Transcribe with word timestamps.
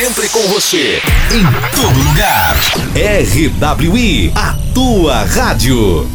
Sempre 0.00 0.30
com 0.30 0.40
você, 0.48 1.02
em 1.30 1.44
todo 1.76 1.98
lugar. 2.08 2.56
RWI, 2.94 4.32
a 4.34 4.56
tua 4.72 5.24
rádio. 5.26 6.08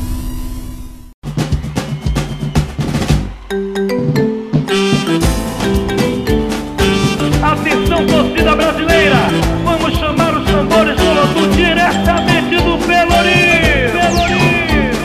Atenção, 7.44 8.08
torcida 8.08 8.56
brasileira! 8.56 9.18
Vamos 9.64 10.00
chamar 10.00 10.36
os 10.36 10.46
tambores 10.50 10.98
do 10.98 11.14
Lotu 11.14 11.48
diretamente 11.56 12.56
do 12.56 12.80
Pelourinho! 12.88 13.92
Pelourinho! 13.92 14.96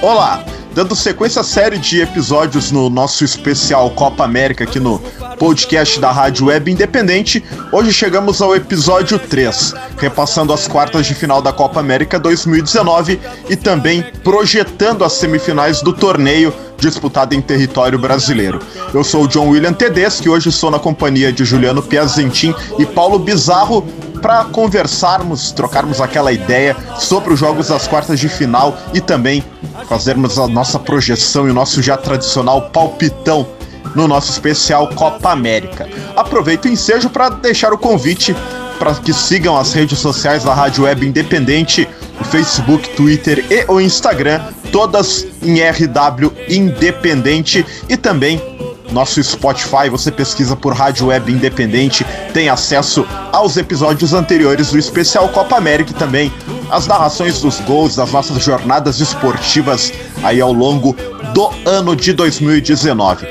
Olá! 0.00 0.45
Dando 0.76 0.94
sequência 0.94 1.40
à 1.40 1.42
série 1.42 1.78
de 1.78 2.02
episódios 2.02 2.70
no 2.70 2.90
nosso 2.90 3.24
especial 3.24 3.88
Copa 3.92 4.24
América 4.24 4.64
aqui 4.64 4.78
no 4.78 4.98
podcast 5.38 5.98
da 5.98 6.12
Rádio 6.12 6.48
Web 6.48 6.70
Independente, 6.70 7.42
hoje 7.72 7.94
chegamos 7.94 8.42
ao 8.42 8.54
episódio 8.54 9.18
3, 9.18 9.72
repassando 9.96 10.52
as 10.52 10.68
quartas 10.68 11.06
de 11.06 11.14
final 11.14 11.40
da 11.40 11.50
Copa 11.50 11.80
América 11.80 12.18
2019 12.18 13.18
e 13.48 13.56
também 13.56 14.04
projetando 14.22 15.02
as 15.02 15.14
semifinais 15.14 15.80
do 15.80 15.94
torneio 15.94 16.52
disputado 16.76 17.34
em 17.34 17.40
território 17.40 17.98
brasileiro. 17.98 18.60
Eu 18.92 19.02
sou 19.02 19.24
o 19.24 19.28
John 19.28 19.48
William 19.48 19.72
Tedeschi, 19.72 20.28
hoje 20.28 20.50
estou 20.50 20.70
na 20.70 20.78
companhia 20.78 21.32
de 21.32 21.42
Juliano 21.42 21.82
Piazentin 21.82 22.54
e 22.78 22.84
Paulo 22.84 23.18
Bizarro 23.18 23.82
para 24.26 24.42
conversarmos, 24.46 25.52
trocarmos 25.52 26.00
aquela 26.00 26.32
ideia 26.32 26.76
sobre 26.98 27.32
os 27.32 27.38
jogos 27.38 27.68
das 27.68 27.86
quartas 27.86 28.18
de 28.18 28.28
final 28.28 28.76
e 28.92 29.00
também 29.00 29.44
fazermos 29.88 30.36
a 30.36 30.48
nossa 30.48 30.80
projeção 30.80 31.46
e 31.46 31.52
o 31.52 31.54
nosso 31.54 31.80
já 31.80 31.96
tradicional 31.96 32.62
palpitão 32.70 33.46
no 33.94 34.08
nosso 34.08 34.32
especial 34.32 34.88
Copa 34.88 35.30
América. 35.30 35.88
Aproveito 36.16 36.64
o 36.64 36.68
ensejo 36.68 37.08
para 37.08 37.28
deixar 37.28 37.72
o 37.72 37.78
convite 37.78 38.34
para 38.80 38.96
que 38.96 39.12
sigam 39.12 39.56
as 39.56 39.72
redes 39.72 40.00
sociais 40.00 40.42
da 40.42 40.52
Rádio 40.52 40.82
Web 40.82 41.06
Independente, 41.06 41.88
o 42.20 42.24
Facebook, 42.24 42.96
Twitter 42.96 43.44
e 43.48 43.64
o 43.70 43.80
Instagram, 43.80 44.40
todas 44.72 45.24
em 45.40 45.60
RW 45.60 46.32
Independente 46.48 47.64
e 47.88 47.96
também 47.96 48.55
nosso 48.90 49.22
Spotify, 49.22 49.88
você 49.90 50.10
pesquisa 50.10 50.56
por 50.56 50.72
Rádio 50.72 51.06
Web 51.06 51.32
Independente, 51.32 52.04
tem 52.32 52.48
acesso 52.48 53.06
aos 53.32 53.56
episódios 53.56 54.14
anteriores 54.14 54.70
do 54.70 54.78
especial 54.78 55.28
Copa 55.28 55.56
América 55.56 55.90
e 55.90 55.94
também 55.94 56.32
as 56.70 56.86
narrações 56.86 57.40
dos 57.40 57.60
gols 57.60 57.96
das 57.96 58.10
nossas 58.12 58.42
jornadas 58.42 59.00
esportivas 59.00 59.92
aí 60.22 60.40
ao 60.40 60.52
longo 60.52 60.96
do 61.34 61.50
ano 61.64 61.94
de 61.94 62.12
2019. 62.12 63.26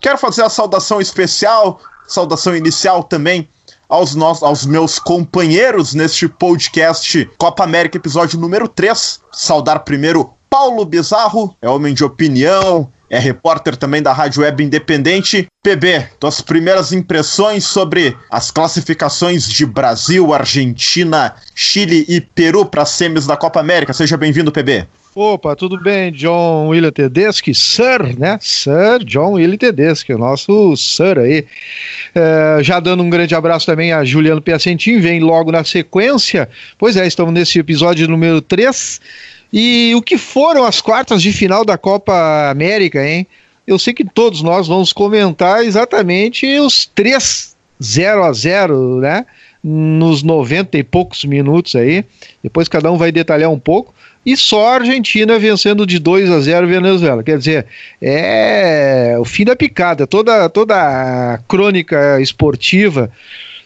Quero 0.00 0.18
fazer 0.18 0.42
a 0.42 0.48
saudação 0.48 1.00
especial, 1.00 1.80
saudação 2.06 2.54
inicial 2.54 3.02
também 3.02 3.48
aos, 3.88 4.14
nossos, 4.14 4.42
aos 4.42 4.66
meus 4.66 4.98
companheiros 4.98 5.94
neste 5.94 6.28
podcast 6.28 7.28
Copa 7.38 7.64
América, 7.64 7.96
episódio 7.96 8.38
número 8.38 8.68
3. 8.68 9.20
Saudar 9.32 9.80
primeiro 9.80 10.34
Paulo 10.50 10.84
Bizarro, 10.84 11.56
é 11.60 11.68
homem 11.68 11.94
de 11.94 12.04
opinião, 12.04 12.90
é 13.08 13.18
repórter 13.18 13.76
também 13.76 14.02
da 14.02 14.12
Rádio 14.12 14.42
Web 14.42 14.64
Independente. 14.64 15.46
PB, 15.62 16.06
tuas 16.20 16.40
primeiras 16.40 16.92
impressões 16.92 17.64
sobre 17.64 18.16
as 18.30 18.50
classificações 18.50 19.48
de 19.48 19.66
Brasil, 19.66 20.32
Argentina, 20.32 21.34
Chile 21.54 22.04
e 22.08 22.20
Peru 22.20 22.66
para 22.66 22.82
as 22.82 22.90
semis 22.90 23.26
da 23.26 23.36
Copa 23.36 23.58
América. 23.58 23.92
Seja 23.92 24.16
bem-vindo, 24.16 24.52
PB. 24.52 24.86
Opa, 25.18 25.56
tudo 25.56 25.80
bem, 25.80 26.12
John 26.12 26.68
William 26.68 26.92
Tedeschi, 26.92 27.54
Sir, 27.54 28.18
né? 28.18 28.38
Sir 28.38 29.02
John 29.02 29.32
William 29.32 29.56
Tedeschi, 29.56 30.12
o 30.12 30.18
nosso 30.18 30.76
Sir 30.76 31.18
aí. 31.18 31.46
É, 32.14 32.58
já 32.62 32.78
dando 32.78 33.02
um 33.02 33.08
grande 33.08 33.34
abraço 33.34 33.64
também 33.64 33.94
a 33.94 34.04
Juliano 34.04 34.42
Piacentin, 34.42 35.00
vem 35.00 35.20
logo 35.20 35.50
na 35.50 35.64
sequência. 35.64 36.48
Pois 36.76 36.98
é, 36.98 37.06
estamos 37.06 37.32
nesse 37.32 37.58
episódio 37.58 38.06
número 38.06 38.42
3. 38.42 39.00
E 39.52 39.94
o 39.94 40.02
que 40.02 40.18
foram 40.18 40.64
as 40.64 40.80
quartas 40.80 41.22
de 41.22 41.32
final 41.32 41.64
da 41.64 41.78
Copa 41.78 42.50
América, 42.50 43.06
hein? 43.06 43.26
Eu 43.66 43.78
sei 43.78 43.92
que 43.92 44.04
todos 44.04 44.42
nós 44.42 44.68
vamos 44.68 44.92
comentar 44.92 45.64
exatamente 45.64 46.46
os 46.58 46.86
três 46.86 47.56
0 47.82 48.24
a 48.24 48.32
0 48.32 49.00
né? 49.00 49.26
Nos 49.62 50.22
90 50.22 50.78
e 50.78 50.84
poucos 50.84 51.24
minutos 51.24 51.74
aí. 51.74 52.04
Depois 52.42 52.68
cada 52.68 52.90
um 52.92 52.96
vai 52.96 53.10
detalhar 53.10 53.50
um 53.50 53.58
pouco 53.58 53.92
e 54.26 54.36
só 54.36 54.66
a 54.66 54.74
Argentina 54.74 55.38
vencendo 55.38 55.86
de 55.86 56.00
2 56.00 56.30
a 56.32 56.40
0 56.40 56.66
Venezuela. 56.66 57.22
Quer 57.22 57.38
dizer, 57.38 57.66
é 58.02 59.16
o 59.20 59.24
fim 59.24 59.44
da 59.44 59.54
picada. 59.54 60.04
Toda, 60.04 60.48
toda 60.48 60.74
a 60.74 61.38
crônica 61.46 62.20
esportiva 62.20 63.10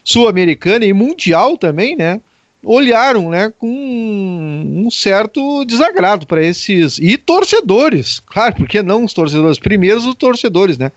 sul-americana 0.03 0.85
e 0.85 0.93
mundial 0.93 1.57
também, 1.57 1.95
né? 1.95 2.21
Olharam, 2.63 3.29
né, 3.29 3.51
com 3.57 3.67
um 3.67 4.91
certo 4.91 5.65
desagrado 5.65 6.27
para 6.27 6.43
esses 6.43 6.99
e 6.99 7.17
torcedores, 7.17 8.19
claro, 8.19 8.55
porque 8.55 8.83
não 8.83 9.03
os 9.03 9.13
torcedores, 9.13 9.57
primeiro 9.57 9.97
os 9.97 10.15
torcedores, 10.15 10.77
né? 10.77 10.91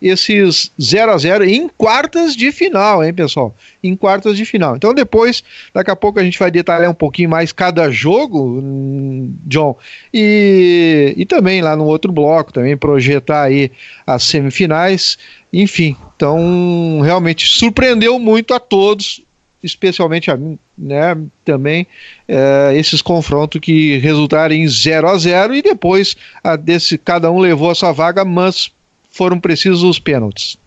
esses 0.00 0.70
0 0.80 1.12
a 1.12 1.18
0 1.18 1.44
em 1.44 1.68
quartas 1.68 2.34
de 2.34 2.50
final, 2.50 3.04
hein, 3.04 3.12
pessoal? 3.12 3.54
Em 3.84 3.94
quartas 3.94 4.36
de 4.36 4.44
final. 4.44 4.76
Então 4.76 4.94
depois, 4.94 5.44
daqui 5.74 5.90
a 5.90 5.96
pouco 5.96 6.18
a 6.18 6.24
gente 6.24 6.38
vai 6.38 6.50
detalhar 6.50 6.90
um 6.90 6.94
pouquinho 6.94 7.28
mais 7.28 7.52
cada 7.52 7.90
jogo, 7.90 8.60
hum, 8.62 9.34
John, 9.44 9.76
e, 10.12 11.14
e 11.16 11.26
também 11.26 11.60
lá 11.60 11.76
no 11.76 11.84
outro 11.84 12.10
bloco, 12.10 12.52
também 12.52 12.76
projetar 12.76 13.42
aí 13.42 13.70
as 14.06 14.22
semifinais, 14.22 15.18
enfim. 15.52 15.96
Então, 16.16 17.00
realmente 17.02 17.46
surpreendeu 17.46 18.18
muito 18.18 18.54
a 18.54 18.60
todos, 18.60 19.22
especialmente 19.62 20.30
a 20.30 20.36
mim, 20.36 20.58
né, 20.76 21.16
também 21.44 21.86
é, 22.26 22.72
esses 22.74 23.02
confrontos 23.02 23.60
que 23.60 23.98
resultaram 23.98 24.54
em 24.54 24.66
0 24.66 25.08
a 25.08 25.18
0 25.18 25.54
e 25.54 25.62
depois 25.62 26.16
a 26.42 26.56
desse 26.56 26.96
cada 26.96 27.30
um 27.30 27.38
levou 27.38 27.70
a 27.70 27.74
sua 27.74 27.92
vaga, 27.92 28.24
mas 28.24 28.72
foram 29.10 29.38
precisos 29.38 29.82
os 29.82 29.98
pênaltis. 29.98 30.58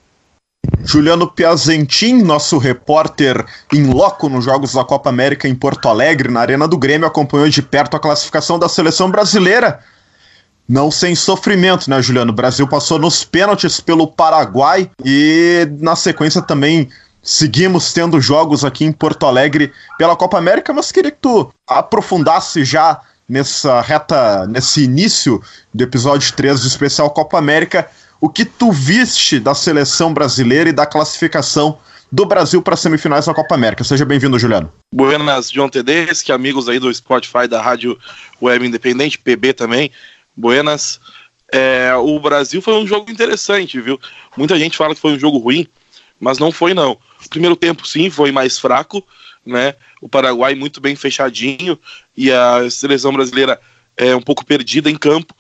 Juliano 0.83 1.29
Piazentin, 1.29 2.21
nosso 2.23 2.57
repórter 2.57 3.45
em 3.73 3.85
loco 3.85 4.29
nos 4.29 4.45
Jogos 4.45 4.73
da 4.73 4.83
Copa 4.83 5.09
América 5.09 5.47
em 5.47 5.55
Porto 5.55 5.87
Alegre, 5.87 6.31
na 6.31 6.41
Arena 6.41 6.67
do 6.67 6.77
Grêmio, 6.77 7.07
acompanhou 7.07 7.49
de 7.49 7.61
perto 7.61 7.95
a 7.95 7.99
classificação 7.99 8.57
da 8.57 8.69
seleção 8.69 9.09
brasileira. 9.09 9.79
Não 10.67 10.89
sem 10.89 11.13
sofrimento, 11.15 11.89
né, 11.89 12.01
Juliano? 12.01 12.31
O 12.31 12.35
Brasil 12.35 12.65
passou 12.67 12.97
nos 12.97 13.23
pênaltis 13.23 13.81
pelo 13.81 14.07
Paraguai 14.07 14.89
e 15.03 15.67
na 15.79 15.95
sequência 15.95 16.41
também 16.41 16.89
seguimos 17.23 17.93
tendo 17.93 18.19
jogos 18.19 18.65
aqui 18.65 18.85
em 18.85 18.91
Porto 18.91 19.25
Alegre 19.25 19.71
pela 19.97 20.15
Copa 20.15 20.37
América, 20.37 20.73
mas 20.73 20.91
queria 20.91 21.09
que 21.09 21.17
tu 21.21 21.49
aprofundasse 21.67 22.65
já 22.65 23.01
nessa 23.27 23.81
reta, 23.81 24.45
nesse 24.45 24.83
início 24.83 25.41
do 25.73 25.83
episódio 25.83 26.31
3 26.33 26.61
do 26.61 26.67
especial 26.67 27.09
Copa 27.09 27.37
América 27.37 27.89
o 28.23 28.29
que 28.29 28.45
tu 28.45 28.71
viste 28.71 29.37
da 29.37 29.53
seleção 29.53 30.13
brasileira 30.13 30.69
e 30.69 30.71
da 30.73 30.85
classificação 30.85 31.77
do 32.09 32.25
Brasil 32.25 32.61
para 32.61 32.75
as 32.75 32.79
semifinais 32.79 33.25
da 33.25 33.33
Copa 33.33 33.53
América. 33.53 33.83
Seja 33.83 34.05
bem-vindo, 34.05 34.39
Juliano. 34.39 34.71
Buenas, 34.95 35.51
John 35.51 35.67
Tedeschi, 35.67 36.31
amigos 36.31 36.69
aí 36.69 36.79
do 36.79 36.93
Spotify 36.93 37.49
da 37.49 37.61
Rádio 37.61 37.99
Web 38.41 38.65
Independente, 38.65 39.19
PB 39.19 39.51
também. 39.51 39.91
Buenas. 40.37 41.01
É, 41.51 41.93
o 41.95 42.17
Brasil 42.17 42.61
foi 42.61 42.75
um 42.75 42.87
jogo 42.87 43.11
interessante, 43.11 43.81
viu? 43.81 43.99
Muita 44.37 44.57
gente 44.57 44.77
fala 44.77 44.95
que 44.95 45.01
foi 45.01 45.11
um 45.11 45.19
jogo 45.19 45.37
ruim, 45.37 45.67
mas 46.23 46.39
não 46.39 46.51
foi 46.51 46.73
não. 46.73 46.97
Primeiro 47.29 47.55
tempo 47.55 47.85
sim 47.85 48.09
foi 48.09 48.31
mais 48.31 48.57
fraco, 48.57 49.05
né? 49.45 49.75
O 50.01 50.09
Paraguai 50.09 50.55
muito 50.55 50.81
bem 50.81 50.95
fechadinho 50.95 51.77
e 52.15 52.31
a 52.31 52.69
seleção 52.69 53.13
brasileira 53.13 53.59
é 53.95 54.15
um 54.15 54.21
pouco 54.21 54.45
perdida 54.45 54.89
em 54.89 54.95
campo, 54.95 55.35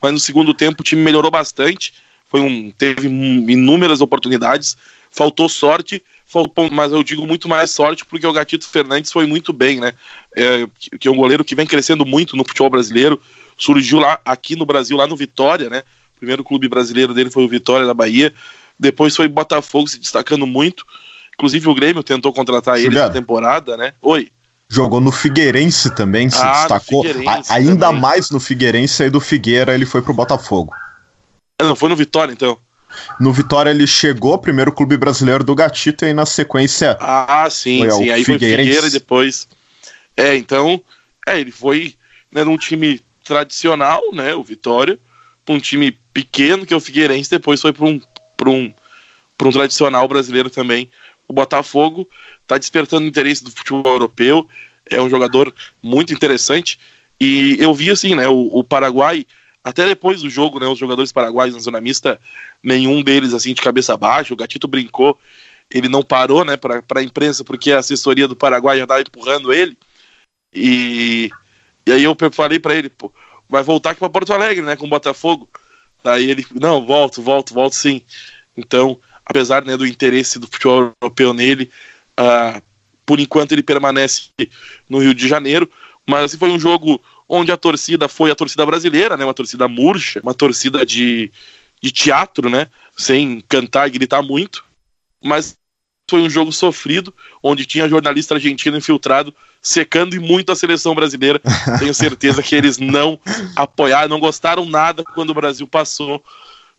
mas 0.00 0.12
no 0.12 0.18
segundo 0.18 0.52
tempo 0.52 0.80
o 0.80 0.84
time 0.84 1.02
melhorou 1.02 1.30
bastante 1.30 1.92
foi 2.32 2.40
um, 2.40 2.70
teve 2.70 3.08
inúmeras 3.08 4.00
oportunidades, 4.00 4.74
faltou 5.10 5.50
sorte, 5.50 6.02
faltou, 6.24 6.70
mas 6.70 6.90
eu 6.90 7.02
digo 7.02 7.26
muito 7.26 7.46
mais 7.46 7.70
sorte 7.70 8.06
porque 8.06 8.26
o 8.26 8.32
Gatito 8.32 8.66
Fernandes 8.66 9.12
foi 9.12 9.26
muito 9.26 9.52
bem, 9.52 9.78
né? 9.78 9.92
É, 10.34 10.66
que 10.98 11.06
é 11.06 11.10
um 11.10 11.16
goleiro 11.16 11.44
que 11.44 11.54
vem 11.54 11.66
crescendo 11.66 12.06
muito 12.06 12.34
no 12.34 12.42
futebol 12.42 12.70
brasileiro, 12.70 13.20
surgiu 13.58 13.98
lá 13.98 14.18
aqui 14.24 14.56
no 14.56 14.64
Brasil, 14.64 14.96
lá 14.96 15.06
no 15.06 15.14
Vitória, 15.14 15.68
né? 15.68 15.82
O 16.16 16.20
primeiro 16.20 16.42
clube 16.42 16.68
brasileiro 16.68 17.12
dele 17.12 17.28
foi 17.28 17.44
o 17.44 17.48
Vitória 17.48 17.86
da 17.86 17.92
Bahia, 17.92 18.32
depois 18.78 19.14
foi 19.14 19.28
Botafogo 19.28 19.88
se 19.88 19.98
destacando 19.98 20.46
muito. 20.46 20.84
Inclusive 21.34 21.68
o 21.68 21.74
Grêmio 21.74 22.02
tentou 22.02 22.32
contratar 22.32 22.78
ele 22.78 22.96
na 22.96 23.10
temporada, 23.10 23.76
né? 23.76 23.94
Oi. 24.00 24.30
Jogou 24.68 25.00
no 25.00 25.12
Figueirense 25.12 25.94
também, 25.94 26.30
se 26.30 26.38
ah, 26.40 26.52
destacou. 26.52 27.04
A, 27.26 27.54
ainda 27.54 27.86
também. 27.86 28.00
mais 28.00 28.30
no 28.30 28.40
Figueirense 28.40 29.02
aí 29.02 29.10
do 29.10 29.20
Figueira, 29.20 29.74
ele 29.74 29.84
foi 29.84 30.00
pro 30.00 30.14
Botafogo. 30.14 30.74
Não, 31.60 31.76
foi 31.76 31.88
no 31.88 31.96
Vitória, 31.96 32.32
então. 32.32 32.56
No 33.18 33.32
Vitória 33.32 33.70
ele 33.70 33.86
chegou, 33.86 34.38
primeiro 34.38 34.72
clube 34.72 34.96
brasileiro 34.96 35.44
do 35.44 35.54
Gatito, 35.54 36.04
e 36.04 36.08
aí 36.08 36.14
na 36.14 36.26
sequência. 36.26 36.96
Ah, 37.00 37.48
sim, 37.50 37.80
foi 37.80 37.90
sim. 37.90 38.10
Aí 38.10 38.24
foi 38.24 38.38
Figueira 38.38 38.86
e 38.86 38.90
depois. 38.90 39.46
É, 40.16 40.36
então. 40.36 40.80
É, 41.26 41.38
ele 41.38 41.52
foi 41.52 41.94
né, 42.32 42.42
num 42.42 42.56
time 42.56 43.00
tradicional, 43.24 44.02
né? 44.12 44.34
O 44.34 44.42
Vitória. 44.42 44.98
para 45.44 45.54
um 45.54 45.60
time 45.60 45.98
pequeno, 46.12 46.66
que 46.66 46.74
é 46.74 46.76
o 46.76 46.80
Figueirense, 46.80 47.30
depois 47.30 47.60
foi 47.60 47.72
para 47.72 47.84
um, 47.84 48.00
um, 48.48 48.72
um 49.42 49.50
tradicional 49.50 50.06
brasileiro 50.06 50.50
também. 50.50 50.90
O 51.26 51.32
Botafogo 51.32 52.08
está 52.42 52.58
despertando 52.58 53.06
interesse 53.06 53.42
do 53.42 53.50
futebol 53.50 53.92
europeu, 53.92 54.48
é 54.86 55.00
um 55.00 55.08
jogador 55.08 55.54
muito 55.82 56.12
interessante. 56.12 56.78
E 57.20 57.56
eu 57.58 57.72
vi 57.74 57.90
assim, 57.90 58.14
né, 58.14 58.28
o, 58.28 58.50
o 58.52 58.64
Paraguai, 58.64 59.26
até 59.62 59.86
depois 59.86 60.22
do 60.22 60.30
jogo, 60.30 60.58
né, 60.58 60.66
os 60.66 60.78
jogadores 60.78 61.12
paraguaios 61.12 61.54
na 61.54 61.60
zona 61.60 61.80
mista, 61.80 62.20
nenhum 62.62 63.02
deles 63.02 63.32
assim 63.32 63.54
de 63.54 63.62
cabeça 63.62 63.96
baixa, 63.96 64.34
o 64.34 64.36
Gatito 64.36 64.66
brincou, 64.66 65.18
ele 65.70 65.88
não 65.88 66.02
parou, 66.02 66.44
né, 66.44 66.56
para 66.56 66.82
a 66.96 67.02
imprensa, 67.02 67.44
porque 67.44 67.72
a 67.72 67.78
assessoria 67.78 68.28
do 68.28 68.36
Paraguai 68.36 68.76
já 68.76 68.84
estava 68.84 69.00
empurrando 69.00 69.52
ele. 69.52 69.76
E, 70.52 71.30
e 71.86 71.92
aí 71.92 72.02
eu 72.04 72.16
falei 72.32 72.58
para 72.58 72.74
ele, 72.74 72.90
pô, 72.90 73.12
vai 73.48 73.62
voltar 73.62 73.90
aqui 73.90 74.00
para 74.00 74.10
Porto 74.10 74.32
Alegre, 74.32 74.62
né, 74.62 74.76
com 74.76 74.86
o 74.86 74.90
Botafogo. 74.90 75.48
Daí 76.02 76.30
ele, 76.30 76.46
não, 76.54 76.84
volto, 76.84 77.22
volto, 77.22 77.54
volto 77.54 77.74
sim. 77.74 78.02
Então, 78.56 78.98
apesar 79.24 79.64
né, 79.64 79.76
do 79.76 79.86
interesse 79.86 80.38
do 80.38 80.46
futebol 80.46 80.92
europeu 81.00 81.32
nele, 81.32 81.70
uh, 82.18 82.62
por 83.06 83.20
enquanto 83.20 83.52
ele 83.52 83.62
permanece 83.62 84.30
no 84.88 84.98
Rio 84.98 85.14
de 85.14 85.28
Janeiro. 85.28 85.70
Mas 86.06 86.24
assim, 86.24 86.38
foi 86.38 86.50
um 86.50 86.58
jogo 86.58 87.00
onde 87.28 87.52
a 87.52 87.56
torcida 87.56 88.08
foi 88.08 88.30
a 88.30 88.34
torcida 88.34 88.66
brasileira, 88.66 89.16
né, 89.16 89.24
uma 89.24 89.34
torcida 89.34 89.68
murcha, 89.68 90.20
uma 90.22 90.34
torcida 90.34 90.84
de, 90.84 91.30
de 91.80 91.90
teatro, 91.90 92.50
né, 92.50 92.68
sem 92.96 93.40
cantar 93.48 93.88
e 93.88 93.92
gritar 93.92 94.22
muito. 94.22 94.64
Mas 95.22 95.56
foi 96.10 96.20
um 96.20 96.28
jogo 96.28 96.52
sofrido, 96.52 97.14
onde 97.42 97.64
tinha 97.64 97.88
jornalista 97.88 98.34
argentino 98.34 98.76
infiltrado 98.76 99.34
secando 99.62 100.16
e 100.16 100.18
muito 100.18 100.50
a 100.50 100.56
seleção 100.56 100.94
brasileira. 100.94 101.40
Tenho 101.78 101.94
certeza 101.94 102.42
que 102.42 102.54
eles 102.54 102.78
não 102.78 103.18
apoiaram, 103.54 104.08
não 104.08 104.20
gostaram 104.20 104.66
nada 104.66 105.04
quando 105.14 105.30
o 105.30 105.34
Brasil 105.34 105.66
passou 105.68 106.22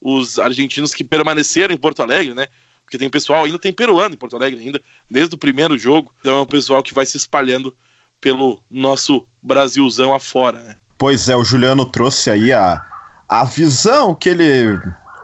os 0.01 0.37
argentinos 0.37 0.93
que 0.93 1.03
permaneceram 1.03 1.73
em 1.73 1.77
Porto 1.77 2.03
Alegre, 2.03 2.33
né? 2.33 2.47
Porque 2.83 2.97
tem 2.97 3.09
pessoal, 3.09 3.45
ainda 3.45 3.57
tem 3.57 3.71
peruano 3.71 4.13
em 4.13 4.17
Porto 4.17 4.35
Alegre 4.35 4.59
ainda, 4.59 4.81
desde 5.09 5.33
o 5.33 5.37
primeiro 5.37 5.77
jogo. 5.77 6.13
Então 6.19 6.39
é 6.39 6.41
um 6.41 6.45
pessoal 6.45 6.83
que 6.83 6.93
vai 6.93 7.05
se 7.05 7.15
espalhando 7.15 7.73
pelo 8.19 8.61
nosso 8.69 9.25
Brasilzão 9.41 10.13
afora, 10.13 10.59
né? 10.59 10.75
Pois 10.97 11.29
é, 11.29 11.35
o 11.35 11.43
Juliano 11.43 11.85
trouxe 11.85 12.29
aí 12.29 12.51
a, 12.51 12.85
a 13.27 13.45
visão 13.45 14.13
que 14.13 14.29
ele 14.29 14.77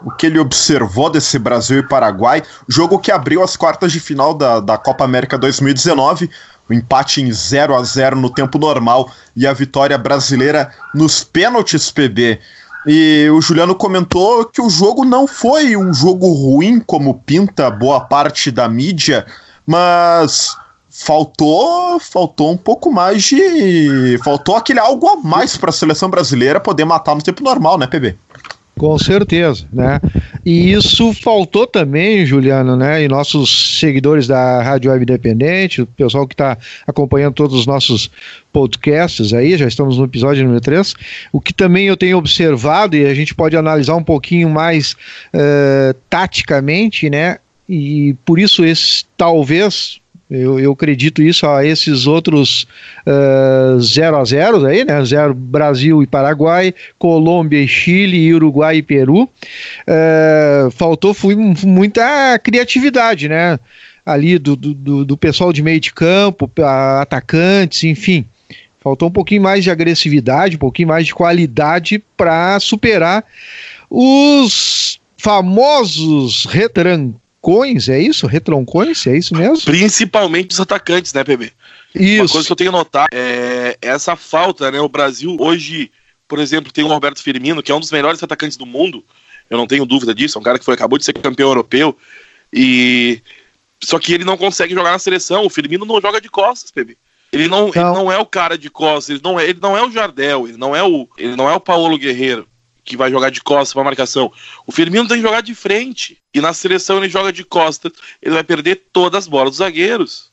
o 0.03 0.11
que 0.11 0.25
ele 0.25 0.39
observou 0.39 1.09
desse 1.09 1.37
Brasil 1.37 1.79
e 1.79 1.87
Paraguai, 1.87 2.43
jogo 2.67 2.99
que 2.99 3.11
abriu 3.11 3.43
as 3.43 3.55
quartas 3.55 3.91
de 3.91 3.99
final 3.99 4.33
da, 4.33 4.59
da 4.59 4.77
Copa 4.77 5.03
América 5.03 5.37
2019, 5.37 6.29
o 6.69 6.73
empate 6.73 7.21
em 7.21 7.31
0 7.31 7.75
a 7.75 7.83
0 7.83 8.15
no 8.15 8.29
tempo 8.29 8.57
normal 8.57 9.11
e 9.35 9.47
a 9.47 9.53
vitória 9.53 9.97
brasileira 9.97 10.71
nos 10.93 11.23
pênaltis 11.23 11.91
PB. 11.91 12.39
E 12.85 13.27
o 13.31 13.41
Juliano 13.41 13.75
comentou 13.75 14.45
que 14.45 14.61
o 14.61 14.69
jogo 14.69 15.03
não 15.03 15.27
foi 15.27 15.75
um 15.75 15.93
jogo 15.93 16.31
ruim, 16.31 16.79
como 16.79 17.21
pinta 17.25 17.69
boa 17.69 17.99
parte 17.99 18.51
da 18.51 18.69
mídia, 18.69 19.25
mas 19.67 20.55
faltou 20.89 21.99
faltou 21.99 22.51
um 22.51 22.57
pouco 22.57 22.91
mais 22.91 23.23
de. 23.23 24.17
Faltou 24.23 24.55
aquele 24.55 24.79
algo 24.79 25.07
a 25.07 25.17
mais 25.17 25.57
para 25.57 25.69
a 25.69 25.73
seleção 25.73 26.09
brasileira 26.09 26.59
poder 26.59 26.85
matar 26.85 27.15
no 27.15 27.21
tempo 27.21 27.43
normal, 27.43 27.77
né, 27.77 27.85
PB? 27.85 28.17
Com 28.79 28.97
certeza, 28.97 29.65
né? 29.73 29.99
E 30.45 30.71
isso 30.71 31.13
faltou 31.13 31.67
também, 31.67 32.25
Juliano, 32.25 32.77
né? 32.77 33.03
E 33.03 33.09
nossos 33.09 33.77
seguidores 33.77 34.25
da 34.25 34.63
Rádio 34.63 34.89
Web 34.89 35.03
Independente, 35.03 35.81
o 35.81 35.85
pessoal 35.85 36.25
que 36.25 36.33
está 36.33 36.57
acompanhando 36.87 37.33
todos 37.33 37.59
os 37.59 37.65
nossos 37.65 38.09
podcasts 38.53 39.33
aí, 39.33 39.57
já 39.57 39.67
estamos 39.67 39.97
no 39.97 40.05
episódio 40.05 40.43
número 40.43 40.61
3. 40.61 40.93
O 41.33 41.41
que 41.41 41.53
também 41.53 41.87
eu 41.87 41.97
tenho 41.97 42.17
observado, 42.17 42.95
e 42.95 43.05
a 43.05 43.13
gente 43.13 43.35
pode 43.35 43.57
analisar 43.57 43.95
um 43.95 44.03
pouquinho 44.03 44.49
mais 44.49 44.93
uh, 45.33 45.93
taticamente, 46.09 47.09
né? 47.09 47.39
E 47.67 48.15
por 48.23 48.39
isso 48.39 48.63
esse 48.63 49.03
talvez 49.17 49.99
eu, 50.29 50.59
eu 50.59 50.71
acredito 50.71 51.23
isso 51.23 51.47
a 51.47 51.65
esses 51.65 52.05
outros 52.05 52.67
0 53.81 54.15
uh, 54.15 54.19
a 54.19 54.25
0 54.25 54.65
aí, 54.67 54.85
né? 54.85 55.03
Zero 55.03 55.33
Brasil 55.33 56.03
e 56.03 56.07
Paraguai, 56.07 56.73
Colômbia 56.99 57.59
e 57.59 57.67
Chile, 57.67 58.31
Uruguai 58.33 58.77
e 58.77 58.83
Peru. 58.83 59.23
Uh, 59.23 60.69
faltou 60.69 61.15
foi 61.15 61.35
muita 61.35 62.37
criatividade, 62.43 63.27
né? 63.27 63.59
Ali 64.05 64.37
do, 64.37 64.55
do, 64.55 65.03
do 65.03 65.17
pessoal 65.17 65.51
de 65.51 65.63
meio 65.63 65.79
de 65.79 65.91
campo, 65.91 66.49
atacantes, 67.01 67.83
enfim. 67.83 68.23
Faltou 68.79 69.09
um 69.09 69.11
pouquinho 69.11 69.41
mais 69.41 69.63
de 69.63 69.71
agressividade, 69.71 70.55
um 70.55 70.59
pouquinho 70.59 70.87
mais 70.89 71.07
de 71.07 71.13
qualidade 71.13 72.03
para 72.15 72.59
superar 72.59 73.25
os 73.89 74.99
famosos 75.17 76.45
retrancos 76.45 77.28
retroncões, 77.39 77.89
é 77.89 77.99
isso? 77.99 78.27
Retroncões, 78.27 79.07
é 79.07 79.17
isso 79.17 79.35
mesmo? 79.35 79.61
Principalmente 79.61 80.51
os 80.51 80.59
atacantes, 80.59 81.13
né, 81.13 81.23
PB? 81.23 81.51
Isso. 81.95 82.21
Uma 82.21 82.29
coisa 82.29 82.45
que 82.45 82.51
eu 82.51 82.55
tenho 82.55 82.71
notado 82.71 83.07
é 83.11 83.77
essa 83.81 84.15
falta, 84.15 84.69
né? 84.69 84.79
O 84.79 84.89
Brasil 84.89 85.35
hoje, 85.39 85.91
por 86.27 86.39
exemplo, 86.39 86.71
tem 86.71 86.83
o 86.83 86.87
Roberto 86.87 87.23
Firmino, 87.23 87.63
que 87.63 87.71
é 87.71 87.75
um 87.75 87.79
dos 87.79 87.91
melhores 87.91 88.21
atacantes 88.21 88.57
do 88.57 88.65
mundo. 88.65 89.03
Eu 89.49 89.57
não 89.57 89.65
tenho 89.65 89.85
dúvida 89.85 90.13
disso. 90.13 90.37
É 90.37 90.41
um 90.41 90.43
cara 90.43 90.59
que 90.59 90.65
foi, 90.65 90.73
acabou 90.73 90.99
de 90.99 91.05
ser 91.05 91.13
campeão 91.13 91.49
europeu. 91.49 91.97
E. 92.53 93.21
Só 93.81 93.97
que 93.97 94.13
ele 94.13 94.25
não 94.25 94.37
consegue 94.37 94.73
jogar 94.73 94.91
na 94.91 94.99
seleção. 94.99 95.45
O 95.45 95.49
Firmino 95.49 95.85
não 95.85 96.01
joga 96.01 96.19
de 96.19 96.29
costas, 96.29 96.69
PB. 96.69 96.97
Ele 97.31 97.47
não, 97.47 97.67
não. 97.67 97.67
ele 97.67 97.93
não 97.93 98.11
é 98.11 98.17
o 98.17 98.25
cara 98.25 98.57
de 98.57 98.69
costas, 98.69 99.09
ele 99.09 99.21
não 99.23 99.39
é, 99.39 99.47
ele 99.47 99.59
não 99.61 99.77
é 99.77 99.85
o 99.85 99.91
Jardel, 99.91 100.47
ele 100.47 100.57
não 100.57 100.75
é 100.75 100.83
o, 100.83 101.07
ele 101.15 101.35
não 101.35 101.47
é 101.47 101.53
o 101.53 101.59
Paulo 101.59 101.95
Guerreiro 101.95 102.47
que 102.89 102.97
vai 102.97 103.11
jogar 103.11 103.29
de 103.29 103.41
costas 103.41 103.71
para 103.71 103.83
marcação. 103.83 104.31
O 104.65 104.71
Firmino 104.71 105.07
tem 105.07 105.17
que 105.17 105.23
jogar 105.23 105.41
de 105.41 105.53
frente. 105.53 106.17
E 106.33 106.41
na 106.41 106.53
seleção 106.53 106.97
ele 106.97 107.07
joga 107.07 107.31
de 107.31 107.43
costas. 107.43 107.91
Ele 108.21 108.33
vai 108.33 108.43
perder 108.43 108.87
todas 108.91 109.19
as 109.19 109.27
bolas 109.27 109.51
dos 109.51 109.57
zagueiros. 109.59 110.31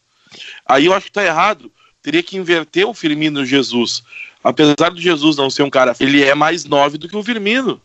Aí 0.64 0.86
eu 0.86 0.94
acho 0.94 1.06
que 1.06 1.12
tá 1.12 1.24
errado. 1.24 1.70
Teria 2.02 2.22
que 2.22 2.36
inverter 2.36 2.86
o 2.86 2.94
Firmino 2.94 3.40
e 3.40 3.42
o 3.42 3.46
Jesus. 3.46 4.02
Apesar 4.42 4.90
do 4.90 5.00
Jesus 5.00 5.36
não 5.36 5.50
ser 5.50 5.64
um 5.64 5.70
cara, 5.70 5.94
ele 6.00 6.22
é 6.22 6.34
mais 6.34 6.64
nove 6.64 6.96
do 6.96 7.08
que 7.08 7.16
o 7.16 7.22
Firmino. 7.22 7.80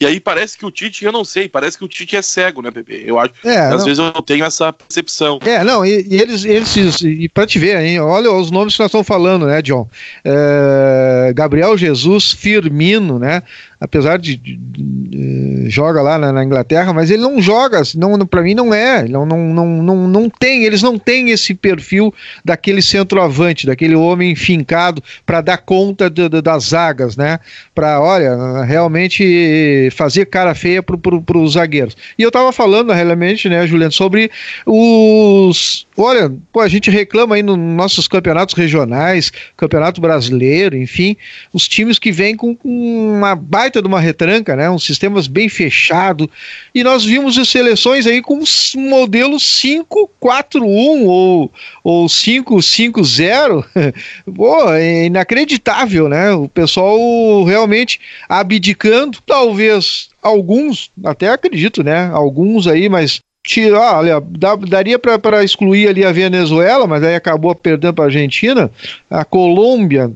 E 0.00 0.04
aí 0.04 0.18
parece 0.18 0.58
que 0.58 0.66
o 0.66 0.72
Tite, 0.72 1.04
eu 1.04 1.12
não 1.12 1.24
sei, 1.24 1.48
parece 1.48 1.78
que 1.78 1.84
o 1.84 1.88
Tite 1.88 2.16
é 2.16 2.22
cego, 2.22 2.60
né, 2.60 2.70
Pepe? 2.70 3.04
Eu 3.06 3.18
acho. 3.18 3.32
É, 3.44 3.58
às 3.58 3.78
não... 3.78 3.84
vezes 3.84 3.98
eu 3.98 4.12
tenho 4.22 4.44
essa 4.44 4.72
percepção. 4.72 5.38
É, 5.44 5.62
não, 5.62 5.86
e, 5.86 6.04
e 6.08 6.20
eles, 6.20 6.44
eles, 6.44 7.00
e 7.00 7.28
pra 7.28 7.46
te 7.46 7.60
ver, 7.60 7.80
hein, 7.80 8.00
olha 8.00 8.30
os 8.32 8.50
nomes 8.50 8.74
que 8.74 8.80
nós 8.80 8.88
estamos 8.88 9.06
falando, 9.06 9.46
né, 9.46 9.62
John? 9.62 9.88
É, 10.24 11.32
Gabriel 11.34 11.78
Jesus, 11.78 12.32
Firmino, 12.32 13.20
né? 13.20 13.44
Apesar 13.80 14.18
de, 14.18 14.36
de, 14.36 14.56
de, 14.56 15.70
joga 15.70 16.00
lá 16.02 16.18
na, 16.18 16.32
na, 16.32 16.44
Inglaterra, 16.44 16.92
mas 16.92 17.10
ele 17.10 17.22
não 17.22 17.40
joga, 17.40 17.82
não, 17.94 18.18
para 18.26 18.42
mim 18.42 18.54
não 18.54 18.72
é, 18.72 19.06
não, 19.08 19.26
não, 19.26 19.38
não, 19.48 19.66
não, 19.82 20.08
não 20.08 20.30
tem, 20.30 20.64
eles 20.64 20.82
não 20.82 20.98
têm 20.98 21.30
esse 21.30 21.54
perfil 21.54 22.12
daquele 22.44 22.82
centroavante, 22.82 23.66
daquele 23.66 23.94
homem 23.94 24.34
fincado 24.34 25.02
para 25.24 25.40
dar 25.40 25.58
conta 25.58 26.08
de, 26.10 26.28
das 26.28 26.64
zagas, 26.64 27.16
né? 27.16 27.38
Para, 27.74 28.00
olha, 28.00 28.62
realmente 28.62 29.88
fazer 29.92 30.26
cara 30.26 30.54
feia 30.54 30.82
para 30.82 31.38
os 31.38 31.52
zagueiros. 31.52 31.96
E 32.18 32.22
eu 32.22 32.28
estava 32.28 32.52
falando 32.52 32.92
realmente, 32.92 33.48
né, 33.48 33.66
Juliano, 33.66 33.92
sobre 33.92 34.30
os, 34.66 35.86
olha, 35.96 36.32
pô, 36.52 36.60
a 36.60 36.68
gente 36.68 36.90
reclama 36.90 37.36
aí 37.36 37.42
nos 37.42 37.58
nossos 37.58 38.08
campeonatos 38.08 38.54
regionais, 38.54 39.32
campeonato 39.56 40.00
brasileiro, 40.00 40.76
enfim, 40.76 41.16
os 41.52 41.68
times 41.68 41.98
que 41.98 42.10
vêm 42.10 42.36
com, 42.36 42.54
com 42.54 43.14
uma 43.16 43.34
baita 43.34 43.80
de 43.80 43.88
uma 43.88 44.00
retranca, 44.00 44.56
né? 44.56 44.68
Um 44.70 44.78
sistema 44.78 45.20
bem 45.30 45.48
fechado. 45.48 46.30
E 46.74 46.82
nós 46.82 47.04
vimos 47.04 47.38
as 47.38 47.48
seleções 47.48 48.06
aí 48.06 48.20
com 48.20 48.42
modelo 48.76 49.36
5-4-1 49.36 50.64
ou, 51.06 51.52
ou 51.82 52.06
5-5-0. 52.06 53.64
Pô, 54.34 54.72
é 54.72 55.06
inacreditável, 55.06 56.08
né? 56.08 56.32
O 56.32 56.48
pessoal 56.48 57.44
realmente 57.44 58.00
abdicando, 58.28 59.18
talvez 59.24 60.08
alguns, 60.22 60.90
até 61.04 61.28
acredito, 61.28 61.82
né? 61.82 62.10
Alguns 62.12 62.66
aí, 62.66 62.88
mas 62.88 63.20
tirar, 63.44 63.98
olha, 63.98 64.20
daria 64.66 64.98
para 64.98 65.44
excluir 65.44 65.88
ali 65.88 66.04
a 66.04 66.10
Venezuela, 66.10 66.86
mas 66.86 67.02
aí 67.04 67.14
acabou 67.14 67.54
perdendo 67.54 67.92
para 67.92 68.04
a 68.04 68.06
Argentina, 68.06 68.70
a 69.10 69.24
Colômbia 69.24 70.10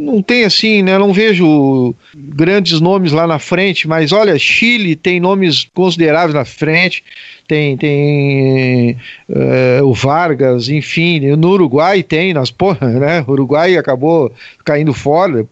não 0.00 0.22
tem 0.22 0.44
assim, 0.44 0.82
né? 0.82 0.96
Não 0.96 1.12
vejo 1.12 1.94
grandes 2.14 2.80
nomes 2.80 3.12
lá 3.12 3.26
na 3.26 3.38
frente, 3.38 3.86
mas 3.86 4.12
olha, 4.12 4.38
Chile 4.38 4.96
tem 4.96 5.20
nomes 5.20 5.68
consideráveis 5.74 6.32
na 6.32 6.46
frente, 6.46 7.04
tem, 7.46 7.76
tem 7.76 8.96
uh, 9.28 9.84
o 9.84 9.92
Vargas, 9.92 10.70
enfim, 10.70 11.20
no 11.36 11.50
Uruguai 11.50 12.02
tem, 12.02 12.32
nas 12.32 12.50
porra, 12.50 12.88
né? 12.88 13.24
O 13.28 13.32
Uruguai 13.32 13.76
acabou 13.76 14.32
caindo 14.64 14.94
fora. 14.94 15.46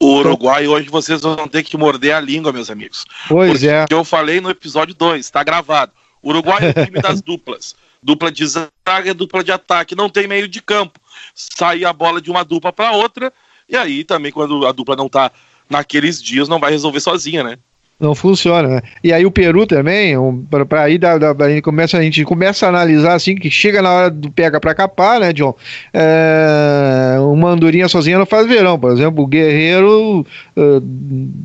O 0.00 0.18
Uruguai 0.18 0.68
hoje 0.68 0.88
vocês 0.90 1.22
vão 1.22 1.48
ter 1.48 1.64
que 1.64 1.76
morder 1.76 2.14
a 2.14 2.20
língua, 2.20 2.52
meus 2.52 2.70
amigos. 2.70 3.04
Pois 3.26 3.52
Porque 3.52 3.66
é. 3.68 3.86
eu 3.90 4.04
falei 4.04 4.40
no 4.40 4.50
episódio 4.50 4.94
2, 4.94 5.24
está 5.24 5.42
gravado. 5.42 5.92
O 6.22 6.30
Uruguai 6.30 6.66
é 6.66 6.70
o 6.70 6.84
time 6.84 7.00
das 7.00 7.22
duplas. 7.22 7.74
Dupla 8.02 8.30
de 8.30 8.46
zaga, 8.46 9.14
dupla 9.14 9.42
de 9.42 9.52
ataque, 9.52 9.94
não 9.94 10.08
tem 10.08 10.26
meio 10.26 10.46
de 10.46 10.62
campo. 10.62 11.00
Sai 11.34 11.84
a 11.84 11.92
bola 11.92 12.20
de 12.20 12.30
uma 12.30 12.44
dupla 12.44 12.72
para 12.72 12.92
outra, 12.92 13.32
e 13.68 13.76
aí 13.76 14.04
também, 14.04 14.32
quando 14.32 14.66
a 14.66 14.72
dupla 14.72 14.96
não 14.96 15.08
tá 15.08 15.32
naqueles 15.68 16.22
dias 16.22 16.48
não 16.48 16.58
vai 16.58 16.70
resolver 16.70 17.00
sozinha, 17.00 17.44
né? 17.44 17.58
Não 18.00 18.14
funciona, 18.14 18.68
né? 18.68 18.82
E 19.02 19.12
aí 19.12 19.26
o 19.26 19.30
Peru 19.30 19.66
também, 19.66 20.16
um, 20.16 20.44
para 20.44 20.82
aí 20.82 20.96
da, 20.96 21.18
da, 21.18 21.44
a, 21.44 21.48
gente 21.48 21.62
começa, 21.62 21.98
a 21.98 22.02
gente 22.02 22.24
começa 22.24 22.64
a 22.64 22.68
analisar 22.68 23.14
assim, 23.14 23.34
que 23.34 23.50
chega 23.50 23.82
na 23.82 23.90
hora 23.90 24.10
do 24.10 24.30
pega 24.30 24.60
para 24.60 24.72
capar, 24.72 25.18
né, 25.18 25.32
John? 25.32 25.52
É, 25.92 27.16
uma 27.18 27.50
andorinha 27.50 27.88
sozinha 27.88 28.16
não 28.16 28.24
faz 28.24 28.46
verão, 28.46 28.78
por 28.78 28.92
exemplo, 28.92 29.24
o 29.24 29.26
Guerreiro 29.26 30.24
uh, 30.56 30.82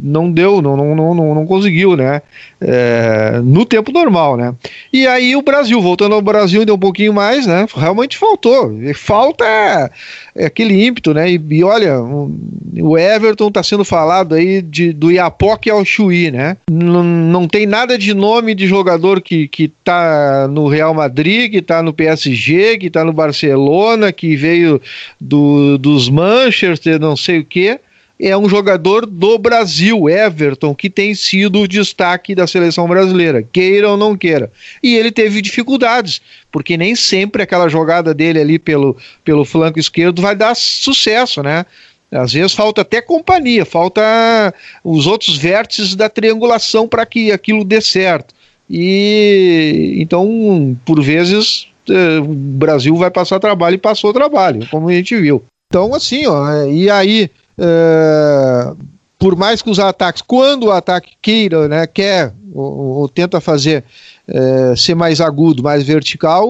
não 0.03 0.31
deu, 0.31 0.61
não, 0.61 0.77
não, 0.77 1.15
não, 1.15 1.33
não 1.33 1.45
conseguiu, 1.47 1.97
né? 1.97 2.21
É, 2.61 3.41
no 3.43 3.65
tempo 3.65 3.91
normal, 3.91 4.37
né? 4.37 4.53
E 4.91 5.07
aí 5.07 5.35
o 5.35 5.41
Brasil, 5.41 5.81
voltando 5.81 6.13
ao 6.13 6.21
Brasil 6.21 6.59
ainda 6.59 6.73
um 6.73 6.79
pouquinho 6.79 7.13
mais, 7.13 7.47
né? 7.47 7.65
Realmente 7.75 8.15
faltou. 8.15 8.71
Falta 8.93 9.43
é, 9.43 9.89
é 10.35 10.45
aquele 10.45 10.85
ímpeto, 10.85 11.15
né? 11.15 11.31
E, 11.31 11.41
e 11.49 11.63
olha, 11.63 11.99
o 11.99 12.95
Everton 12.95 13.51
tá 13.51 13.63
sendo 13.63 13.83
falado 13.83 14.35
aí 14.35 14.61
de, 14.61 14.93
do 14.93 15.11
Iapoque 15.11 15.69
ao 15.69 15.83
Chuí, 15.83 16.31
né? 16.31 16.42
Né? 16.43 16.57
Não, 16.69 17.03
não 17.03 17.47
tem 17.47 17.65
nada 17.65 17.97
de 17.97 18.13
nome 18.13 18.53
de 18.53 18.67
jogador 18.67 19.21
que, 19.21 19.47
que 19.47 19.69
tá 19.83 20.47
no 20.49 20.67
Real 20.67 20.93
Madrid, 20.93 21.49
que 21.49 21.61
tá 21.61 21.81
no 21.81 21.93
PSG, 21.93 22.77
que 22.77 22.89
tá 22.89 23.03
no 23.05 23.13
Barcelona, 23.13 24.11
que 24.11 24.35
veio 24.35 24.81
do, 25.19 25.77
dos 25.77 26.09
Manchester, 26.09 26.99
não 26.99 27.15
sei 27.15 27.39
o 27.39 27.45
quê 27.45 27.79
é 28.19 28.37
um 28.37 28.47
jogador 28.47 29.05
do 29.05 29.37
Brasil, 29.37 30.07
Everton, 30.07 30.73
que 30.73 30.89
tem 30.89 31.13
sido 31.13 31.61
o 31.61 31.67
destaque 31.67 32.33
da 32.33 32.47
seleção 32.47 32.87
brasileira, 32.87 33.43
queira 33.43 33.89
ou 33.89 33.97
não 33.97 34.15
queira. 34.15 34.51
E 34.81 34.95
ele 34.95 35.11
teve 35.11 35.41
dificuldades, 35.41 36.21
porque 36.51 36.77
nem 36.77 36.95
sempre 36.95 37.43
aquela 37.43 37.67
jogada 37.67 38.13
dele 38.13 38.39
ali 38.39 38.59
pelo, 38.59 38.95
pelo 39.25 39.43
flanco 39.43 39.79
esquerdo 39.79 40.21
vai 40.21 40.35
dar 40.35 40.55
sucesso, 40.55 41.41
né? 41.43 41.65
Às 42.13 42.33
vezes 42.33 42.53
falta 42.53 42.81
até 42.81 43.01
companhia, 43.01 43.65
falta 43.65 44.01
os 44.83 45.07
outros 45.07 45.35
vértices 45.37 45.95
da 45.95 46.07
triangulação 46.07 46.87
para 46.87 47.05
que 47.05 47.31
aquilo 47.31 47.63
dê 47.63 47.81
certo. 47.81 48.33
E 48.69 49.95
então, 49.97 50.77
por 50.85 51.01
vezes, 51.01 51.67
eh, 51.89 52.19
o 52.19 52.33
Brasil 52.33 52.95
vai 52.95 53.11
passar 53.11 53.39
trabalho 53.39 53.75
e 53.75 53.79
passou 53.79 54.13
trabalho, 54.13 54.67
como 54.69 54.89
a 54.89 54.93
gente 54.93 55.15
viu. 55.15 55.43
Então, 55.73 55.93
assim, 55.95 56.27
ó, 56.27 56.49
é, 56.49 56.71
e 56.71 56.89
aí, 56.89 57.31
é, 57.57 58.73
por 59.17 59.35
mais 59.35 59.61
que 59.61 59.71
os 59.71 59.79
ataques, 59.79 60.21
quando 60.21 60.65
o 60.65 60.71
ataque 60.71 61.13
queira, 61.19 61.67
né, 61.67 61.87
quer 61.87 62.31
ou, 62.53 63.01
ou 63.01 63.09
tenta 63.09 63.41
fazer 63.41 63.83
é, 64.27 64.75
ser 64.75 64.95
mais 64.95 65.19
agudo, 65.19 65.63
mais 65.63 65.83
vertical, 65.83 66.47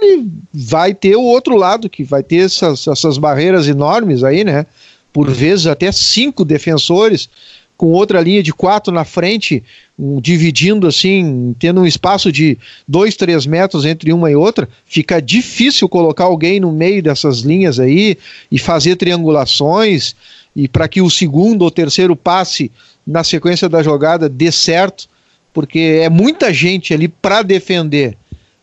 ele 0.00 0.30
vai 0.52 0.94
ter 0.94 1.16
o 1.16 1.22
outro 1.22 1.56
lado, 1.56 1.90
que 1.90 2.04
vai 2.04 2.22
ter 2.22 2.44
essas, 2.44 2.86
essas 2.86 3.18
barreiras 3.18 3.66
enormes 3.66 4.22
aí, 4.22 4.44
né? 4.44 4.64
Por 5.12 5.30
vezes 5.30 5.66
até 5.66 5.90
cinco 5.90 6.44
defensores, 6.44 7.28
com 7.76 7.92
outra 7.92 8.20
linha 8.20 8.42
de 8.42 8.52
quatro 8.52 8.92
na 8.92 9.04
frente, 9.04 9.64
um, 9.98 10.20
dividindo 10.20 10.86
assim, 10.86 11.56
tendo 11.58 11.80
um 11.80 11.86
espaço 11.86 12.30
de 12.30 12.58
dois, 12.86 13.16
três 13.16 13.46
metros 13.46 13.86
entre 13.86 14.12
uma 14.12 14.30
e 14.30 14.36
outra, 14.36 14.68
fica 14.84 15.20
difícil 15.20 15.88
colocar 15.88 16.24
alguém 16.24 16.60
no 16.60 16.70
meio 16.72 17.02
dessas 17.02 17.38
linhas 17.38 17.80
aí 17.80 18.18
e 18.52 18.58
fazer 18.58 18.96
triangulações. 18.96 20.14
E 20.54 20.68
para 20.68 20.88
que 20.88 21.00
o 21.00 21.08
segundo 21.08 21.62
ou 21.62 21.70
terceiro 21.70 22.14
passe 22.14 22.70
na 23.06 23.24
sequência 23.24 23.66
da 23.66 23.82
jogada 23.82 24.28
dê 24.28 24.52
certo, 24.52 25.08
porque 25.52 26.00
é 26.02 26.10
muita 26.10 26.52
gente 26.52 26.92
ali 26.92 27.08
para 27.08 27.40
defender. 27.40 28.14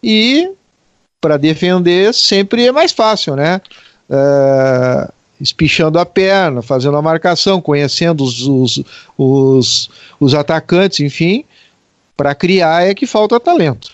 E 0.03 0.51
para 1.19 1.37
defender 1.37 2.13
sempre 2.13 2.67
é 2.67 2.71
mais 2.71 2.91
fácil, 2.91 3.35
né? 3.35 3.59
Uh, 4.09 5.11
espichando 5.39 5.99
a 5.99 6.05
perna, 6.05 6.61
fazendo 6.61 6.97
a 6.97 7.01
marcação, 7.01 7.61
conhecendo 7.61 8.23
os, 8.23 8.41
os, 8.41 8.83
os, 9.17 9.89
os 10.19 10.33
atacantes, 10.33 10.99
enfim, 10.99 11.45
para 12.15 12.33
criar 12.33 12.87
é 12.87 12.93
que 12.93 13.05
falta 13.05 13.39
talento. 13.39 13.91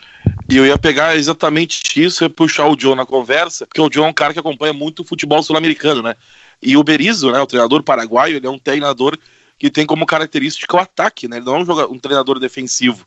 E 0.49 0.55
eu 0.55 0.65
ia 0.65 0.77
pegar 0.77 1.15
exatamente 1.15 2.01
isso 2.01 2.23
e 2.23 2.29
puxar 2.29 2.67
o 2.67 2.75
John 2.75 2.95
na 2.95 3.05
conversa, 3.05 3.67
porque 3.67 3.81
o 3.81 3.89
John 3.89 4.05
é 4.05 4.09
um 4.09 4.13
cara 4.13 4.33
que 4.33 4.39
acompanha 4.39 4.73
muito 4.73 5.01
o 5.01 5.05
futebol 5.05 5.43
sul-americano, 5.43 6.01
né? 6.01 6.15
E 6.61 6.77
o 6.77 6.83
Berizzo, 6.83 7.31
né, 7.31 7.39
o 7.41 7.45
treinador 7.45 7.83
paraguaio, 7.83 8.37
ele 8.37 8.47
é 8.47 8.49
um 8.49 8.59
treinador 8.59 9.17
que 9.59 9.69
tem 9.69 9.85
como 9.85 10.05
característica 10.05 10.75
o 10.75 10.79
ataque, 10.79 11.27
né? 11.27 11.37
Ele 11.37 11.45
não 11.45 11.55
é 11.55 11.59
um, 11.59 11.65
jogador, 11.65 11.91
um 11.91 11.99
treinador 11.99 12.39
defensivo. 12.39 13.05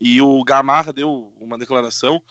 E 0.00 0.20
o 0.20 0.42
Gamarra 0.42 0.92
deu 0.92 1.32
uma 1.38 1.56
declaração 1.56 2.22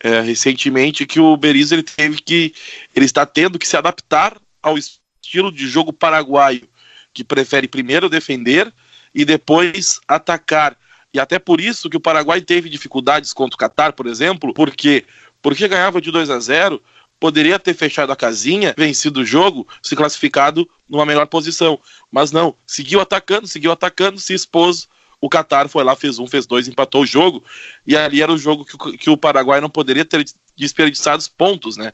é, 0.00 0.20
recentemente 0.20 1.06
que 1.06 1.20
o 1.20 1.36
Berizzo 1.36 1.74
ele 1.74 1.82
teve 1.82 2.20
que 2.20 2.54
ele 2.94 3.06
está 3.06 3.24
tendo 3.24 3.58
que 3.58 3.68
se 3.68 3.76
adaptar 3.76 4.36
ao 4.62 4.76
estilo 4.78 5.50
de 5.50 5.66
jogo 5.68 5.92
paraguaio, 5.92 6.68
que 7.12 7.24
prefere 7.24 7.66
primeiro 7.68 8.08
defender 8.08 8.72
e 9.14 9.24
depois 9.24 10.00
atacar. 10.06 10.76
E 11.12 11.18
até 11.18 11.38
por 11.38 11.60
isso 11.60 11.88
que 11.88 11.96
o 11.96 12.00
Paraguai 12.00 12.42
teve 12.42 12.68
dificuldades 12.68 13.32
contra 13.32 13.54
o 13.54 13.58
Catar, 13.58 13.92
por 13.92 14.06
exemplo, 14.06 14.52
porque 14.52 15.04
porque 15.40 15.68
ganhava 15.68 16.00
de 16.00 16.10
2 16.10 16.28
a 16.28 16.40
0, 16.40 16.82
poderia 17.20 17.58
ter 17.58 17.74
fechado 17.74 18.10
a 18.12 18.16
casinha, 18.16 18.74
vencido 18.76 19.20
o 19.20 19.24
jogo, 19.24 19.66
se 19.82 19.94
classificado 19.94 20.68
numa 20.88 21.06
melhor 21.06 21.26
posição. 21.26 21.78
Mas 22.10 22.32
não, 22.32 22.54
seguiu 22.66 23.00
atacando, 23.00 23.46
seguiu 23.46 23.72
atacando, 23.72 24.18
se 24.18 24.34
expôs. 24.34 24.88
O 25.20 25.30
Qatar 25.30 25.68
foi 25.68 25.82
lá, 25.82 25.96
fez 25.96 26.18
um, 26.18 26.26
fez 26.26 26.46
dois, 26.46 26.68
empatou 26.68 27.02
o 27.02 27.06
jogo. 27.06 27.42
E 27.86 27.96
ali 27.96 28.20
era 28.20 28.32
o 28.32 28.36
jogo 28.36 28.64
que, 28.64 28.98
que 28.98 29.08
o 29.08 29.16
Paraguai 29.16 29.60
não 29.60 29.70
poderia 29.70 30.04
ter 30.04 30.24
desperdiçado 30.56 31.18
os 31.18 31.28
pontos, 31.28 31.76
né? 31.76 31.92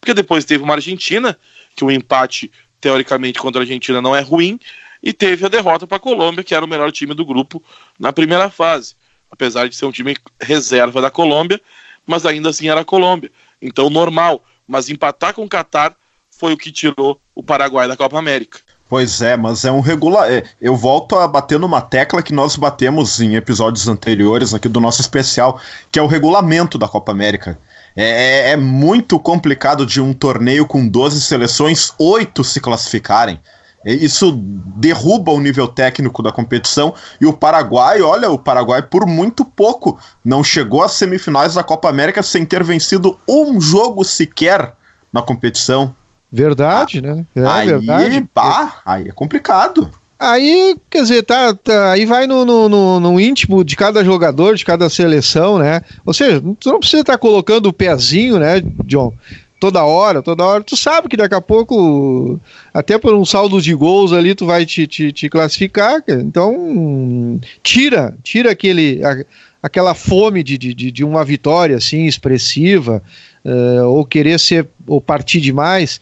Porque 0.00 0.14
depois 0.14 0.44
teve 0.44 0.62
uma 0.62 0.74
Argentina 0.74 1.36
que 1.74 1.84
o 1.84 1.90
empate, 1.90 2.50
teoricamente, 2.80 3.38
contra 3.38 3.60
a 3.60 3.64
Argentina 3.64 4.00
não 4.00 4.14
é 4.14 4.20
ruim, 4.20 4.58
e 5.02 5.12
teve 5.12 5.44
a 5.44 5.48
derrota 5.48 5.86
para 5.86 5.98
a 5.98 6.00
Colômbia, 6.00 6.42
que 6.42 6.54
era 6.54 6.64
o 6.64 6.68
melhor 6.68 6.90
time 6.90 7.12
do 7.12 7.26
grupo 7.26 7.62
na 7.98 8.12
primeira 8.12 8.48
fase, 8.48 8.94
apesar 9.30 9.68
de 9.68 9.76
ser 9.76 9.84
um 9.84 9.92
time 9.92 10.16
reserva 10.40 11.02
da 11.02 11.10
Colômbia, 11.10 11.60
mas 12.06 12.24
ainda 12.24 12.48
assim 12.48 12.68
era 12.68 12.80
a 12.80 12.84
Colômbia. 12.84 13.30
Então, 13.60 13.90
normal. 13.90 14.42
Mas 14.66 14.88
empatar 14.88 15.34
com 15.34 15.44
o 15.44 15.48
Catar 15.48 15.94
foi 16.30 16.54
o 16.54 16.56
que 16.56 16.72
tirou 16.72 17.20
o 17.34 17.42
Paraguai 17.42 17.86
da 17.86 17.96
Copa 17.96 18.18
América. 18.18 18.60
Pois 18.88 19.20
é, 19.20 19.36
mas 19.36 19.64
é 19.64 19.72
um 19.72 19.80
regular. 19.80 20.30
É, 20.30 20.44
eu 20.60 20.76
volto 20.76 21.16
a 21.16 21.26
bater 21.26 21.58
numa 21.58 21.82
tecla 21.82 22.22
que 22.22 22.32
nós 22.32 22.56
batemos 22.56 23.20
em 23.20 23.34
episódios 23.34 23.88
anteriores 23.88 24.54
aqui 24.54 24.68
do 24.68 24.80
nosso 24.80 25.00
especial, 25.00 25.60
que 25.90 25.98
é 25.98 26.02
o 26.02 26.06
regulamento 26.06 26.78
da 26.78 26.88
Copa 26.88 27.12
América. 27.12 27.58
É, 27.96 28.48
é, 28.48 28.50
é 28.50 28.56
muito 28.56 29.18
complicado 29.18 29.86
de 29.86 30.00
um 30.00 30.12
torneio 30.12 30.66
com 30.66 30.86
12 30.86 31.20
seleções, 31.20 31.92
oito 31.98 32.42
se 32.42 32.60
classificarem. 32.60 33.40
Isso 33.84 34.32
derruba 34.32 35.30
o 35.30 35.40
nível 35.40 35.68
técnico 35.68 36.22
da 36.22 36.32
competição. 36.32 36.94
E 37.20 37.26
o 37.26 37.32
Paraguai, 37.34 38.00
olha, 38.00 38.30
o 38.30 38.38
Paraguai 38.38 38.82
por 38.82 39.06
muito 39.06 39.44
pouco 39.44 39.98
não 40.24 40.42
chegou 40.42 40.82
às 40.82 40.92
semifinais 40.92 41.54
da 41.54 41.62
Copa 41.62 41.88
América 41.90 42.22
sem 42.22 42.46
ter 42.46 42.64
vencido 42.64 43.18
um 43.28 43.60
jogo 43.60 44.02
sequer 44.02 44.72
na 45.12 45.20
competição. 45.20 45.94
Verdade, 46.32 46.98
ah, 46.98 47.02
né? 47.14 47.26
É 47.36 47.46
aí, 47.46 47.68
verdade. 47.68 48.28
Pá, 48.32 48.80
aí 48.86 49.08
é 49.08 49.12
complicado. 49.12 49.90
Aí, 50.24 50.76
quer 50.90 51.02
dizer, 51.02 51.22
tá, 51.22 51.52
tá 51.54 51.92
aí 51.92 52.06
vai 52.06 52.26
no, 52.26 52.44
no, 52.44 52.98
no, 53.00 53.20
íntimo 53.20 53.62
de 53.62 53.76
cada 53.76 54.02
jogador, 54.02 54.56
de 54.56 54.64
cada 54.64 54.88
seleção, 54.88 55.58
né? 55.58 55.82
Ou 56.04 56.14
seja, 56.14 56.40
tu 56.58 56.70
não 56.70 56.78
precisa 56.78 57.02
estar 57.02 57.14
tá 57.14 57.18
colocando 57.18 57.66
o 57.66 57.72
pezinho, 57.72 58.38
né, 58.38 58.62
John? 58.84 59.12
Toda 59.60 59.84
hora, 59.84 60.22
toda 60.22 60.44
hora. 60.44 60.64
Tu 60.64 60.76
sabe 60.76 61.08
que 61.08 61.16
daqui 61.16 61.34
a 61.34 61.40
pouco, 61.40 62.40
até 62.72 62.98
por 62.98 63.14
um 63.14 63.24
saldo 63.24 63.60
de 63.60 63.74
gols 63.74 64.12
ali, 64.12 64.34
tu 64.34 64.46
vai 64.46 64.64
te, 64.64 64.86
te, 64.86 65.12
te 65.12 65.28
classificar. 65.28 66.02
Então, 66.08 67.40
tira, 67.62 68.16
tira 68.22 68.50
aquele, 68.50 69.04
a, 69.04 69.24
aquela 69.62 69.94
fome 69.94 70.42
de, 70.42 70.56
de, 70.58 70.74
de 70.74 71.04
uma 71.04 71.24
vitória 71.24 71.76
assim 71.76 72.06
expressiva, 72.06 73.02
uh, 73.44 73.84
ou 73.88 74.04
querer 74.04 74.38
ser, 74.40 74.66
ou 74.86 75.00
partir 75.00 75.40
demais. 75.40 76.00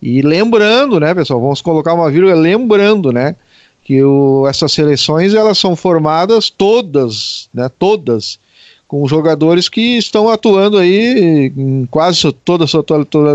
E 0.00 0.20
lembrando, 0.20 0.98
né, 0.98 1.14
pessoal, 1.14 1.40
vamos 1.40 1.62
colocar 1.62 1.94
uma 1.94 2.10
vírgula, 2.10 2.34
lembrando, 2.34 3.12
né? 3.12 3.36
Que 3.84 4.02
o, 4.02 4.46
essas 4.48 4.72
seleções 4.72 5.34
elas 5.34 5.58
são 5.58 5.74
formadas 5.74 6.50
todas, 6.50 7.48
né, 7.52 7.70
todas 7.78 8.38
com 8.86 9.08
jogadores 9.08 9.70
que 9.70 9.96
estão 9.96 10.28
atuando 10.28 10.76
aí 10.76 11.50
em 11.56 11.86
quase 11.86 12.30
toda 12.44 12.64
a 12.64 12.66
sua 12.66 12.84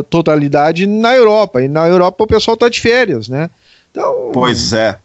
totalidade 0.07 0.85
na 0.85 1.15
Europa. 1.15 1.63
E 1.63 1.67
na 1.67 1.87
Europa 1.87 2.23
o 2.23 2.27
pessoal 2.27 2.53
está 2.53 2.69
de 2.69 2.79
férias, 2.79 3.27
né? 3.27 3.49
Então, 3.89 4.29
pois 4.31 4.71
é. 4.71 4.99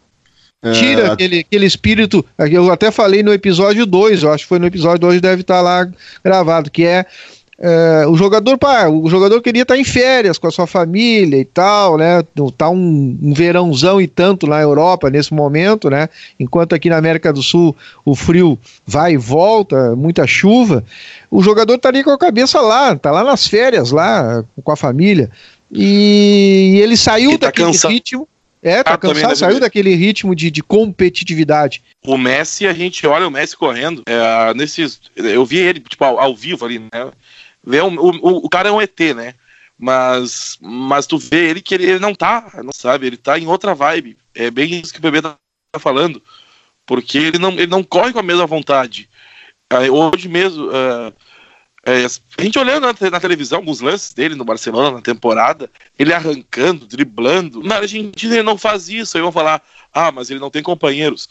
Tira 0.75 1.06
é... 1.06 1.11
aquele, 1.11 1.38
aquele 1.38 1.64
espírito. 1.64 2.22
Eu 2.38 2.70
até 2.70 2.90
falei 2.90 3.22
no 3.22 3.32
episódio 3.32 3.87
2, 3.87 4.22
eu 4.22 4.30
acho 4.30 4.44
que 4.44 4.49
foi 4.49 4.58
no 4.58 4.66
episódio 4.66 4.99
2, 4.99 5.22
deve 5.22 5.40
estar 5.40 5.56
tá 5.56 5.62
lá 5.62 5.88
gravado, 6.22 6.70
que 6.70 6.84
é 6.84 7.06
é, 7.64 8.04
o 8.09 8.16
jogador, 8.16 8.59
pá, 8.59 8.88
o 8.88 9.09
jogador 9.09 9.40
queria 9.40 9.62
estar 9.62 9.78
em 9.78 9.85
férias 9.85 10.37
com 10.37 10.49
a 10.49 10.50
sua 10.50 10.66
família 10.66 11.38
e 11.38 11.45
tal, 11.45 11.97
né? 11.97 12.21
Tá 12.59 12.69
um, 12.69 13.16
um, 13.23 13.33
verãozão 13.33 14.00
e 14.00 14.09
tanto 14.09 14.49
na 14.49 14.61
Europa 14.61 15.09
nesse 15.09 15.33
momento, 15.33 15.88
né? 15.88 16.09
Enquanto 16.40 16.75
aqui 16.75 16.90
na 16.90 16.97
América 16.97 17.33
do 17.33 17.40
Sul 17.40 17.76
o 18.04 18.16
frio 18.16 18.59
vai 18.85 19.12
e 19.12 19.16
volta, 19.16 19.95
muita 19.95 20.26
chuva. 20.26 20.85
O 21.31 21.40
jogador 21.40 21.78
tá 21.78 21.88
ali 21.88 22.02
com 22.02 22.11
a 22.11 22.19
cabeça 22.19 22.61
lá, 22.61 22.97
tá 22.97 23.12
lá 23.12 23.23
nas 23.23 23.47
férias, 23.47 23.92
lá 23.92 24.45
com 24.64 24.73
a 24.73 24.76
família. 24.76 25.31
E, 25.71 26.73
e 26.75 26.81
ele 26.81 26.97
saiu 26.97 27.38
tá 27.38 27.47
daquele 27.47 27.69
cansado. 27.69 27.92
ritmo. 27.92 28.28
É, 28.61 28.83
tá 28.83 28.95
ah, 28.95 28.99
cansado, 28.99 29.37
saiu 29.37 29.61
daquele 29.61 29.95
ritmo 29.95 30.35
de, 30.35 30.50
de 30.50 30.62
competitividade. 30.62 31.83
O 32.04 32.16
Messi, 32.16 32.66
a 32.66 32.73
gente 32.73 33.04
olha 33.07 33.26
o 33.26 33.31
Messi 33.31 33.57
correndo, 33.57 34.02
é, 34.07 34.54
nesses, 34.54 35.00
eu 35.16 35.45
vi 35.45 35.59
ele, 35.59 35.81
tipo, 35.81 36.04
ao, 36.04 36.21
ao 36.21 36.35
vivo 36.35 36.64
ali, 36.64 36.78
né? 36.78 37.11
Vê, 37.64 37.81
o, 37.81 37.88
o, 37.88 38.47
o, 38.47 38.49
cara 38.49 38.69
é 38.69 38.73
um 38.73 38.81
ET, 38.81 38.99
né? 39.14 39.35
Mas, 39.78 40.59
mas 40.61 41.07
tu 41.07 41.19
vê 41.19 41.50
ele 41.50 41.61
que 41.61 41.75
ele, 41.75 41.85
ele 41.85 41.99
não 41.99 42.14
tá, 42.14 42.61
não 42.62 42.73
sabe? 42.73 43.07
Ele 43.07 43.16
tá 43.16 43.38
em 43.38 43.47
outra 43.47 43.75
vibe. 43.75 44.16
É 44.35 44.50
bem 44.50 44.81
isso 44.81 44.92
que 44.92 44.99
o 44.99 45.02
bebê 45.02 45.23
tá 45.23 45.37
falando. 45.78 46.23
Porque 46.87 47.19
ele 47.19 47.38
não, 47.38 47.52
ele 47.52 47.66
não 47.66 47.83
corre 47.83 48.12
com 48.12 48.19
a 48.19 48.23
mesma 48.23 48.47
vontade. 48.47 49.09
Hoje 49.90 50.28
mesmo, 50.28 50.66
uh, 50.66 51.14
é, 51.85 52.04
a 52.38 52.42
gente 52.42 52.59
olhando 52.59 52.87
na, 52.87 53.11
na, 53.11 53.21
televisão 53.21 53.59
alguns 53.59 53.81
lances 53.81 54.12
dele 54.12 54.37
no 54.37 54.45
Barcelona 54.45 54.92
na 54.92 55.00
temporada, 55.00 55.69
ele 55.99 56.12
arrancando, 56.12 56.87
driblando. 56.87 57.62
Na 57.62 57.76
Argentina 57.76 58.35
ele 58.35 58.42
não 58.42 58.57
faz 58.57 58.88
isso. 58.88 59.16
Aí 59.16 59.23
vão 59.23 59.33
falar, 59.33 59.62
ah, 59.92 60.12
mas 60.12 60.31
ele 60.31 60.38
não 60.38 60.50
tem 60.50 60.62
companheiros. 60.62 61.28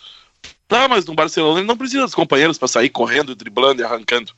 Tá, 0.67 0.87
mas 0.87 1.05
no 1.05 1.13
Barcelona 1.13 1.59
ele 1.59 1.67
não 1.67 1.77
precisa 1.77 2.03
dos 2.03 2.15
companheiros 2.15 2.57
para 2.57 2.67
sair 2.67 2.89
correndo, 2.89 3.35
driblando 3.35 3.81
e 3.81 3.85
arrancando. 3.85 4.33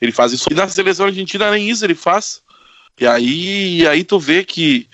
Ele 0.00 0.12
faz 0.12 0.32
isso. 0.32 0.46
E 0.50 0.54
na 0.54 0.68
seleção 0.68 1.06
argentina 1.06 1.50
nem 1.50 1.68
isso 1.68 1.84
ele 1.84 1.94
faz. 1.94 2.42
E 3.00 3.06
aí, 3.06 3.80
e 3.80 3.86
aí 3.86 4.04
tu 4.04 4.18
vê 4.18 4.44
que, 4.44 4.88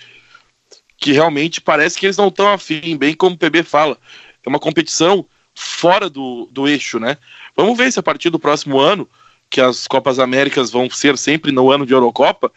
que 0.97 1.11
realmente 1.11 1.59
parece 1.61 1.97
que 1.97 2.05
eles 2.05 2.17
não 2.17 2.27
estão 2.27 2.51
afim, 2.51 2.97
bem 2.97 3.15
como 3.15 3.35
o 3.35 3.37
PB 3.37 3.63
fala. 3.63 3.97
É 4.43 4.49
uma 4.49 4.59
competição 4.59 5.25
fora 5.55 6.09
do, 6.09 6.47
do 6.51 6.67
eixo, 6.67 6.99
né? 6.99 7.17
Vamos 7.55 7.77
ver 7.77 7.91
se 7.91 7.99
a 7.99 8.03
partir 8.03 8.29
do 8.29 8.39
próximo 8.39 8.79
ano, 8.79 9.09
que 9.49 9.61
as 9.61 9.87
Copas 9.87 10.19
Américas 10.19 10.69
vão 10.69 10.89
ser 10.89 11.17
sempre 11.17 11.51
no 11.51 11.71
ano 11.71 11.85
de 11.85 11.93
Eurocopa, 11.93 12.51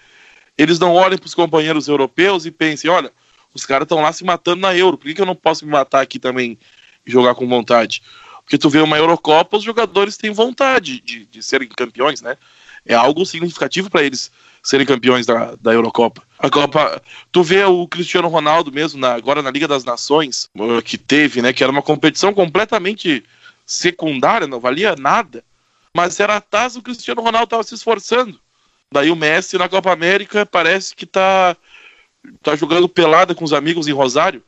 eles 0.57 0.79
não 0.79 0.95
olhem 0.95 1.17
para 1.17 1.27
os 1.27 1.35
companheiros 1.35 1.87
europeus 1.87 2.45
e 2.45 2.51
pensem, 2.51 2.91
olha, 2.91 3.13
os 3.55 3.65
caras 3.65 3.85
estão 3.85 4.03
lá 4.03 4.13
se 4.13 4.25
matando 4.25 4.61
na 4.61 4.75
Euro, 4.75 4.99
por 4.99 5.07
que, 5.07 5.15
que 5.15 5.21
eu 5.21 5.27
não 5.27 5.35
posso 5.35 5.65
me 5.65 5.71
matar 5.71 6.01
aqui 6.01 6.19
também 6.19 6.59
e 7.07 7.11
jogar 7.11 7.35
com 7.37 7.47
vontade? 7.47 8.03
Porque 8.49 8.57
tu 8.57 8.71
vê 8.71 8.81
uma 8.81 8.97
Eurocopa, 8.97 9.59
os 9.59 9.63
jogadores 9.63 10.17
têm 10.17 10.31
vontade 10.31 11.03
de, 11.03 11.27
de 11.27 11.43
serem 11.43 11.69
campeões, 11.69 12.23
né? 12.23 12.35
É 12.83 12.95
algo 12.95 13.27
significativo 13.27 13.91
para 13.91 14.03
eles 14.03 14.31
serem 14.63 14.87
campeões 14.87 15.27
da, 15.27 15.55
da 15.57 15.75
Eurocopa. 15.75 16.23
A 16.39 16.49
Copa, 16.49 17.03
tu 17.31 17.43
vê 17.43 17.63
o 17.65 17.87
Cristiano 17.87 18.27
Ronaldo 18.27 18.73
mesmo 18.73 18.99
na, 18.99 19.13
agora 19.13 19.43
na 19.43 19.51
Liga 19.51 19.69
das 19.69 19.85
Nações 19.85 20.49
uh, 20.57 20.81
que 20.81 20.97
teve, 20.97 21.43
né? 21.43 21.53
Que 21.53 21.63
era 21.63 21.71
uma 21.71 21.83
competição 21.83 22.33
completamente 22.33 23.23
secundária, 23.67 24.47
não 24.47 24.61
valia 24.61 24.97
nada. 24.97 25.45
Mas 25.95 26.19
era 26.19 26.37
a 26.37 26.41
taça 26.41 26.79
o 26.79 26.83
Cristiano 26.83 27.21
Ronaldo 27.21 27.45
estava 27.45 27.63
se 27.63 27.75
esforçando. 27.75 28.41
Daí 28.91 29.11
o 29.11 29.17
Messi 29.17 29.59
na 29.59 29.69
Copa 29.69 29.93
América 29.93 30.47
parece 30.47 30.97
que 30.97 31.05
tá, 31.05 31.55
tá 32.43 32.57
jogando 32.57 32.89
pelada 32.89 33.35
com 33.35 33.45
os 33.45 33.53
amigos 33.53 33.89
em 33.89 33.93
Rosário. 33.93 34.43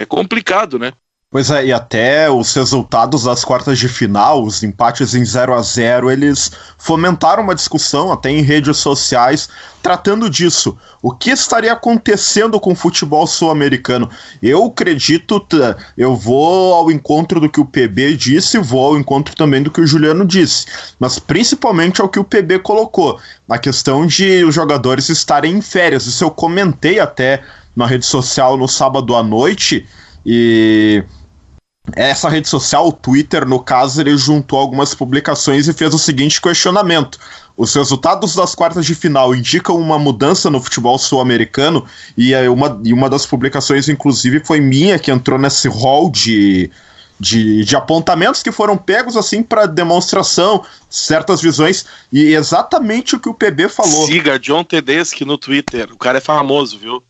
É 0.00 0.04
complicado, 0.04 0.76
né? 0.76 0.92
Pois 1.34 1.50
é, 1.50 1.66
e 1.66 1.72
até 1.72 2.30
os 2.30 2.54
resultados 2.54 3.24
das 3.24 3.44
quartas 3.44 3.76
de 3.76 3.88
final, 3.88 4.44
os 4.44 4.62
empates 4.62 5.16
em 5.16 5.24
0 5.24 5.52
a 5.52 5.60
0 5.60 6.08
eles 6.08 6.52
fomentaram 6.78 7.42
uma 7.42 7.56
discussão 7.56 8.12
até 8.12 8.30
em 8.30 8.40
redes 8.40 8.76
sociais 8.76 9.48
tratando 9.82 10.30
disso. 10.30 10.78
O 11.02 11.10
que 11.10 11.30
estaria 11.30 11.72
acontecendo 11.72 12.60
com 12.60 12.70
o 12.70 12.76
futebol 12.76 13.26
sul-americano? 13.26 14.08
Eu 14.40 14.66
acredito, 14.66 15.44
eu 15.98 16.14
vou 16.14 16.72
ao 16.72 16.88
encontro 16.88 17.40
do 17.40 17.50
que 17.50 17.60
o 17.60 17.66
PB 17.66 18.16
disse, 18.16 18.56
vou 18.58 18.86
ao 18.86 18.96
encontro 18.96 19.34
também 19.34 19.60
do 19.60 19.72
que 19.72 19.80
o 19.80 19.86
Juliano 19.88 20.24
disse, 20.24 20.66
mas 21.00 21.18
principalmente 21.18 22.00
ao 22.00 22.08
que 22.08 22.20
o 22.20 22.24
PB 22.24 22.60
colocou, 22.60 23.18
a 23.48 23.58
questão 23.58 24.06
de 24.06 24.44
os 24.44 24.54
jogadores 24.54 25.08
estarem 25.08 25.56
em 25.56 25.60
férias. 25.60 26.06
Isso 26.06 26.22
eu 26.22 26.30
comentei 26.30 27.00
até 27.00 27.42
na 27.74 27.88
rede 27.88 28.06
social 28.06 28.56
no 28.56 28.68
sábado 28.68 29.16
à 29.16 29.22
noite. 29.24 29.84
E 30.24 31.04
essa 31.92 32.28
rede 32.28 32.48
social, 32.48 32.88
o 32.88 32.92
Twitter, 32.92 33.46
no 33.46 33.60
caso, 33.60 34.00
ele 34.00 34.16
juntou 34.16 34.58
algumas 34.58 34.94
publicações 34.94 35.68
e 35.68 35.72
fez 35.72 35.92
o 35.92 35.98
seguinte 35.98 36.40
questionamento. 36.40 37.18
Os 37.56 37.74
resultados 37.74 38.34
das 38.34 38.54
quartas 38.54 38.86
de 38.86 38.94
final 38.94 39.34
indicam 39.34 39.76
uma 39.76 39.98
mudança 39.98 40.50
no 40.50 40.62
futebol 40.62 40.98
sul-americano, 40.98 41.84
e 42.16 42.34
uma, 42.48 42.80
e 42.82 42.92
uma 42.92 43.10
das 43.10 43.26
publicações, 43.26 43.88
inclusive, 43.88 44.40
foi 44.44 44.60
minha, 44.60 44.98
que 44.98 45.10
entrou 45.10 45.38
nesse 45.38 45.68
hall 45.68 46.10
de, 46.10 46.70
de, 47.20 47.64
de 47.64 47.76
apontamentos 47.76 48.42
que 48.42 48.50
foram 48.50 48.78
pegos 48.78 49.14
assim 49.14 49.42
para 49.42 49.66
demonstração, 49.66 50.64
certas 50.88 51.42
visões, 51.42 51.84
e 52.10 52.34
exatamente 52.34 53.14
o 53.14 53.20
que 53.20 53.28
o 53.28 53.34
PB 53.34 53.68
falou. 53.68 54.06
Siga 54.06 54.38
John 54.38 54.64
Tedeschi 54.64 55.24
no 55.24 55.36
Twitter, 55.36 55.92
o 55.92 55.98
cara 55.98 56.16
é 56.16 56.22
famoso, 56.22 56.78
viu? 56.78 57.02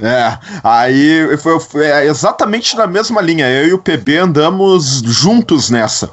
É, 0.00 0.38
aí 0.62 1.36
foi, 1.38 1.58
foi 1.58 2.06
exatamente 2.06 2.76
na 2.76 2.86
mesma 2.86 3.20
linha. 3.20 3.48
Eu 3.48 3.68
e 3.68 3.72
o 3.72 3.78
PB 3.78 4.18
andamos 4.18 5.02
juntos 5.04 5.70
nessa, 5.70 6.08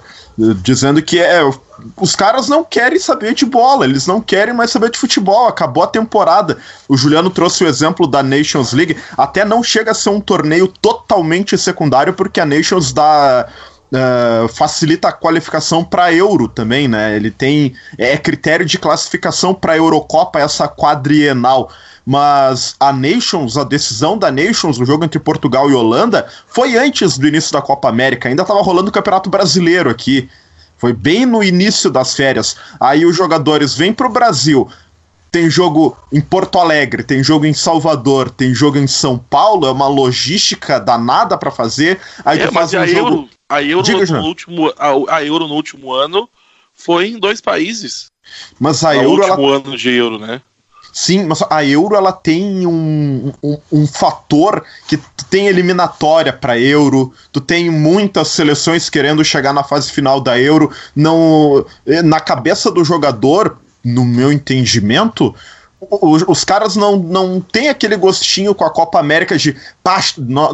dizendo 0.63 1.01
que 1.03 1.19
é, 1.19 1.41
os 1.97 2.15
caras 2.15 2.47
não 2.47 2.63
querem 2.63 2.97
saber 2.97 3.35
de 3.35 3.45
bola, 3.45 3.85
eles 3.85 4.07
não 4.07 4.19
querem 4.19 4.55
mais 4.55 4.71
saber 4.71 4.89
de 4.89 4.97
futebol. 4.97 5.47
Acabou 5.47 5.83
a 5.83 5.87
temporada. 5.87 6.57
O 6.89 6.97
Juliano 6.97 7.29
trouxe 7.29 7.63
o 7.63 7.67
exemplo 7.67 8.07
da 8.07 8.23
Nations 8.23 8.73
League. 8.73 8.97
Até 9.15 9.45
não 9.45 9.61
chega 9.61 9.91
a 9.91 9.95
ser 9.95 10.09
um 10.09 10.19
torneio 10.19 10.67
totalmente 10.67 11.55
secundário, 11.55 12.13
porque 12.13 12.39
a 12.39 12.45
Nations 12.45 12.91
dá. 12.91 13.47
Uh, 13.93 14.49
facilita 14.49 15.09
a 15.09 15.13
qualificação 15.13 15.85
para 15.85 16.11
Euro 16.11 16.47
também, 16.47 16.87
né? 16.87 17.15
Ele 17.15 17.29
tem 17.29 17.75
é 17.99 18.17
critério 18.17 18.65
de 18.65 18.79
classificação 18.79 19.53
para 19.53 19.77
Eurocopa 19.77 20.39
essa 20.39 20.67
quadrienal 20.67 21.69
mas 22.05 22.75
a 22.79 22.93
Nations, 22.93 23.57
a 23.57 23.63
decisão 23.63 24.17
da 24.17 24.29
Nations, 24.31 24.77
o 24.79 24.85
jogo 24.85 25.03
entre 25.03 25.19
Portugal 25.19 25.69
e 25.71 25.73
Holanda, 25.73 26.27
foi 26.47 26.77
antes 26.77 27.17
do 27.17 27.27
início 27.27 27.51
da 27.51 27.61
Copa 27.61 27.89
América, 27.89 28.29
ainda 28.29 28.43
estava 28.43 28.61
rolando 28.61 28.89
o 28.89 28.93
Campeonato 28.93 29.29
Brasileiro 29.29 29.89
aqui. 29.89 30.29
Foi 30.77 30.93
bem 30.93 31.25
no 31.25 31.43
início 31.43 31.89
das 31.89 32.13
férias. 32.13 32.57
Aí 32.79 33.05
os 33.05 33.15
jogadores 33.15 33.73
vêm 33.73 33.91
para 33.91 34.05
o 34.05 34.11
Brasil. 34.11 34.69
Tem 35.31 35.49
jogo 35.49 35.97
em 36.11 36.21
Porto 36.21 36.59
Alegre, 36.59 37.01
tem 37.01 37.23
jogo 37.23 37.45
em 37.45 37.53
Salvador, 37.53 38.29
tem 38.29 38.53
jogo 38.53 38.77
em 38.77 38.85
São 38.85 39.17
Paulo. 39.17 39.65
É 39.65 39.71
uma 39.71 39.87
logística 39.87 40.79
danada 40.79 41.37
para 41.37 41.49
fazer. 41.49 41.99
Aí 42.23 42.39
é, 42.39 42.51
mas 42.51 42.73
um 42.73 42.79
a, 42.79 42.85
jogo... 42.85 43.09
Euro, 43.09 43.29
a, 43.49 43.63
Euro 43.63 43.83
Diga, 43.83 44.05
no, 44.05 44.25
último, 44.25 44.73
a, 44.77 45.15
a, 45.15 45.25
Euro 45.25 45.47
no 45.47 45.55
último 45.55 45.91
ano 45.93 46.29
foi 46.73 47.07
em 47.07 47.19
dois 47.19 47.41
países. 47.41 48.07
Mas 48.59 48.83
a 48.83 48.95
Euro. 48.95 49.07
No 49.07 49.23
último 49.23 49.47
ela... 49.47 49.55
ano 49.57 49.77
de 49.77 49.89
Euro, 49.89 50.19
né? 50.19 50.41
Sim, 50.97 51.25
mas 51.25 51.43
a 51.49 51.61
Euro 51.65 51.93
ela 51.93 52.13
tem 52.13 52.65
um, 52.65 53.33
um, 53.43 53.57
um 53.69 53.85
fator 53.85 54.63
que 54.87 54.97
tem 55.29 55.47
eliminatória 55.47 56.31
para 56.31 56.57
Euro, 56.57 57.11
tu 57.33 57.41
tem 57.41 57.69
muitas 57.69 58.29
seleções 58.29 58.89
querendo 58.89 59.21
chegar 59.21 59.51
na 59.51 59.61
fase 59.61 59.91
final 59.91 60.21
da 60.21 60.39
Euro, 60.39 60.71
não 60.95 61.65
na 62.05 62.21
cabeça 62.21 62.71
do 62.71 62.81
jogador, 62.85 63.57
no 63.83 64.05
meu 64.05 64.31
entendimento, 64.31 65.35
os, 65.81 66.45
caras 66.45 66.77
não, 66.77 66.95
não 66.95 67.41
tem 67.41 67.67
aquele 67.67 67.97
gostinho 67.97 68.55
com 68.55 68.63
a 68.63 68.71
Copa 68.71 68.97
América 68.97 69.37
de 69.37 69.53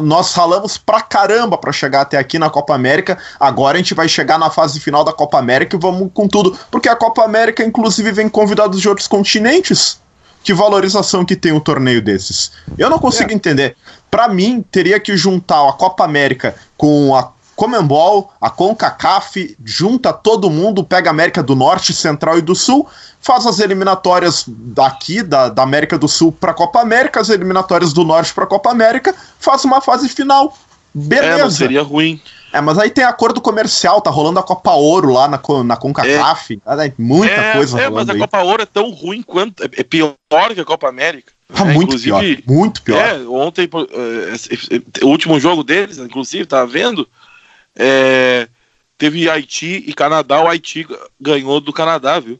nós 0.02 0.34
ralamos 0.34 0.76
pra 0.76 1.00
caramba 1.02 1.56
para 1.56 1.70
chegar 1.70 2.00
até 2.00 2.18
aqui 2.18 2.36
na 2.36 2.50
Copa 2.50 2.74
América, 2.74 3.16
agora 3.38 3.76
a 3.76 3.80
gente 3.80 3.94
vai 3.94 4.08
chegar 4.08 4.40
na 4.40 4.50
fase 4.50 4.80
final 4.80 5.04
da 5.04 5.12
Copa 5.12 5.38
América 5.38 5.76
e 5.76 5.78
vamos 5.78 6.10
com 6.12 6.26
tudo, 6.26 6.58
porque 6.68 6.88
a 6.88 6.96
Copa 6.96 7.22
América 7.22 7.62
inclusive 7.62 8.10
vem 8.10 8.28
convidados 8.28 8.80
de 8.80 8.88
outros 8.88 9.06
continentes 9.06 10.01
que 10.42 10.52
valorização 10.52 11.24
que 11.24 11.36
tem 11.36 11.52
um 11.52 11.60
torneio 11.60 12.02
desses? 12.02 12.52
Eu 12.76 12.90
não 12.90 12.98
consigo 12.98 13.30
é. 13.30 13.34
entender. 13.34 13.76
Para 14.10 14.28
mim, 14.28 14.64
teria 14.70 14.98
que 15.00 15.16
juntar 15.16 15.68
a 15.68 15.72
Copa 15.72 16.04
América 16.04 16.54
com 16.76 17.14
a 17.14 17.30
Comembol, 17.54 18.32
a 18.40 18.50
CONCACAF, 18.50 19.56
junta 19.64 20.12
todo 20.12 20.50
mundo, 20.50 20.82
pega 20.82 21.10
a 21.10 21.12
América 21.12 21.42
do 21.42 21.54
Norte, 21.54 21.92
Central 21.92 22.38
e 22.38 22.42
do 22.42 22.54
Sul, 22.54 22.88
faz 23.20 23.46
as 23.46 23.60
eliminatórias 23.60 24.44
daqui, 24.48 25.22
da, 25.22 25.48
da 25.48 25.62
América 25.62 25.98
do 25.98 26.08
Sul 26.08 26.32
para 26.32 26.50
a 26.50 26.54
Copa 26.54 26.80
América, 26.80 27.20
as 27.20 27.28
eliminatórias 27.28 27.92
do 27.92 28.04
Norte 28.04 28.34
para 28.34 28.44
a 28.44 28.48
Copa 28.48 28.70
América, 28.70 29.14
faz 29.38 29.64
uma 29.64 29.80
fase 29.80 30.08
final. 30.08 30.56
Beleza. 30.94 31.26
É, 31.26 31.38
não 31.38 31.50
seria 31.50 31.82
ruim. 31.82 32.20
É, 32.52 32.60
mas 32.60 32.78
aí 32.78 32.90
tem 32.90 33.04
acordo 33.04 33.40
comercial, 33.40 34.00
tá 34.02 34.10
rolando 34.10 34.38
a 34.38 34.42
Copa 34.42 34.72
Ouro 34.72 35.12
lá 35.12 35.26
na, 35.26 35.40
na 35.64 35.76
CONCACAF. 35.76 36.60
É, 36.66 36.92
muita 36.98 37.34
é, 37.34 37.52
coisa 37.54 37.80
é, 37.80 37.88
mas 37.88 38.08
a 38.08 38.18
Copa 38.18 38.42
Ouro 38.42 38.62
é 38.62 38.66
tão 38.66 38.90
ruim 38.90 39.22
quanto. 39.22 39.62
É, 39.62 39.66
é 39.78 39.82
pior 39.82 40.14
que 40.54 40.60
a 40.60 40.64
Copa 40.64 40.88
América. 40.88 41.32
Tá 41.54 41.66
é, 41.66 41.72
muito 41.72 41.98
pior. 41.98 42.22
Muito 42.46 42.82
pior. 42.82 42.98
É, 42.98 43.18
ontem, 43.26 43.68
é, 43.68 45.04
o 45.04 45.08
último 45.08 45.40
jogo 45.40 45.64
deles, 45.64 45.98
inclusive, 45.98 46.44
tava 46.44 46.66
vendo. 46.66 47.08
É, 47.74 48.48
teve 48.98 49.30
Haiti 49.30 49.82
e 49.86 49.94
Canadá. 49.94 50.42
O 50.42 50.48
Haiti 50.48 50.86
ganhou 51.18 51.58
do 51.58 51.72
Canadá, 51.72 52.20
viu? 52.20 52.38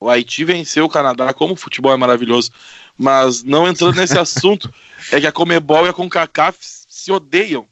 O 0.00 0.08
Haiti 0.08 0.44
venceu 0.44 0.84
o 0.84 0.90
Canadá, 0.90 1.32
como 1.32 1.54
o 1.54 1.56
futebol 1.56 1.92
é 1.92 1.96
maravilhoso. 1.96 2.52
Mas 2.96 3.42
não 3.42 3.66
entrando 3.66 3.96
nesse 3.96 4.16
assunto, 4.18 4.72
é 5.10 5.20
que 5.20 5.26
a 5.26 5.32
Comebol 5.32 5.86
e 5.86 5.88
a 5.88 5.92
CONCACAF 5.92 6.58
se 6.60 7.10
odeiam. 7.10 7.66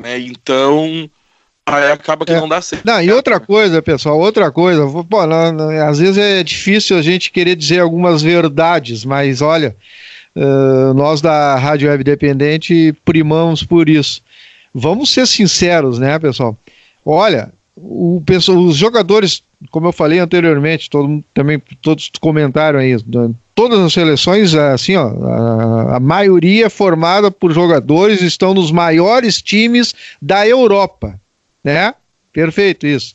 Né? 0.00 0.18
Então, 0.18 1.08
aí 1.66 1.92
acaba 1.92 2.24
que 2.24 2.32
é. 2.32 2.40
não 2.40 2.48
dá 2.48 2.60
certo. 2.60 2.84
Não, 2.84 3.00
e 3.02 3.12
outra 3.12 3.38
coisa, 3.38 3.80
pessoal, 3.82 4.18
outra 4.18 4.50
coisa, 4.50 4.86
pô, 5.04 5.26
não, 5.26 5.52
não, 5.52 5.88
às 5.88 5.98
vezes 5.98 6.18
é 6.18 6.42
difícil 6.42 6.98
a 6.98 7.02
gente 7.02 7.30
querer 7.30 7.54
dizer 7.56 7.80
algumas 7.80 8.22
verdades, 8.22 9.04
mas 9.04 9.40
olha, 9.40 9.76
uh, 10.34 10.94
nós 10.94 11.20
da 11.20 11.56
Rádio 11.56 11.88
Web 11.88 12.04
Dependente 12.04 12.94
primamos 13.04 13.62
por 13.62 13.88
isso. 13.88 14.22
vamos 14.74 15.10
ser 15.10 15.26
sinceros, 15.26 15.98
né, 15.98 16.18
pessoal? 16.18 16.56
Olha, 17.04 17.52
o, 17.76 18.22
os 18.68 18.76
jogadores, 18.76 19.42
como 19.70 19.88
eu 19.88 19.92
falei 19.92 20.18
anteriormente, 20.18 20.90
todo, 20.90 21.22
também 21.32 21.60
todos 21.80 22.10
comentaram 22.20 22.78
aí, 22.78 22.96
todas 23.60 23.78
as 23.80 23.92
seleções, 23.92 24.54
assim, 24.54 24.96
ó, 24.96 25.08
a, 25.08 25.96
a 25.96 26.00
maioria 26.00 26.70
formada 26.70 27.30
por 27.30 27.52
jogadores 27.52 28.22
estão 28.22 28.54
nos 28.54 28.72
maiores 28.72 29.42
times 29.42 29.94
da 30.20 30.48
Europa, 30.48 31.20
né? 31.62 31.92
Perfeito 32.32 32.86
isso. 32.86 33.14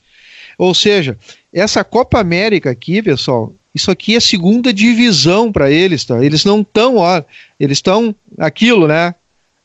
Ou 0.55 0.75
seja, 0.75 1.17
essa 1.51 1.83
Copa 1.83 2.19
América 2.19 2.69
aqui, 2.69 3.01
pessoal, 3.01 3.55
isso 3.73 3.89
aqui 3.89 4.15
é 4.15 4.19
segunda 4.19 4.71
divisão 4.71 5.51
para 5.51 5.71
eles, 5.71 6.05
tá? 6.05 6.23
Eles 6.23 6.45
não 6.45 6.61
estão, 6.61 6.97
ó, 6.97 7.23
eles 7.59 7.79
estão 7.79 8.13
aquilo, 8.37 8.87
né? 8.87 9.15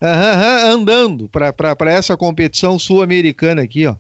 Uhum, 0.01 0.73
andando 0.73 1.29
para 1.29 1.93
essa 1.93 2.17
competição 2.17 2.79
sul-americana 2.79 3.61
aqui, 3.61 3.87
ó. 3.87 3.97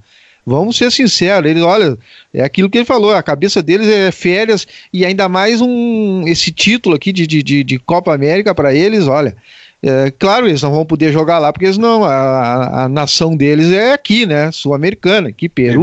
Vamos 0.46 0.76
ser 0.76 0.90
sinceros, 0.90 1.48
eles, 1.48 1.62
olha, 1.62 1.96
é 2.32 2.42
aquilo 2.42 2.70
que 2.70 2.78
ele 2.78 2.84
falou, 2.84 3.14
a 3.14 3.22
cabeça 3.22 3.62
deles 3.62 3.86
é 3.86 4.10
férias 4.10 4.66
e 4.92 5.04
ainda 5.04 5.28
mais 5.28 5.60
um 5.60 6.24
esse 6.26 6.50
título 6.50 6.96
aqui 6.96 7.12
de, 7.12 7.26
de, 7.26 7.62
de 7.62 7.78
Copa 7.78 8.14
América 8.14 8.54
para 8.54 8.74
eles, 8.74 9.06
olha. 9.06 9.36
É, 9.82 10.12
claro, 10.18 10.46
eles 10.46 10.60
não 10.60 10.70
vão 10.70 10.84
poder 10.84 11.10
jogar 11.10 11.38
lá, 11.38 11.52
porque 11.52 11.64
eles 11.64 11.78
não, 11.78 12.04
a, 12.04 12.84
a 12.84 12.88
nação 12.88 13.34
deles 13.34 13.72
é 13.72 13.94
aqui, 13.94 14.26
né? 14.26 14.52
Sul-americana, 14.52 15.30
aqui, 15.30 15.48
Peru. 15.48 15.82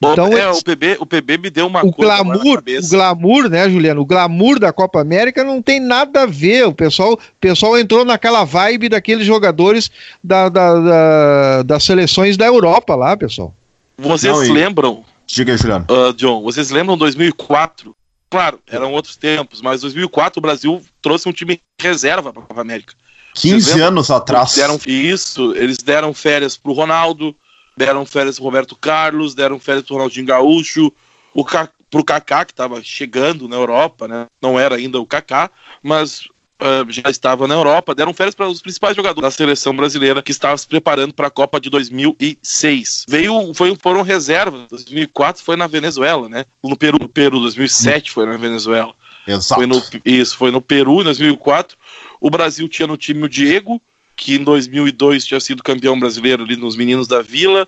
Então, 0.00 0.26
é, 0.28 0.46
eles, 0.46 0.58
o, 0.58 0.64
PB, 0.64 0.96
o 1.00 1.06
PB 1.06 1.38
me 1.38 1.50
deu 1.50 1.66
uma 1.66 1.84
o 1.84 1.90
glamour, 1.90 2.58
o 2.58 2.88
glamour, 2.88 3.48
né, 3.48 3.68
Juliano? 3.68 4.00
O 4.00 4.06
glamour 4.06 4.58
da 4.58 4.72
Copa 4.72 5.00
América 5.00 5.44
não 5.44 5.60
tem 5.60 5.78
nada 5.78 6.22
a 6.22 6.26
ver. 6.26 6.66
O 6.66 6.72
pessoal, 6.72 7.14
o 7.14 7.18
pessoal 7.40 7.78
entrou 7.78 8.04
naquela 8.04 8.44
vibe 8.44 8.88
daqueles 8.88 9.26
jogadores 9.26 9.90
da, 10.22 10.48
da, 10.48 10.80
da 10.80 11.62
das 11.62 11.84
seleções 11.84 12.36
da 12.36 12.46
Europa 12.46 12.94
lá, 12.94 13.16
pessoal. 13.16 13.54
Vocês 13.98 14.32
não, 14.32 14.54
lembram? 14.54 15.04
Diga, 15.26 15.56
Juliano. 15.56 15.86
Uh, 15.90 16.12
John, 16.14 16.42
vocês 16.42 16.70
lembram 16.70 16.96
2004? 16.96 17.94
Claro, 18.30 18.58
eram 18.66 18.92
outros 18.92 19.16
tempos, 19.16 19.60
mas 19.60 19.82
2004 19.82 20.38
o 20.38 20.42
Brasil 20.42 20.82
trouxe 21.02 21.28
um 21.28 21.32
time 21.32 21.60
reserva 21.80 22.32
para 22.32 22.42
a 22.42 22.46
Copa 22.46 22.60
América. 22.60 22.94
15 23.34 23.80
anos 23.80 24.10
atrás. 24.10 24.54
Deram, 24.54 24.78
isso, 24.86 25.54
eles 25.54 25.78
deram 25.78 26.12
férias 26.12 26.56
para 26.56 26.70
o 26.70 26.74
Ronaldo, 26.74 27.34
deram 27.76 28.04
férias 28.06 28.36
pro 28.36 28.44
Roberto 28.44 28.76
Carlos, 28.76 29.34
deram 29.34 29.58
férias 29.58 29.84
pro 29.84 29.96
Ronaldinho 29.96 30.26
Gaúcho, 30.26 30.92
o 31.34 31.44
pro 31.90 32.04
Kaká, 32.04 32.44
que 32.44 32.52
estava 32.52 32.82
chegando 32.82 33.46
na 33.46 33.56
Europa, 33.56 34.08
né? 34.08 34.26
Não 34.40 34.58
era 34.58 34.76
ainda 34.76 34.98
o 34.98 35.06
Kaká, 35.06 35.50
mas 35.82 36.26
uh, 36.62 36.88
já 36.88 37.10
estava 37.10 37.46
na 37.46 37.54
Europa, 37.54 37.94
deram 37.94 38.14
férias 38.14 38.34
para 38.34 38.48
os 38.48 38.62
principais 38.62 38.96
jogadores 38.96 39.22
da 39.22 39.30
seleção 39.30 39.74
brasileira 39.74 40.22
que 40.22 40.30
estava 40.30 40.56
se 40.56 40.66
preparando 40.66 41.12
para 41.12 41.26
a 41.26 41.30
Copa 41.30 41.60
de 41.60 41.68
2006. 41.68 43.06
Veio, 43.08 43.52
foi, 43.52 43.76
foram 43.76 44.02
reservas. 44.02 44.68
2004 44.70 45.42
foi 45.42 45.56
na 45.56 45.66
Venezuela, 45.66 46.28
né? 46.28 46.46
No 46.62 46.76
Peru, 46.76 46.98
no 46.98 47.08
Peru 47.08 47.40
2007 47.40 48.10
foi 48.10 48.26
na 48.26 48.36
Venezuela. 48.36 48.94
Exato. 49.26 49.60
Foi 49.60 49.66
no, 49.66 49.82
isso, 50.04 50.36
foi 50.36 50.50
no 50.50 50.60
Peru 50.60 51.00
em 51.00 51.04
2004. 51.04 51.76
O 52.20 52.30
Brasil 52.30 52.68
tinha 52.68 52.86
no 52.86 52.96
time 52.96 53.24
o 53.24 53.28
Diego, 53.28 53.80
que 54.16 54.34
em 54.34 54.44
2002 54.44 55.26
tinha 55.26 55.40
sido 55.40 55.62
campeão 55.62 55.98
brasileiro 55.98 56.42
ali 56.42 56.56
nos 56.56 56.76
Meninos 56.76 57.08
da 57.08 57.22
Vila. 57.22 57.66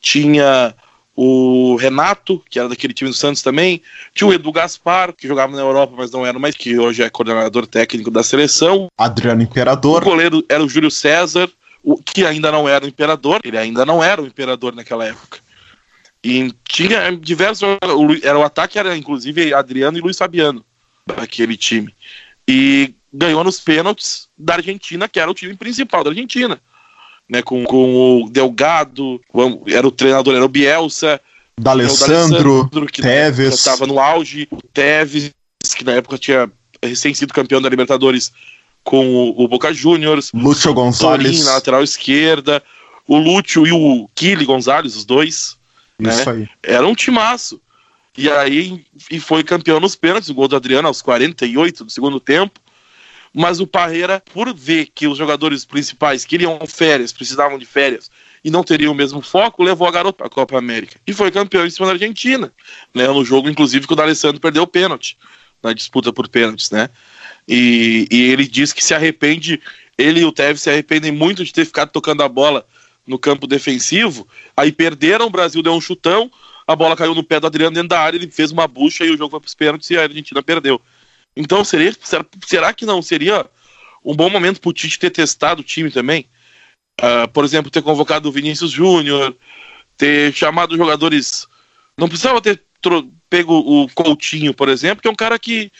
Tinha 0.00 0.74
o 1.20 1.74
Renato, 1.74 2.40
que 2.48 2.60
era 2.60 2.68
daquele 2.68 2.94
time 2.94 3.10
do 3.10 3.16
Santos 3.16 3.42
também. 3.42 3.82
Tinha 4.14 4.28
o 4.28 4.32
Edu 4.32 4.52
Gaspar, 4.52 5.12
que 5.12 5.26
jogava 5.26 5.54
na 5.54 5.62
Europa, 5.62 5.94
mas 5.96 6.12
não 6.12 6.24
era 6.24 6.38
mais, 6.38 6.54
que 6.54 6.78
hoje 6.78 7.02
é 7.02 7.10
coordenador 7.10 7.66
técnico 7.66 8.08
da 8.10 8.22
seleção. 8.22 8.86
Adriano 8.96 9.42
Imperador. 9.42 10.02
O 10.02 10.04
goleiro 10.04 10.44
era 10.48 10.62
o 10.62 10.68
Júlio 10.68 10.92
César, 10.92 11.50
o, 11.82 11.96
que 11.96 12.24
ainda 12.24 12.52
não 12.52 12.68
era 12.68 12.84
o 12.84 12.88
imperador. 12.88 13.40
Ele 13.42 13.58
ainda 13.58 13.84
não 13.84 14.02
era 14.02 14.22
o 14.22 14.26
imperador 14.28 14.74
naquela 14.76 15.04
época. 15.06 15.40
E 16.22 16.52
tinha 16.68 17.10
diversos. 17.10 17.66
Era 18.22 18.38
o 18.38 18.44
ataque, 18.44 18.78
era 18.78 18.96
inclusive 18.96 19.52
Adriano 19.52 19.98
e 19.98 20.00
Luiz 20.00 20.16
Fabiano, 20.16 20.64
daquele 21.04 21.56
time. 21.56 21.92
E 22.46 22.94
ganhou 23.12 23.42
nos 23.42 23.60
pênaltis 23.60 24.28
da 24.36 24.54
Argentina, 24.54 25.08
que 25.08 25.18
era 25.18 25.30
o 25.30 25.34
time 25.34 25.54
principal 25.56 26.04
da 26.04 26.10
Argentina. 26.10 26.60
Né, 27.28 27.42
com, 27.42 27.62
com 27.64 28.22
o 28.22 28.30
Delgado, 28.30 29.20
era 29.66 29.86
o 29.86 29.90
treinador, 29.90 30.34
era 30.34 30.44
o 30.44 30.48
Bielsa, 30.48 31.20
D'Alessandro, 31.60 32.70
que 32.90 33.02
Tevez. 33.02 33.54
estava 33.54 33.86
no 33.86 34.00
auge, 34.00 34.48
o 34.50 34.62
Tevez, 34.62 35.30
que 35.76 35.84
na 35.84 35.92
época 35.92 36.16
tinha 36.16 36.50
recém 36.82 37.12
sido 37.12 37.34
campeão 37.34 37.60
da 37.60 37.68
Libertadores 37.68 38.32
com 38.82 39.06
o, 39.06 39.44
o 39.44 39.48
Boca 39.48 39.74
Juniors, 39.74 40.30
Lúcio 40.32 40.74
Torin, 40.98 41.42
na 41.42 41.54
lateral 41.54 41.82
esquerda, 41.82 42.62
o 43.06 43.18
Lúcio 43.18 43.66
e 43.66 43.72
o 43.72 44.08
Kili 44.14 44.46
Gonzalez, 44.46 44.96
os 44.96 45.04
dois. 45.04 45.58
Isso 46.00 46.30
né? 46.30 46.32
aí. 46.32 46.48
Era 46.62 46.86
um 46.86 46.94
timaço. 46.94 47.60
E 48.16 48.30
aí 48.30 48.86
e 49.10 49.20
foi 49.20 49.44
campeão 49.44 49.78
nos 49.78 49.94
pênaltis, 49.94 50.30
o 50.30 50.34
gol 50.34 50.48
do 50.48 50.56
Adriano 50.56 50.88
aos 50.88 51.02
48 51.02 51.84
do 51.84 51.90
segundo 51.90 52.18
tempo 52.18 52.58
mas 53.32 53.60
o 53.60 53.66
Parreira, 53.66 54.22
por 54.32 54.54
ver 54.54 54.86
que 54.94 55.06
os 55.06 55.18
jogadores 55.18 55.64
principais 55.64 56.24
queriam 56.24 56.58
férias, 56.66 57.12
precisavam 57.12 57.58
de 57.58 57.66
férias 57.66 58.10
e 58.44 58.50
não 58.50 58.62
teriam 58.62 58.92
o 58.92 58.94
mesmo 58.94 59.20
foco, 59.20 59.62
levou 59.62 59.86
a 59.86 59.90
garota 59.90 60.24
a 60.24 60.30
Copa 60.30 60.58
América 60.58 60.98
e 61.06 61.12
foi 61.12 61.30
campeão 61.30 61.66
em 61.66 61.70
cima 61.70 61.86
da 61.86 61.92
Argentina, 61.92 62.52
né? 62.94 63.06
No 63.08 63.24
jogo, 63.24 63.48
inclusive, 63.48 63.86
que 63.86 63.92
o 63.92 63.96
D'Alessandro 63.96 64.40
perdeu 64.40 64.62
o 64.62 64.66
pênalti 64.66 65.16
na 65.62 65.72
disputa 65.72 66.12
por 66.12 66.28
pênaltis, 66.28 66.70
né? 66.70 66.88
E, 67.46 68.06
e 68.10 68.22
ele 68.30 68.46
diz 68.46 68.72
que 68.72 68.84
se 68.84 68.94
arrepende, 68.94 69.60
ele 69.96 70.20
e 70.20 70.24
o 70.24 70.32
Tevez 70.32 70.60
se 70.60 70.70
arrependem 70.70 71.10
muito 71.10 71.44
de 71.44 71.52
ter 71.52 71.64
ficado 71.64 71.90
tocando 71.90 72.22
a 72.22 72.28
bola 72.28 72.66
no 73.06 73.18
campo 73.18 73.46
defensivo. 73.46 74.28
Aí 74.56 74.70
perderam, 74.70 75.26
o 75.26 75.30
Brasil 75.30 75.62
deu 75.62 75.72
um 75.72 75.80
chutão, 75.80 76.30
a 76.66 76.76
bola 76.76 76.94
caiu 76.94 77.14
no 77.14 77.24
pé 77.24 77.40
do 77.40 77.46
Adriano 77.46 77.74
dentro 77.74 77.88
da 77.88 78.00
área, 78.00 78.18
ele 78.18 78.30
fez 78.30 78.52
uma 78.52 78.68
bucha 78.68 79.04
e 79.04 79.10
o 79.10 79.16
jogo 79.16 79.30
foi 79.30 79.40
para 79.40 79.48
os 79.48 79.54
pênaltis 79.54 79.90
e 79.90 79.96
a 79.96 80.02
Argentina 80.02 80.42
perdeu. 80.42 80.80
Então, 81.38 81.64
seria, 81.64 81.96
será, 82.02 82.26
será 82.44 82.74
que 82.74 82.84
não 82.84 83.00
seria 83.00 83.46
um 84.04 84.14
bom 84.14 84.28
momento 84.28 84.60
para 84.60 84.70
o 84.70 84.72
Tite 84.72 84.98
ter 84.98 85.10
testado 85.10 85.60
o 85.60 85.64
time 85.64 85.88
também? 85.88 86.26
Uh, 87.00 87.28
por 87.32 87.44
exemplo, 87.44 87.70
ter 87.70 87.80
convocado 87.80 88.28
o 88.28 88.32
Vinícius 88.32 88.72
Júnior, 88.72 89.36
ter 89.96 90.34
chamado 90.34 90.76
jogadores. 90.76 91.46
Não 91.96 92.08
precisava 92.08 92.40
ter 92.40 92.60
pego 93.30 93.54
o 93.54 93.88
Coutinho, 93.90 94.52
por 94.52 94.68
exemplo, 94.68 95.00
que 95.00 95.06
é 95.06 95.10
um 95.10 95.16
cara 95.16 95.38
que, 95.38 95.70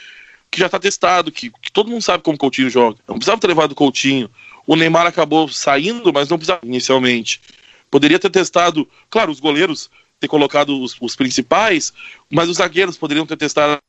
que 0.49 0.59
já 0.59 0.67
está 0.67 0.79
testado, 0.79 1.29
que, 1.29 1.49
que, 1.49 1.71
todo 1.71 1.89
mundo 1.89 2.01
sabe 2.01 2.23
como 2.23 2.35
o 2.35 2.39
Coutinho 2.39 2.69
joga. 2.69 2.97
Não 3.05 3.15
precisava 3.15 3.41
ter 3.41 3.47
levado 3.47 3.73
o 3.73 3.75
Coutinho. 3.75 4.29
O 4.65 4.77
Neymar 4.77 5.07
acabou 5.07 5.49
saindo, 5.49 6.13
mas 6.13 6.29
não 6.29 6.37
precisava 6.37 6.65
inicialmente. 6.65 7.41
Poderia 7.91 8.19
ter 8.19 8.29
testado, 8.29 8.87
claro, 9.09 9.29
os 9.29 9.41
goleiros, 9.41 9.89
ter 10.21 10.29
colocado 10.29 10.81
os, 10.81 10.95
os 11.01 11.17
principais, 11.17 11.91
mas 12.29 12.47
os 12.47 12.57
zagueiros 12.57 12.97
poderiam 12.97 13.25
ter 13.25 13.35
testado 13.35 13.79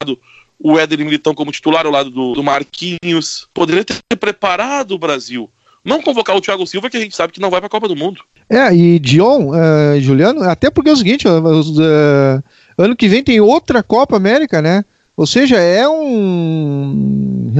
o 0.62 0.78
Éder 0.78 0.98
Militão 0.98 1.34
como 1.34 1.50
titular 1.50 1.86
ao 1.86 1.92
lado 1.92 2.10
do, 2.10 2.34
do 2.34 2.42
Marquinhos. 2.42 3.48
Poderia 3.54 3.84
ter 3.84 3.96
preparado 4.18 4.92
o 4.92 4.98
Brasil. 4.98 5.50
Não 5.82 6.02
convocar 6.02 6.36
o 6.36 6.40
Thiago 6.40 6.66
Silva, 6.66 6.90
que 6.90 6.96
a 6.98 7.00
gente 7.00 7.16
sabe 7.16 7.32
que 7.32 7.40
não 7.40 7.48
vai 7.48 7.58
para 7.58 7.66
a 7.66 7.70
Copa 7.70 7.88
do 7.88 7.96
Mundo. 7.96 8.20
É, 8.50 8.74
e 8.74 8.98
Dion, 8.98 9.48
uh, 9.50 9.98
Juliano, 9.98 10.42
até 10.42 10.70
porque 10.70 10.90
é 10.90 10.92
o 10.92 10.96
seguinte, 10.96 11.26
uh, 11.26 11.40
uh, 11.40 12.42
ano 12.76 12.94
que 12.94 13.08
vem 13.08 13.24
tem 13.24 13.40
outra 13.40 13.82
Copa 13.82 14.16
América, 14.16 14.60
né? 14.60 14.84
Ou 15.16 15.26
seja, 15.26 15.58
é 15.58 15.88
um. 15.88 17.52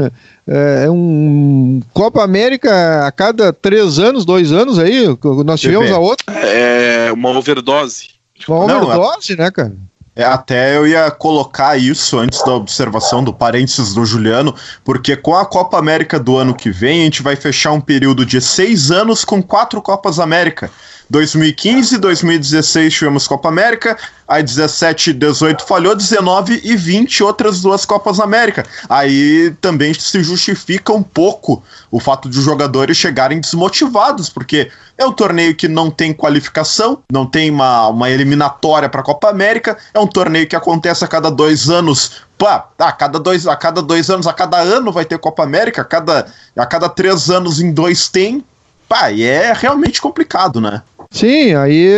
É 0.47 0.91
um 0.91 1.81
Copa 1.93 2.25
América 2.25 3.07
a 3.07 3.13
cada 3.13 3.53
três 3.53 3.99
anos, 3.99 4.25
dois 4.25 4.51
anos 4.51 4.79
aí. 4.79 5.05
Nós 5.45 5.61
tivemos 5.61 5.91
a 5.91 5.99
outra. 5.99 6.33
É 6.33 7.13
uma 7.13 7.31
overdose. 7.31 8.09
Uma 8.49 8.83
overdose, 8.83 9.37
Não, 9.37 9.45
né, 9.45 9.51
cara? 9.51 9.73
É, 10.15 10.25
até 10.25 10.77
eu 10.77 10.87
ia 10.87 11.11
colocar 11.11 11.77
isso 11.77 12.19
antes 12.19 12.43
da 12.45 12.53
observação 12.53 13.23
do 13.23 13.33
parênteses 13.33 13.95
do 13.95 14.05
Juliano, 14.05 14.55
porque 14.85 15.17
com 15.17 15.37
a 15.37 15.47
Copa 15.47 15.79
América 15.79 16.19
do 16.19 16.37
ano 16.37 16.55
que 16.55 16.71
vem, 16.71 17.03
a 17.03 17.05
gente 17.05 17.23
vai 17.23 17.37
fechar 17.37 17.73
um 17.73 17.81
período 17.81 18.27
de 18.27 18.41
seis 18.41 18.91
anos 18.91 19.25
com 19.25 19.43
quatro 19.43 19.81
Copas 19.81 20.19
América. 20.19 20.71
2015, 21.11 21.99
2016 21.99 22.95
tivemos 22.95 23.27
Copa 23.27 23.49
América, 23.49 23.99
aí 24.29 24.45
17 24.45 25.13
18 25.13 25.67
falhou, 25.67 25.97
19 25.97 26.61
e 26.63 26.77
20 26.77 27.25
outras 27.25 27.61
duas 27.61 27.85
Copas 27.85 28.21
América. 28.21 28.65
Aí 28.89 29.53
também 29.61 29.93
se 29.93 30.23
justifica 30.23 30.93
um 30.93 31.03
pouco 31.03 31.63
o 31.91 31.99
fato 31.99 32.31
de 32.31 32.39
os 32.39 32.45
jogadores 32.45 32.97
chegarem 32.97 33.41
desmotivados, 33.41 34.31
porque 34.31 34.71
é 34.97 35.05
um 35.05 35.13
torneio 35.13 35.57
que 35.57 35.67
não 35.67 35.91
tem 35.91 36.13
qualificação, 36.13 37.03
não 37.11 37.27
tem 37.27 37.51
uma, 37.51 37.89
uma 37.89 38.09
eliminatória 38.09 38.89
para 38.89 39.01
a 39.01 39.05
Copa 39.05 39.29
América, 39.29 39.77
é 39.93 39.99
um 39.99 40.07
torneio 40.07 40.47
que 40.47 40.55
acontece 40.55 41.05
a 41.05 41.09
cada 41.09 41.29
dois 41.29 41.69
anos. 41.69 42.23
Pá, 42.39 42.69
a 42.79 42.93
cada 42.93 43.19
dois, 43.19 43.49
a 43.49 43.57
cada 43.57 43.83
dois 43.83 44.09
anos, 44.09 44.29
a 44.29 44.33
cada 44.33 44.59
ano 44.59 44.93
vai 44.93 45.05
ter 45.05 45.19
Copa 45.19 45.43
América, 45.43 45.83
a 45.83 45.85
cada, 45.85 46.27
a 46.57 46.67
cada 46.67 46.89
três 46.89 47.29
anos 47.29 47.61
em 47.61 47.73
dois 47.73 48.09
tem. 48.09 48.45
Pá, 48.89 49.11
e 49.11 49.23
é 49.23 49.53
realmente 49.53 50.01
complicado, 50.01 50.61
né? 50.61 50.83
Sim, 51.13 51.55
aí 51.57 51.89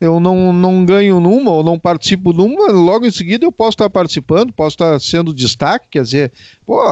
eu 0.00 0.18
não, 0.18 0.52
não 0.52 0.84
ganho 0.84 1.20
numa 1.20 1.52
ou 1.52 1.62
não 1.62 1.78
participo 1.78 2.32
numa, 2.32 2.72
logo 2.72 3.06
em 3.06 3.10
seguida 3.10 3.44
eu 3.44 3.52
posso 3.52 3.70
estar 3.70 3.88
participando, 3.88 4.52
posso 4.52 4.74
estar 4.74 5.00
sendo 5.00 5.32
destaque, 5.32 5.86
quer 5.88 6.02
dizer, 6.02 6.32
pô, 6.66 6.82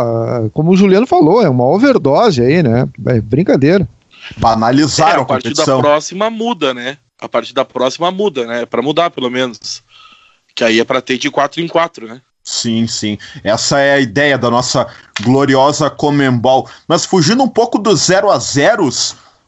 como 0.53 0.71
o 0.71 0.77
Juliano 0.77 1.07
falou, 1.07 1.43
é 1.43 1.49
uma 1.49 1.65
overdose 1.65 2.41
aí, 2.41 2.63
né? 2.63 2.89
É 3.07 3.21
brincadeira. 3.21 3.89
Banalizaram 4.37 5.21
é, 5.21 5.23
a 5.23 5.25
partir 5.25 5.55
da 5.55 5.65
próxima 5.65 6.31
muda, 6.31 6.73
né? 6.73 6.97
A 7.21 7.29
partir 7.29 7.53
da 7.53 7.65
próxima 7.65 8.11
muda, 8.13 8.47
né? 8.47 8.65
Para 8.65 8.81
mudar, 8.81 9.11
pelo 9.11 9.29
menos. 9.29 9.83
Que 10.55 10.63
aí 10.63 10.79
é 10.79 10.85
para 10.85 11.03
ter 11.03 11.19
de 11.19 11.29
4 11.29 11.61
em 11.61 11.67
4, 11.67 12.07
né? 12.07 12.21
Sim, 12.45 12.87
sim. 12.87 13.19
Essa 13.45 13.81
é 13.81 13.95
a 13.95 14.01
ideia 14.01 14.39
da 14.39 14.51
nossa 14.51 14.87
gloriosa 15.23 15.91
Comembol. 15.91 16.69
Mas 16.87 17.05
fugindo 17.05 17.43
um 17.43 17.49
pouco 17.49 17.79
dos 17.79 18.01
0 18.07 18.31
a 18.31 18.39
0 18.39 18.89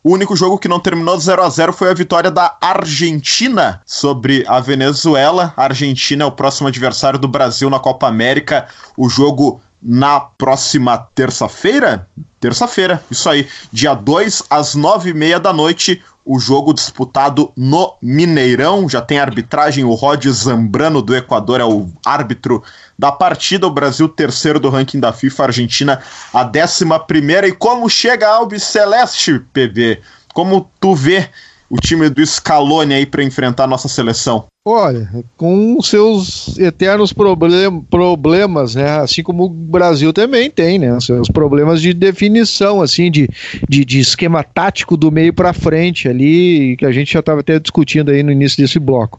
o 0.03 0.13
único 0.13 0.35
jogo 0.35 0.59
que 0.59 0.69
não 0.69 0.81
terminou 0.81 1.19
0 1.19 1.43
a 1.43 1.49
0 1.49 1.73
foi 1.73 1.91
a 1.91 1.95
vitória 1.95 2.31
da 2.31 2.57
Argentina 2.61 3.83
sobre 3.85 4.45
a 4.49 4.59
Venezuela. 4.59 5.53
A 5.57 5.65
Argentina 5.65 6.25
é 6.25 6.27
o 6.27 6.33
próximo 6.33 6.69
adversário 6.69 7.19
do 7.19 7.29
Brasil 7.29 7.69
na 7.69 7.79
Copa 7.79 8.09
América. 8.09 8.67
O 8.97 9.09
jogo 9.09 9.61
na 9.83 10.21
próxima 10.21 10.97
terça-feira? 11.15 12.09
Terça-feira, 12.39 13.03
isso 13.11 13.29
aí. 13.29 13.47
Dia 13.71 13.95
2 13.95 14.45
às 14.49 14.75
9h30 14.75 15.39
da 15.39 15.53
noite, 15.53 16.03
o 16.25 16.39
jogo 16.39 16.73
disputado 16.73 17.53
no 17.57 17.95
Mineirão. 18.01 18.89
Já 18.89 19.03
tem 19.03 19.19
arbitragem, 19.19 19.85
o 19.85 19.95
Rod 19.95 20.27
Zambrano 20.29 21.03
do 21.03 21.15
Equador 21.15 21.61
é 21.61 21.65
o 21.65 21.91
árbitro 22.05 22.63
da 23.01 23.11
partida. 23.11 23.67
O 23.67 23.71
Brasil, 23.71 24.07
terceiro 24.09 24.61
do 24.61 24.69
ranking 24.69 25.01
da 25.01 25.11
FIFA, 25.11 25.43
a 25.43 25.47
Argentina, 25.47 26.03
a 26.35 26.45
décima 26.45 27.01
primeira. 27.01 27.49
E 27.49 27.53
como 27.53 27.89
chega 27.89 28.29
a 28.29 28.35
Albi 28.35 28.61
Celeste, 28.61 29.39
PB? 29.53 30.03
Como 30.35 30.71
tu 30.79 30.95
vê 30.95 31.31
o 31.71 31.77
time 31.77 32.11
do 32.11 32.27
Scaloni 32.27 32.95
aí 32.95 33.07
para 33.07 33.23
enfrentar 33.23 33.65
a 33.65 33.69
nossa 33.69 33.89
seleção? 33.89 34.45
Olha, 34.63 35.09
com 35.39 35.81
seus 35.81 36.59
eternos 36.59 37.15
problem, 37.15 37.81
problemas, 37.89 38.75
né? 38.75 38.99
Assim 38.99 39.23
como 39.23 39.45
o 39.45 39.49
Brasil 39.49 40.13
também 40.13 40.51
tem, 40.51 40.79
né? 40.79 41.01
Seus 41.01 41.29
problemas 41.29 41.81
de 41.81 41.95
definição, 41.95 42.83
assim, 42.83 43.11
de, 43.11 43.27
de, 43.67 43.87
de 43.87 44.01
esquema 44.01 44.43
tático 44.43 44.99
do 44.99 45.11
meio 45.11 45.33
para 45.33 45.55
frente 45.55 46.09
ali, 46.09 46.77
que 46.77 46.85
a 46.85 46.93
gente 46.93 47.11
já 47.11 47.21
estava 47.21 47.41
até 47.41 47.59
discutindo 47.59 48.11
aí 48.11 48.23
no 48.23 48.33
início 48.33 48.63
desse 48.63 48.79
bloco. 48.79 49.19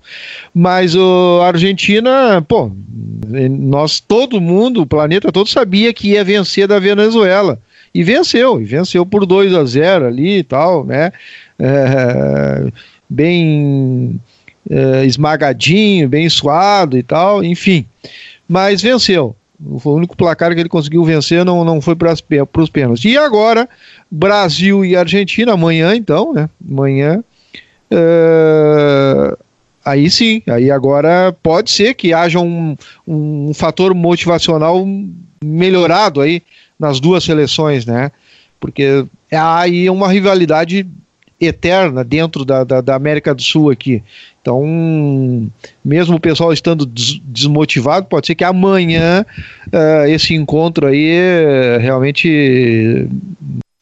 Mas 0.54 0.94
o 0.96 1.40
a 1.42 1.48
Argentina, 1.48 2.46
pô, 2.48 2.72
nós, 3.50 4.00
todo 4.00 4.40
mundo, 4.40 4.82
o 4.82 4.88
planeta 4.88 5.32
todo 5.32 5.50
sabia 5.50 5.92
que 5.92 6.10
ia 6.10 6.24
vencer 6.24 6.68
da 6.68 6.78
Venezuela. 6.78 7.60
E 7.94 8.04
venceu, 8.04 8.62
e 8.62 8.64
venceu 8.64 9.06
por 9.06 9.26
2 9.26 9.54
a 9.54 9.66
0 9.66 10.08
ali 10.08 10.40
e 10.40 10.44
tal, 10.44 10.86
né? 10.86 11.12
É, 11.60 12.72
bem 13.10 14.20
é, 14.70 15.06
esmagadinho, 15.06 16.08
bem 16.08 16.30
suado 16.30 16.98
e 16.98 17.04
tal, 17.04 17.44
enfim. 17.44 17.86
Mas 18.48 18.82
venceu. 18.82 19.36
Foi 19.80 19.94
o 19.94 19.96
único 19.96 20.18
placar 20.18 20.54
que 20.54 20.60
ele 20.60 20.70
conseguiu 20.70 21.04
vencer, 21.04 21.46
não, 21.46 21.64
não 21.64 21.80
foi 21.82 21.96
para 21.96 22.14
os 22.14 22.70
pênaltis. 22.70 23.06
E 23.06 23.18
agora, 23.18 23.70
Brasil 24.10 24.84
e 24.84 24.96
Argentina, 24.96 25.54
amanhã 25.54 25.96
então, 25.96 26.34
né? 26.34 26.50
Amanhã. 26.68 27.24
É, 27.92 29.38
aí 29.86 30.10
sim, 30.10 30.42
aí 30.48 30.72
agora 30.72 31.36
pode 31.44 31.70
ser 31.70 31.94
que 31.94 32.14
haja 32.14 32.40
um, 32.40 32.76
um 33.08 33.54
fator 33.54 33.94
motivacional 33.94 34.88
melhorado 35.44 36.22
aí 36.22 36.42
nas 36.82 37.00
duas 37.00 37.24
seleções, 37.24 37.86
né? 37.86 38.12
Porque 38.60 39.06
há 39.32 39.60
aí 39.60 39.88
uma 39.88 40.12
rivalidade 40.12 40.88
eterna 41.40 42.04
dentro 42.04 42.44
da, 42.44 42.64
da, 42.64 42.82
da, 42.82 42.96
América 42.96 43.36
do 43.36 43.42
Sul 43.42 43.70
aqui. 43.70 44.02
Então, 44.42 45.48
mesmo 45.86 46.16
o 46.16 46.20
pessoal 46.20 46.52
estando 46.52 46.86
des 46.86 47.20
desmotivado, 47.24 48.08
pode 48.08 48.26
ser 48.26 48.36
que 48.36 48.44
amanhã 48.44 49.24
uh, 49.68 50.08
esse 50.08 50.34
encontro 50.34 50.88
aí 50.88 51.20
uh, 51.20 51.80
realmente 51.80 53.08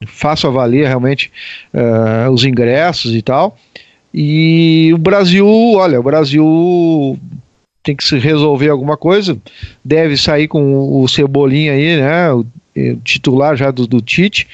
faça 0.05 0.49
valer 0.49 0.87
realmente 0.87 1.31
uh, 1.73 2.29
os 2.31 2.43
ingressos 2.43 3.15
e 3.15 3.21
tal. 3.21 3.57
E 4.13 4.91
o 4.93 4.97
Brasil, 4.97 5.47
olha, 5.47 5.99
o 5.99 6.03
Brasil 6.03 7.17
tem 7.81 7.95
que 7.95 8.03
se 8.03 8.17
resolver 8.17 8.69
alguma 8.69 8.97
coisa, 8.97 9.37
deve 9.83 10.17
sair 10.17 10.47
com 10.47 11.01
o 11.01 11.07
Cebolinha 11.07 11.73
aí, 11.73 11.97
né? 11.97 12.27
O 12.75 12.95
titular 12.97 13.55
já 13.55 13.71
do, 13.71 13.85
do 13.85 14.01
Tite 14.01 14.47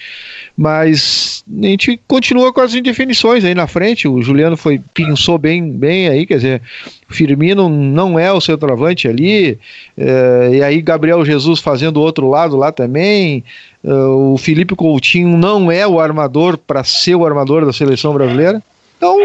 mas 0.57 1.43
a 1.61 1.65
gente 1.65 1.99
continua 2.07 2.53
com 2.53 2.61
as 2.61 2.73
indefinições 2.73 3.43
aí 3.43 3.53
na 3.53 3.67
frente. 3.67 4.07
O 4.07 4.21
Juliano 4.21 4.55
foi 4.55 4.81
pensou 4.93 5.37
bem, 5.37 5.69
bem 5.69 6.07
aí, 6.07 6.25
quer 6.25 6.35
dizer, 6.35 6.61
o 7.09 7.13
Firmino 7.13 7.67
não 7.67 8.17
é 8.17 8.31
o 8.31 8.39
centroavante 8.39 9.07
ali, 9.07 9.59
é, 9.97 10.49
e 10.53 10.63
aí 10.63 10.81
Gabriel 10.81 11.25
Jesus 11.25 11.59
fazendo 11.59 11.97
o 11.97 12.01
outro 12.01 12.29
lado 12.29 12.55
lá 12.55 12.71
também. 12.71 13.43
É, 13.83 13.91
o 13.91 14.37
Felipe 14.37 14.75
Coutinho 14.75 15.37
não 15.37 15.69
é 15.69 15.85
o 15.85 15.99
armador 15.99 16.57
para 16.57 16.83
ser 16.83 17.15
o 17.15 17.25
armador 17.25 17.65
da 17.65 17.73
seleção 17.73 18.13
brasileira. 18.13 18.63
Então, 18.97 19.17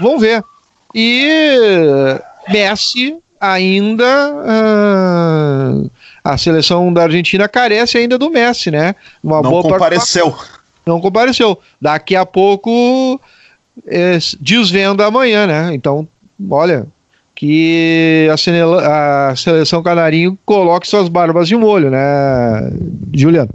vamos 0.00 0.20
ver. 0.20 0.42
E 0.92 1.28
Messi 2.48 3.16
ainda. 3.40 4.32
Uh, 4.34 5.90
a 6.28 6.36
seleção 6.36 6.92
da 6.92 7.04
Argentina 7.04 7.48
carece 7.48 7.96
ainda 7.96 8.18
do 8.18 8.28
Messi, 8.28 8.70
né? 8.70 8.94
Uma 9.24 9.40
não 9.40 9.62
compareceu. 9.62 10.36
Não 10.84 11.00
compareceu. 11.00 11.58
Daqui 11.80 12.14
a 12.14 12.26
pouco 12.26 13.18
é, 13.86 14.18
desvenda 14.38 15.06
amanhã, 15.06 15.46
né? 15.46 15.74
Então, 15.74 16.06
olha, 16.50 16.86
que 17.34 18.28
a, 18.30 19.30
a 19.30 19.36
seleção 19.36 19.82
canarinho 19.82 20.38
coloque 20.44 20.86
suas 20.86 21.08
barbas 21.08 21.48
de 21.48 21.56
molho, 21.56 21.90
né, 21.90 21.98
Juliano? 23.14 23.50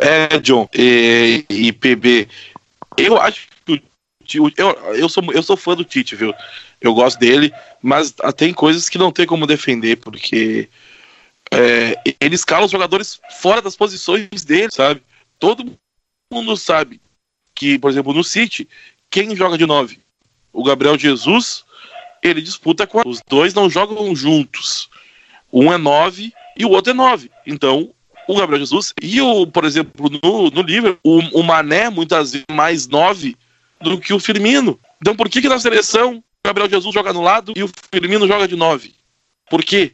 É, 0.00 0.38
John 0.38 0.66
e, 0.74 1.44
e 1.50 1.72
PB, 1.72 2.26
eu 2.96 3.20
acho 3.20 3.48
que 4.24 4.40
o, 4.40 4.50
eu, 4.56 4.70
eu, 4.94 5.08
sou, 5.10 5.22
eu 5.30 5.42
sou 5.42 5.58
fã 5.58 5.74
do 5.74 5.84
Tite, 5.84 6.16
viu? 6.16 6.32
Eu 6.80 6.94
gosto 6.94 7.18
dele, 7.18 7.52
mas 7.82 8.14
tem 8.34 8.54
coisas 8.54 8.88
que 8.88 8.96
não 8.96 9.12
tem 9.12 9.26
como 9.26 9.46
defender, 9.46 9.96
porque 9.96 10.68
é, 11.52 11.96
ele 12.20 12.34
escala 12.34 12.66
os 12.66 12.70
jogadores 12.70 13.20
fora 13.40 13.62
das 13.62 13.76
posições 13.76 14.44
dele, 14.44 14.70
sabe? 14.70 15.02
Todo 15.38 15.76
mundo 16.32 16.56
sabe 16.56 17.00
que, 17.54 17.78
por 17.78 17.90
exemplo, 17.90 18.12
no 18.12 18.24
City, 18.24 18.68
quem 19.10 19.34
joga 19.34 19.56
de 19.56 19.66
9? 19.66 19.98
O 20.52 20.64
Gabriel 20.64 20.98
Jesus, 20.98 21.64
ele 22.22 22.40
disputa 22.40 22.86
com. 22.86 23.02
Os 23.06 23.20
dois 23.28 23.54
não 23.54 23.70
jogam 23.70 24.14
juntos. 24.14 24.88
Um 25.52 25.72
é 25.72 25.78
9 25.78 26.32
e 26.56 26.64
o 26.64 26.70
outro 26.70 26.90
é 26.90 26.94
9. 26.94 27.30
Então, 27.46 27.92
o 28.26 28.36
Gabriel 28.36 28.60
Jesus 28.60 28.92
e 29.00 29.20
o, 29.20 29.46
por 29.46 29.64
exemplo, 29.64 30.10
no, 30.10 30.50
no 30.50 30.62
livro, 30.62 30.98
o, 31.02 31.18
o 31.40 31.42
Mané 31.42 31.88
muitas 31.88 32.32
vezes 32.32 32.46
mais 32.50 32.86
9 32.86 33.36
do 33.80 33.98
que 34.00 34.12
o 34.12 34.20
Firmino. 34.20 34.78
Então, 35.00 35.14
por 35.14 35.28
que, 35.28 35.40
que 35.40 35.48
na 35.48 35.58
seleção 35.58 36.18
o 36.18 36.22
Gabriel 36.44 36.68
Jesus 36.68 36.92
joga 36.92 37.12
no 37.12 37.22
lado 37.22 37.52
e 37.54 37.62
o 37.62 37.70
Firmino 37.92 38.26
joga 38.26 38.48
de 38.48 38.56
9? 38.56 38.94
Por 39.48 39.62
quê? 39.64 39.92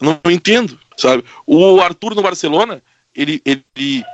Eu 0.00 0.18
não 0.24 0.32
entendo, 0.32 0.78
sabe? 0.96 1.24
O 1.46 1.80
Arthur 1.80 2.14
no 2.14 2.22
Barcelona, 2.22 2.82
ele, 3.14 3.42
ele 3.44 4.04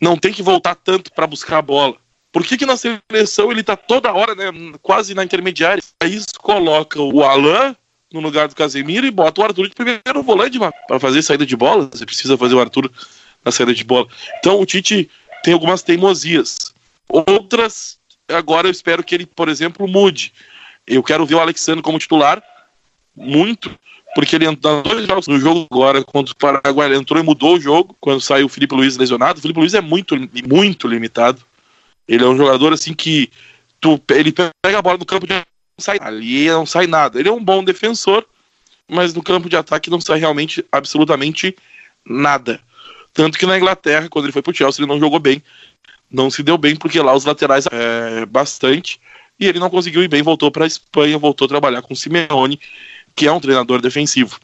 não 0.00 0.16
tem 0.16 0.32
que 0.32 0.42
voltar 0.42 0.74
tanto 0.74 1.12
para 1.12 1.26
buscar 1.26 1.58
a 1.58 1.62
bola. 1.62 1.96
Por 2.30 2.44
que, 2.44 2.56
que 2.56 2.66
na 2.66 2.76
seleção 2.76 3.50
ele 3.50 3.62
tá 3.62 3.76
toda 3.76 4.12
hora, 4.12 4.34
né, 4.34 4.44
quase 4.82 5.14
na 5.14 5.24
intermediária? 5.24 5.82
Aí 6.00 6.20
coloca 6.38 7.00
o 7.00 7.24
Alain 7.24 7.74
no 8.12 8.20
lugar 8.20 8.48
do 8.48 8.54
Casemiro 8.54 9.06
e 9.06 9.10
bota 9.10 9.40
o 9.40 9.44
Arthur 9.44 9.68
de 9.68 9.74
primeiro 9.74 10.22
volante 10.22 10.58
para 10.86 11.00
fazer 11.00 11.22
saída 11.22 11.46
de 11.46 11.56
bola. 11.56 11.88
Você 11.92 12.04
precisa 12.04 12.36
fazer 12.36 12.54
o 12.54 12.60
Arthur 12.60 12.90
na 13.44 13.50
saída 13.50 13.74
de 13.74 13.84
bola. 13.84 14.06
Então 14.38 14.60
o 14.60 14.66
Tite 14.66 15.10
tem 15.42 15.54
algumas 15.54 15.82
teimosias. 15.82 16.74
Outras, 17.08 17.98
agora 18.28 18.68
eu 18.68 18.72
espero 18.72 19.02
que 19.02 19.14
ele, 19.14 19.26
por 19.26 19.48
exemplo, 19.48 19.88
mude. 19.88 20.32
Eu 20.86 21.02
quero 21.02 21.24
ver 21.26 21.34
o 21.34 21.40
Alexandre 21.40 21.82
como 21.82 21.98
titular, 21.98 22.42
muito, 23.14 23.78
porque 24.18 24.34
ele 24.34 24.46
entrou 24.46 24.82
dois 24.82 25.06
jogos 25.06 25.28
no 25.28 25.38
jogo 25.38 25.68
agora 25.70 26.02
contra 26.02 26.32
o 26.32 26.36
Paraguai, 26.36 26.88
ele 26.88 26.96
entrou 26.96 27.22
e 27.22 27.24
mudou 27.24 27.54
o 27.54 27.60
jogo 27.60 27.96
quando 28.00 28.20
saiu 28.20 28.46
o 28.46 28.48
Felipe 28.48 28.74
Luiz 28.74 28.96
lesionado. 28.96 29.38
O 29.38 29.40
Felipe 29.40 29.60
Luiz 29.60 29.74
é 29.74 29.80
muito, 29.80 30.16
muito 30.44 30.88
limitado. 30.88 31.40
Ele 32.08 32.24
é 32.24 32.26
um 32.26 32.36
jogador 32.36 32.72
assim 32.72 32.92
que 32.92 33.30
tu, 33.80 34.02
ele 34.10 34.32
pega 34.32 34.76
a 34.76 34.82
bola 34.82 34.98
no 34.98 35.06
campo 35.06 35.24
de 35.24 35.34
sai 35.78 35.98
ali 36.00 36.48
não 36.48 36.66
sai 36.66 36.88
nada. 36.88 37.20
Ele 37.20 37.28
é 37.28 37.32
um 37.32 37.44
bom 37.44 37.62
defensor, 37.62 38.26
mas 38.88 39.14
no 39.14 39.22
campo 39.22 39.48
de 39.48 39.56
ataque 39.56 39.88
não 39.88 40.00
sai 40.00 40.18
realmente 40.18 40.64
absolutamente 40.72 41.56
nada. 42.04 42.58
Tanto 43.14 43.38
que 43.38 43.46
na 43.46 43.56
Inglaterra, 43.56 44.08
quando 44.08 44.24
ele 44.24 44.32
foi 44.32 44.42
pro 44.42 44.52
Chelsea, 44.52 44.82
ele 44.82 44.90
não 44.90 44.98
jogou 44.98 45.20
bem. 45.20 45.40
Não 46.10 46.28
se 46.28 46.42
deu 46.42 46.58
bem 46.58 46.74
porque 46.74 47.00
lá 47.00 47.14
os 47.14 47.24
laterais 47.24 47.66
é 47.70 48.26
bastante 48.26 49.00
e 49.38 49.46
ele 49.46 49.60
não 49.60 49.70
conseguiu 49.70 50.02
ir 50.02 50.08
bem, 50.08 50.22
voltou 50.22 50.50
para 50.50 50.64
a 50.64 50.66
Espanha, 50.66 51.16
voltou 51.18 51.44
a 51.44 51.48
trabalhar 51.48 51.82
com 51.82 51.94
o 51.94 51.96
Simeone 51.96 52.58
que 53.18 53.26
é 53.26 53.32
um 53.32 53.40
treinador 53.40 53.80
defensivo. 53.80 54.38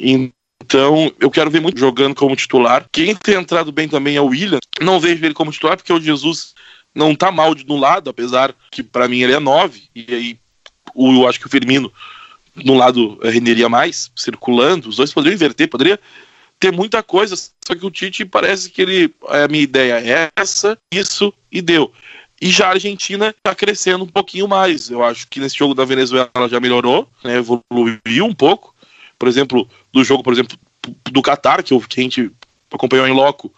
Então, 0.00 1.12
eu 1.20 1.30
quero 1.30 1.50
ver 1.50 1.60
muito 1.60 1.78
jogando 1.78 2.14
como 2.14 2.34
titular. 2.34 2.86
Quem 2.90 3.14
tem 3.14 3.34
entrado 3.34 3.70
bem 3.70 3.86
também 3.86 4.16
é 4.16 4.20
o 4.22 4.28
William. 4.28 4.58
Não 4.80 4.98
vejo 4.98 5.22
ele 5.22 5.34
como 5.34 5.52
titular 5.52 5.76
porque 5.76 5.92
o 5.92 6.00
Jesus 6.00 6.54
não 6.94 7.14
tá 7.14 7.30
mal 7.30 7.54
de 7.54 7.66
no 7.66 7.76
lado, 7.76 8.08
apesar 8.08 8.54
que 8.70 8.82
para 8.82 9.06
mim 9.06 9.20
ele 9.20 9.34
é 9.34 9.38
9. 9.38 9.82
E 9.94 10.14
aí, 10.14 10.38
o, 10.94 11.12
eu 11.12 11.28
acho 11.28 11.38
que 11.38 11.46
o 11.46 11.50
Firmino 11.50 11.92
no 12.56 12.74
lado 12.74 13.18
renderia 13.22 13.68
mais, 13.68 14.10
circulando. 14.16 14.88
Os 14.88 14.96
dois 14.96 15.12
poderiam 15.12 15.36
inverter, 15.36 15.68
poderia 15.68 16.00
ter 16.58 16.72
muita 16.72 17.02
coisa. 17.02 17.36
Só 17.36 17.74
que 17.74 17.84
o 17.84 17.90
Tite 17.90 18.24
parece 18.24 18.70
que 18.70 18.80
ele. 18.80 19.14
A 19.28 19.46
minha 19.46 19.62
ideia 19.62 20.00
é 20.00 20.30
essa, 20.34 20.78
isso 20.90 21.34
e 21.52 21.60
deu. 21.60 21.92
E 22.44 22.50
já 22.50 22.66
a 22.66 22.72
Argentina 22.72 23.30
está 23.30 23.54
crescendo 23.54 24.04
um 24.04 24.06
pouquinho 24.06 24.46
mais. 24.46 24.90
Eu 24.90 25.02
acho 25.02 25.26
que 25.28 25.40
nesse 25.40 25.56
jogo 25.56 25.72
da 25.72 25.82
Venezuela 25.82 26.28
já 26.46 26.60
melhorou, 26.60 27.08
né, 27.24 27.38
evoluiu 27.38 28.26
um 28.26 28.34
pouco. 28.34 28.74
Por 29.18 29.26
exemplo, 29.28 29.66
do 29.90 30.04
jogo, 30.04 30.22
por 30.22 30.34
exemplo, 30.34 30.58
do 31.10 31.22
Qatar, 31.22 31.64
que, 31.64 31.74
a 31.74 32.00
gente 32.02 32.30
acompanhou 32.70 33.08
em 33.08 33.14
loco 33.14 33.50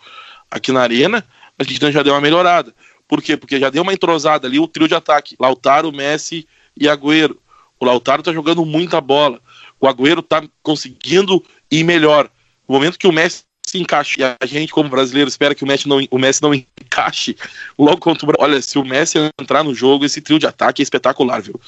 aqui 0.49 0.70
na 0.70 0.83
arena, 0.83 1.27
a 1.59 1.64
Argentina 1.64 1.90
já 1.90 2.01
deu 2.01 2.14
uma 2.14 2.20
melhorada. 2.20 2.72
Por 3.09 3.20
quê? 3.20 3.37
Porque 3.37 3.59
já 3.59 3.70
deu 3.70 3.83
uma 3.83 3.92
entrosada 3.92 4.46
ali 4.46 4.61
o 4.61 4.68
trio 4.68 4.87
de 4.87 4.94
ataque. 4.94 5.35
Lautaro, 5.40 5.90
Messi 5.90 6.46
e 6.81 6.88
Agüero. 6.88 7.40
O 7.81 7.85
Lautaro 7.85 8.22
tá 8.22 8.33
jogando 8.33 8.64
muita 8.64 9.01
bola. 9.01 9.40
O 9.81 9.88
Agüero 9.88 10.22
tá 10.22 10.44
conseguindo 10.62 11.44
ir 11.72 11.83
melhor. 11.83 12.31
No 12.68 12.77
momento 12.77 13.01
que 13.01 13.09
o 13.09 13.12
Messi 13.12 13.42
se 13.66 13.81
encaixe, 13.81 14.20
e 14.20 14.25
a 14.25 14.46
gente, 14.46 14.72
como 14.72 14.88
brasileiro, 14.88 15.29
espera 15.29 15.57
que 15.57 15.64
o 15.64 15.66
Messi 15.66 15.88
não, 15.88 15.99
o 16.09 16.18
Messi 16.20 16.40
não 16.40 16.55
encaixe 16.96 17.37
logo 17.78 17.98
contra 17.98 18.26
o 18.26 18.32
Olha, 18.38 18.61
se 18.62 18.78
o 18.78 18.85
Messi 18.85 19.18
entrar 19.40 19.62
no 19.62 19.74
jogo, 19.74 20.04
esse 20.04 20.20
trio 20.20 20.38
de 20.38 20.46
ataque 20.46 20.80
é 20.80 20.85
espetacular, 20.85 21.42
viu? 21.42 21.61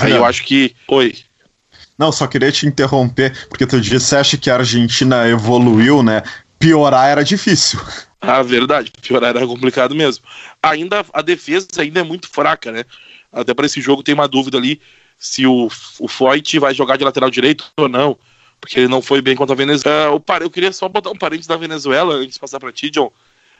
Aí 0.00 0.12
eu 0.12 0.24
acho 0.24 0.44
que. 0.44 0.74
Oi. 0.88 1.14
Não, 1.96 2.10
só 2.10 2.26
queria 2.26 2.50
te 2.50 2.66
interromper, 2.66 3.46
porque 3.48 3.66
tu 3.66 3.80
disseste 3.80 4.36
que 4.36 4.50
a 4.50 4.56
Argentina 4.56 5.28
evoluiu, 5.28 6.02
né? 6.02 6.22
Piorar 6.58 7.08
era 7.08 7.24
difícil. 7.24 7.80
Ah, 8.26 8.42
verdade. 8.42 8.90
Piorar 9.02 9.36
era 9.36 9.46
complicado 9.46 9.94
mesmo. 9.94 10.24
Ainda 10.62 11.04
a 11.12 11.20
defesa 11.20 11.68
ainda 11.76 12.00
é 12.00 12.02
muito 12.02 12.26
fraca, 12.26 12.72
né? 12.72 12.86
Até 13.30 13.52
para 13.52 13.66
esse 13.66 13.82
jogo 13.82 14.02
tem 14.02 14.14
uma 14.14 14.26
dúvida 14.26 14.56
ali 14.56 14.80
se 15.18 15.46
o, 15.46 15.68
o 15.98 16.08
Foyt 16.08 16.58
vai 16.58 16.72
jogar 16.72 16.96
de 16.96 17.04
lateral 17.04 17.28
direito 17.28 17.66
ou 17.76 17.86
não, 17.86 18.16
porque 18.58 18.78
ele 18.78 18.88
não 18.88 19.02
foi 19.02 19.20
bem 19.20 19.36
contra 19.36 19.52
a 19.52 19.56
Venezuela. 19.58 20.06
Eu, 20.06 20.24
eu 20.40 20.50
queria 20.50 20.72
só 20.72 20.88
botar 20.88 21.10
um 21.10 21.18
parênteses 21.18 21.48
da 21.48 21.58
Venezuela 21.58 22.14
antes 22.14 22.32
de 22.32 22.40
passar 22.40 22.58
para 22.58 22.72
ti, 22.72 22.88
John, 22.88 23.12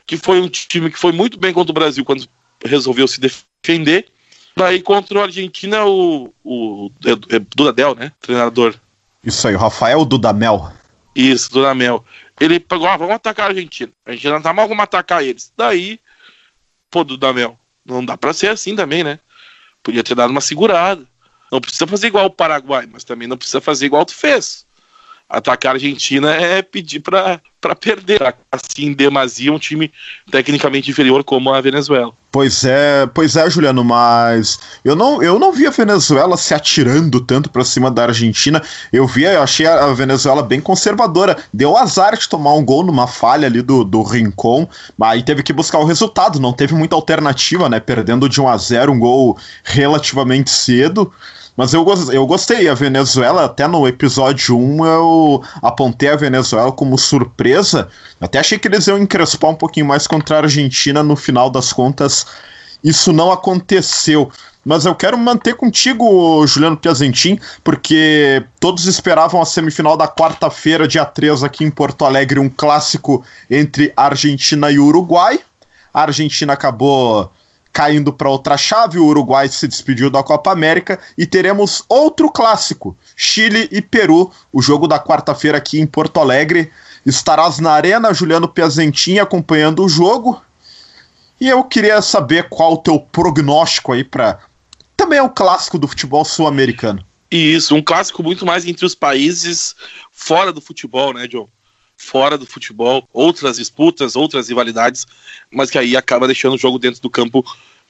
que 0.05 0.17
foi 0.17 0.39
um 0.39 0.49
time 0.49 0.91
que 0.91 0.99
foi 0.99 1.11
muito 1.11 1.39
bem 1.39 1.53
contra 1.53 1.71
o 1.71 1.73
Brasil 1.73 2.05
quando 2.05 2.27
resolveu 2.63 3.07
se 3.07 3.19
defender. 3.19 4.07
Daí 4.55 4.81
contra 4.81 5.19
a 5.19 5.23
Argentina, 5.23 5.85
o, 5.85 6.33
o, 6.43 6.91
é, 7.05 7.35
é 7.35 7.39
Dudadel, 7.55 7.95
né? 7.95 8.11
Treinador. 8.21 8.75
Isso 9.23 9.47
aí, 9.47 9.55
o 9.55 9.59
Rafael 9.59 10.05
Dudamel. 10.05 10.71
Isso, 11.15 11.51
Dudamel. 11.51 12.05
Ele 12.39 12.59
pegou, 12.59 12.87
ah, 12.87 12.97
vamos 12.97 13.15
atacar 13.15 13.47
a 13.47 13.49
Argentina. 13.49 13.91
A 14.05 14.29
não 14.29 14.41
tá 14.41 14.53
mal, 14.53 14.67
vamos 14.67 14.83
atacar 14.83 15.23
eles. 15.23 15.51
Daí, 15.57 15.99
pô, 16.89 17.03
Dudamel, 17.03 17.57
não 17.85 18.05
dá 18.05 18.17
pra 18.17 18.33
ser 18.33 18.49
assim 18.49 18.75
também, 18.75 19.03
né? 19.03 19.19
Podia 19.83 20.03
ter 20.03 20.15
dado 20.15 20.31
uma 20.31 20.41
segurada. 20.41 21.05
Não 21.51 21.61
precisa 21.61 21.87
fazer 21.87 22.07
igual 22.07 22.25
o 22.25 22.31
Paraguai, 22.31 22.87
mas 22.91 23.03
também 23.03 23.27
não 23.27 23.37
precisa 23.37 23.61
fazer 23.61 23.85
igual 23.85 24.05
tu 24.05 24.15
fez. 24.15 24.65
Atacar 25.27 25.71
a 25.71 25.75
Argentina 25.75 26.31
é 26.35 26.61
pedir 26.61 26.99
para 26.99 27.41
perder. 27.79 28.35
Assim, 28.51 28.93
demasia 28.93 29.51
um 29.51 29.57
time 29.57 29.91
tecnicamente 30.29 30.91
inferior 30.91 31.23
como 31.23 31.51
a 31.51 31.59
Venezuela. 31.59 32.13
Pois 32.31 32.63
é, 32.63 33.07
pois 33.07 33.35
é, 33.35 33.49
Juliano, 33.49 33.83
mas 33.83 34.59
eu 34.83 34.95
não, 34.95 35.23
eu 35.23 35.39
não 35.39 35.51
vi 35.51 35.65
a 35.65 35.71
Venezuela 35.71 36.37
se 36.37 36.53
atirando 36.53 37.21
tanto 37.21 37.49
para 37.49 37.63
cima 37.63 37.89
da 37.89 38.03
Argentina. 38.03 38.61
Eu 38.93 39.07
vi, 39.07 39.23
eu 39.23 39.41
achei 39.41 39.65
a 39.65 39.87
Venezuela 39.93 40.43
bem 40.43 40.61
conservadora. 40.61 41.37
Deu 41.51 41.75
azar 41.75 42.15
de 42.15 42.29
tomar 42.29 42.53
um 42.53 42.63
gol 42.63 42.83
numa 42.83 43.07
falha 43.07 43.47
ali 43.47 43.61
do, 43.61 43.83
do 43.83 44.03
Rincon, 44.03 44.67
mas 44.95 45.13
aí 45.13 45.23
teve 45.23 45.41
que 45.41 45.53
buscar 45.53 45.79
o 45.79 45.85
resultado, 45.85 46.39
não 46.39 46.53
teve 46.53 46.75
muita 46.75 46.95
alternativa, 46.95 47.67
né? 47.67 47.79
Perdendo 47.79 48.29
de 48.29 48.39
1 48.39 48.47
a 48.47 48.57
0 48.57 48.91
um 48.91 48.99
gol 48.99 49.37
relativamente 49.63 50.51
cedo. 50.51 51.11
Mas 51.55 51.73
eu, 51.73 51.85
eu 52.11 52.27
gostei. 52.27 52.67
A 52.67 52.73
Venezuela, 52.73 53.45
até 53.45 53.67
no 53.67 53.87
episódio 53.87 54.57
1, 54.57 54.85
eu 54.85 55.43
apontei 55.61 56.09
a 56.09 56.15
Venezuela 56.15 56.71
como 56.71 56.97
surpresa. 56.97 57.87
Até 58.19 58.39
achei 58.39 58.59
que 58.59 58.67
eles 58.67 58.87
iam 58.87 58.99
encrespar 58.99 59.51
um 59.51 59.55
pouquinho 59.55 59.85
mais 59.85 60.05
contra 60.05 60.37
a 60.37 60.41
Argentina. 60.41 61.01
No 61.01 61.15
final 61.15 61.49
das 61.49 61.71
contas, 61.71 62.25
isso 62.83 63.13
não 63.13 63.31
aconteceu. 63.31 64.29
Mas 64.65 64.85
eu 64.85 64.95
quero 64.95 65.15
manter 65.17 65.55
contigo, 65.55 66.45
Juliano 66.47 66.75
Piazentin, 66.75 67.39
porque 67.63 68.43
todos 68.59 68.85
esperavam 68.85 69.39
a 69.39 69.45
semifinal 69.45 69.95
da 69.95 70.07
quarta-feira, 70.07 70.87
dia 70.87 71.05
3, 71.05 71.43
aqui 71.43 71.63
em 71.63 71.69
Porto 71.69 72.03
Alegre, 72.03 72.39
um 72.39 72.49
clássico 72.49 73.23
entre 73.49 73.93
Argentina 73.95 74.71
e 74.71 74.79
Uruguai. 74.79 75.39
A 75.93 76.01
Argentina 76.01 76.53
acabou 76.53 77.31
caindo 77.75 78.13
para 78.13 78.29
outra 78.29 78.55
chave, 78.55 78.97
o 78.97 79.05
Uruguai 79.05 79.49
se 79.49 79.67
despediu 79.67 80.09
da 80.09 80.23
Copa 80.23 80.49
América 80.49 80.97
e 81.17 81.27
teremos 81.27 81.83
outro 81.89 82.31
clássico, 82.31 82.97
Chile 83.17 83.67
e 83.69 83.81
Peru, 83.81 84.31
o 84.53 84.61
jogo 84.61 84.87
da 84.87 84.97
quarta-feira 84.97 85.57
aqui 85.57 85.81
em 85.81 85.85
Porto 85.85 86.21
Alegre. 86.21 86.71
Estarás 87.05 87.59
na 87.59 87.71
arena, 87.71 88.13
Juliano 88.13 88.47
Piazentin, 88.47 89.19
acompanhando 89.19 89.83
o 89.83 89.89
jogo. 89.89 90.41
E 91.39 91.49
eu 91.49 91.65
queria 91.65 92.01
saber 92.01 92.47
qual 92.47 92.75
o 92.75 92.77
teu 92.77 92.97
prognóstico 92.97 93.91
aí 93.91 94.05
para 94.05 94.39
também 94.95 95.19
é 95.19 95.23
um 95.23 95.27
clássico 95.27 95.77
do 95.77 95.85
futebol 95.85 96.23
sul-americano. 96.23 97.05
Isso, 97.29 97.75
um 97.75 97.83
clássico 97.83 98.23
muito 98.23 98.45
mais 98.45 98.65
entre 98.65 98.85
os 98.85 98.95
países 98.95 99.75
fora 100.09 100.53
do 100.53 100.61
futebol, 100.61 101.13
né, 101.13 101.27
John? 101.27 101.49
Fora 101.97 102.37
do 102.37 102.45
futebol, 102.45 103.07
outras 103.13 103.57
disputas, 103.57 104.15
outras 104.15 104.49
rivalidades, 104.49 105.05
mas 105.49 105.69
que 105.69 105.77
aí 105.77 105.95
acaba 105.95 106.27
deixando 106.27 106.55
o 106.55 106.57
jogo 106.57 106.77
dentro 106.77 107.01
do 107.01 107.09
campo 107.09 107.43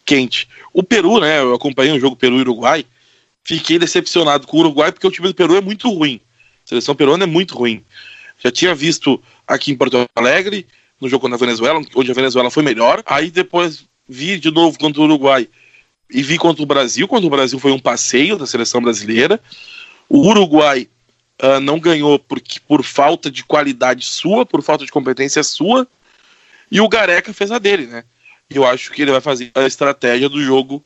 quente. 0.06 0.48
O 0.72 0.84
Peru, 0.84 1.20
né? 1.20 1.40
Eu 1.40 1.54
acompanhei 1.54 1.96
o 1.96 2.00
jogo 2.00 2.16
Peru 2.16 2.38
e 2.38 2.42
Uruguai. 2.42 2.86
Fiquei 3.44 3.78
decepcionado 3.78 4.48
com 4.48 4.58
o 4.58 4.60
Uruguai 4.62 4.92
porque 4.92 5.08
o 5.08 5.12
time 5.12 5.28
do 5.28 5.36
Peru 5.36 5.56
é 5.56 5.62
muito 5.62 5.90
ruim. 5.90 6.20
A 6.66 6.70
seleção 6.70 6.96
peruana 6.96 7.24
é 7.24 7.28
muito 7.28 7.56
ruim. 7.56 7.84
Já 8.44 8.52
tinha 8.52 8.74
visto 8.74 9.22
aqui 9.48 9.72
em 9.72 9.78
Porto 9.78 10.08
Alegre, 10.16 10.66
no 11.00 11.08
jogo 11.08 11.22
contra 11.22 11.36
a 11.36 11.40
Venezuela, 11.40 11.82
onde 11.96 12.12
a 12.12 12.14
Venezuela 12.14 12.50
foi 12.50 12.64
melhor. 12.64 13.04
Aí 13.06 13.30
depois 13.30 13.86
vi 14.08 14.40
de 14.40 14.52
novo 14.52 14.78
contra 14.78 15.02
o 15.02 15.06
Uruguai 15.06 15.48
e 16.10 16.24
vi 16.24 16.38
contra 16.38 16.62
o 16.64 16.66
Brasil, 16.66 17.08
quando 17.08 17.26
o 17.26 17.30
Brasil 17.30 17.60
foi 17.60 17.72
um 17.72 17.80
passeio 17.80 18.38
da 18.38 18.48
seleção 18.48 18.82
brasileira. 18.82 19.40
O 20.10 20.28
Uruguai 20.28 20.88
uh, 21.42 21.60
não 21.60 21.80
ganhou 21.80 22.20
porque, 22.20 22.60
por 22.60 22.84
falta 22.84 23.30
de 23.30 23.44
qualidade 23.44 24.06
sua, 24.06 24.46
por 24.46 24.62
falta 24.62 24.86
de 24.86 24.92
competência 24.92 25.44
sua, 25.44 25.88
e 26.72 26.82
o 26.82 26.90
Gareca 26.90 27.34
fez 27.34 27.52
a 27.52 27.60
dele, 27.60 27.88
né? 27.88 28.04
Eu 28.50 28.66
acho 28.66 28.92
que 28.92 29.02
ele 29.02 29.12
vai 29.12 29.22
fazer 29.22 29.52
a 29.56 29.66
estratégia 29.66 30.30
do 30.30 30.42
jogo 30.42 30.84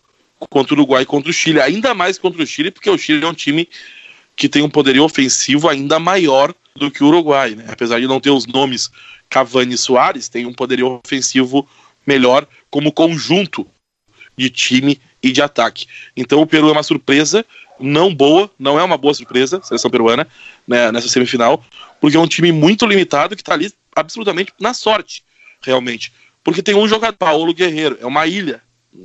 contra 0.49 0.73
o 0.73 0.77
Uruguai 0.77 1.03
e 1.03 1.05
contra 1.05 1.29
o 1.29 1.33
Chile, 1.33 1.61
ainda 1.61 1.93
mais 1.93 2.17
contra 2.17 2.41
o 2.41 2.47
Chile, 2.47 2.71
porque 2.71 2.89
o 2.89 2.97
Chile 2.97 3.25
é 3.25 3.27
um 3.27 3.33
time 3.33 3.67
que 4.35 4.47
tem 4.47 4.61
um 4.61 4.69
poderio 4.69 5.03
ofensivo 5.03 5.67
ainda 5.67 5.99
maior 5.99 6.53
do 6.75 6.89
que 6.89 7.03
o 7.03 7.07
Uruguai, 7.07 7.55
né? 7.55 7.65
Apesar 7.67 7.99
de 7.99 8.07
não 8.07 8.21
ter 8.21 8.29
os 8.29 8.45
nomes 8.45 8.89
Cavani 9.29 9.75
e 9.75 9.77
Soares, 9.77 10.29
tem 10.29 10.45
um 10.45 10.53
poderio 10.53 11.01
ofensivo 11.05 11.67
melhor 12.07 12.47
como 12.69 12.91
conjunto 12.91 13.67
de 14.37 14.49
time 14.49 14.99
e 15.21 15.31
de 15.31 15.41
ataque. 15.41 15.85
Então 16.15 16.41
o 16.41 16.47
Peru 16.47 16.69
é 16.69 16.71
uma 16.71 16.83
surpresa, 16.83 17.45
não 17.79 18.13
boa, 18.13 18.49
não 18.59 18.79
é 18.79 18.83
uma 18.83 18.97
boa 18.97 19.13
surpresa, 19.13 19.61
seleção 19.63 19.89
peruana, 19.89 20.27
né, 20.67 20.91
nessa 20.91 21.07
semifinal, 21.07 21.63
porque 21.99 22.17
é 22.17 22.19
um 22.19 22.27
time 22.27 22.51
muito 22.51 22.85
limitado 22.85 23.35
que 23.35 23.41
está 23.41 23.53
ali 23.53 23.71
absolutamente 23.95 24.53
na 24.59 24.73
sorte, 24.73 25.23
realmente. 25.61 26.11
Porque 26.43 26.63
tem 26.63 26.75
um 26.75 26.87
jogador, 26.87 27.17
Paulo 27.17 27.53
Guerreiro, 27.53 27.97
é 28.01 28.05
uma 28.05 28.25
ilha 28.27 28.61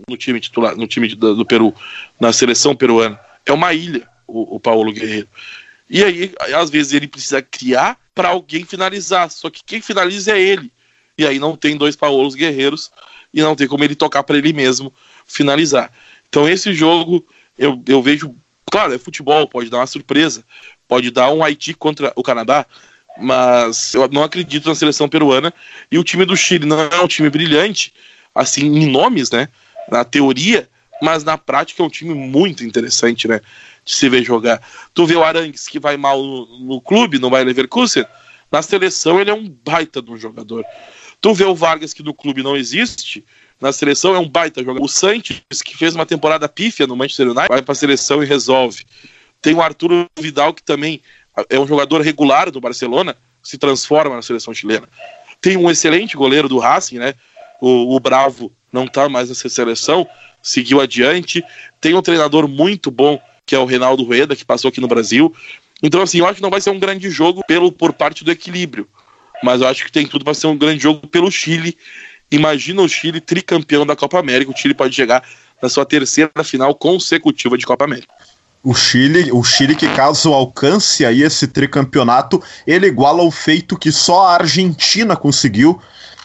no 0.09 0.17
time 0.17 0.41
titular, 0.41 0.77
no 0.77 0.87
time 0.87 1.09
do, 1.15 1.35
do 1.37 1.45
Peru, 1.45 1.75
na 2.19 2.33
seleção 2.33 2.75
peruana. 2.75 3.21
É 3.45 3.53
uma 3.53 3.73
ilha 3.73 4.09
o, 4.27 4.57
o 4.57 4.61
Paulo 4.61 4.93
Guerreiro. 4.93 5.29
E 5.89 6.03
aí, 6.03 6.33
às 6.55 6.71
vezes, 6.71 6.93
ele 6.93 7.07
precisa 7.07 7.43
criar 7.43 7.99
para 8.15 8.31
alguém 8.31 8.65
finalizar. 8.65 9.31
Só 9.31 9.51
que 9.51 9.63
quem 9.65 9.81
finaliza 9.81 10.33
é 10.33 10.41
ele. 10.41 10.73
E 11.17 11.27
aí 11.27 11.39
não 11.39 11.57
tem 11.57 11.77
dois 11.77 11.95
Paulos 11.95 12.35
Guerreiros 12.35 12.91
e 13.33 13.41
não 13.41 13.55
tem 13.55 13.69
como 13.69 13.85
ele 13.85 13.95
tocar 13.95 14.23
para 14.23 14.37
ele 14.37 14.53
mesmo 14.53 14.93
finalizar. 15.27 15.93
Então, 16.29 16.49
esse 16.49 16.73
jogo 16.73 17.25
eu, 17.59 17.81
eu 17.87 18.03
vejo. 18.03 18.35
Claro, 18.71 18.95
é 18.95 18.99
futebol, 18.99 19.47
pode 19.47 19.71
dar 19.71 19.79
uma 19.79 19.87
surpresa. 19.87 20.45
Pode 20.89 21.11
dar 21.11 21.33
um 21.33 21.43
Haiti 21.43 21.75
contra 21.75 22.13
o 22.17 22.23
Canadá, 22.23 22.67
mas 23.19 23.95
eu 23.95 24.09
não 24.09 24.23
acredito 24.23 24.69
na 24.69 24.75
seleção 24.75 25.09
peruana. 25.09 25.53
E 25.91 25.99
o 25.99 26.05
time 26.05 26.25
do 26.25 26.37
Chile 26.37 26.67
não 26.67 26.81
é 26.81 27.01
um 27.01 27.09
time 27.09 27.31
brilhante, 27.31 27.93
assim, 28.35 28.67
em 28.67 28.91
nomes, 28.91 29.31
né? 29.31 29.49
Na 29.91 30.05
teoria, 30.05 30.69
mas 31.01 31.25
na 31.25 31.37
prática 31.37 31.83
é 31.83 31.87
um 31.87 31.91
time 31.91 32.15
muito 32.15 32.65
interessante, 32.65 33.29
né? 33.29 33.41
De 33.85 33.95
se 33.95 34.09
ver 34.09 34.25
jogar. 34.25 34.61
Tu 34.93 35.07
vê 35.07 35.15
o 35.15 35.25
Arangues 35.25 35.69
que 35.69 35.79
vai 35.79 35.97
mal 35.97 36.23
no, 36.23 36.59
no 36.59 36.81
clube, 36.81 37.19
no 37.19 37.31
Bayer 37.31 37.47
Leverkusen, 37.47 38.05
na 38.51 38.63
seleção 38.63 39.21
ele 39.21 39.31
é 39.31 39.35
um 39.35 39.49
baita 39.49 40.01
de 40.01 40.11
um 40.11 40.17
jogador. 40.17 40.65
Tu 41.21 41.35
vê 41.35 41.45
o 41.45 41.55
Vargas 41.55 41.93
que 41.93 42.03
no 42.03 42.15
clube 42.15 42.43
não 42.43 42.57
existe, 42.57 43.25
na 43.61 43.73
seleção 43.73 44.15
é 44.15 44.19
um 44.19 44.29
baita 44.29 44.61
jogador. 44.61 44.85
O 44.85 44.89
Santos, 44.89 45.43
que 45.65 45.77
fez 45.77 45.95
uma 45.95 46.07
temporada 46.07 46.49
pífia 46.49 46.87
no 46.87 46.97
Manchester 46.97 47.29
United, 47.29 47.49
vai 47.49 47.63
para 47.63 47.73
a 47.73 47.77
seleção 47.77 48.23
e 48.23 48.27
resolve. 48.27 48.85
Tem 49.41 49.55
o 49.55 49.63
Arturo 49.63 50.07
Vidal, 50.19 50.53
que 50.53 50.63
também 50.63 51.01
é 51.49 51.59
um 51.59 51.67
jogador 51.67 52.01
regular 52.01 52.51
do 52.51 52.61
Barcelona, 52.61 53.17
se 53.43 53.59
transforma 53.59 54.17
na 54.17 54.23
seleção 54.23 54.55
chilena. 54.55 54.89
Tem 55.41 55.57
um 55.57 55.71
excelente 55.71 56.17
goleiro 56.17 56.49
do 56.49 56.59
Racing, 56.59 56.99
né? 56.99 57.15
O, 57.61 57.95
o 57.95 58.01
Bravo 58.01 58.53
não 58.73 58.85
está 58.85 59.09
mais 59.09 59.29
nessa 59.29 59.49
seleção, 59.49 60.07
seguiu 60.43 60.81
adiante. 60.81 61.45
Tem 61.81 61.95
um 61.95 62.03
treinador 62.03 62.49
muito 62.49 62.91
bom, 62.91 63.21
que 63.47 63.55
é 63.55 63.59
o 63.59 63.65
Reinaldo 63.65 64.03
Rueda, 64.03 64.35
que 64.35 64.45
passou 64.45 64.69
aqui 64.69 64.81
no 64.81 64.89
Brasil. 64.89 65.35
Então, 65.83 66.01
assim, 66.01 66.19
eu 66.19 66.27
acho 66.27 66.37
que 66.37 66.43
não 66.43 66.51
vai 66.51 66.61
ser 66.61 66.71
um 66.71 66.79
grande 66.79 67.11
jogo 67.11 67.45
pelo, 67.47 67.71
por 67.71 67.93
parte 67.93 68.25
do 68.25 68.31
equilíbrio. 68.31 68.89
Mas 69.43 69.61
eu 69.61 69.69
acho 69.69 69.85
que 69.85 69.93
tem 69.93 70.07
tudo 70.07 70.25
para 70.25 70.33
ser 70.33 70.47
um 70.47 70.57
grande 70.57 70.83
jogo 70.83 71.07
pelo 71.07 71.31
Chile 71.31 71.77
Imagina 72.31 72.83
o 72.83 72.89
Chile 72.89 73.21
tricampeão 73.21 73.87
da 73.87 73.95
Copa 73.95 74.19
América. 74.19 74.51
O 74.51 74.57
Chile 74.57 74.75
pode 74.75 74.95
chegar 74.95 75.23
na 75.63 75.69
sua 75.69 75.87
terceira 75.87 76.43
final 76.43 76.75
consecutiva 76.75 77.57
de 77.57 77.67
Copa 77.67 77.85
América. 77.85 78.13
O 78.63 78.75
Chile, 78.75 79.31
o 79.31 79.45
Chile 79.45 79.77
que 79.77 79.87
caso 79.95 80.33
alcance 80.33 81.05
aí 81.05 81.23
esse 81.23 81.47
tricampeonato, 81.47 82.43
ele 82.67 82.87
iguala 82.87 83.23
o 83.23 83.31
feito 83.31 83.77
que 83.77 83.93
só 83.93 84.27
a 84.27 84.35
Argentina 84.35 85.15
conseguiu. 85.15 85.81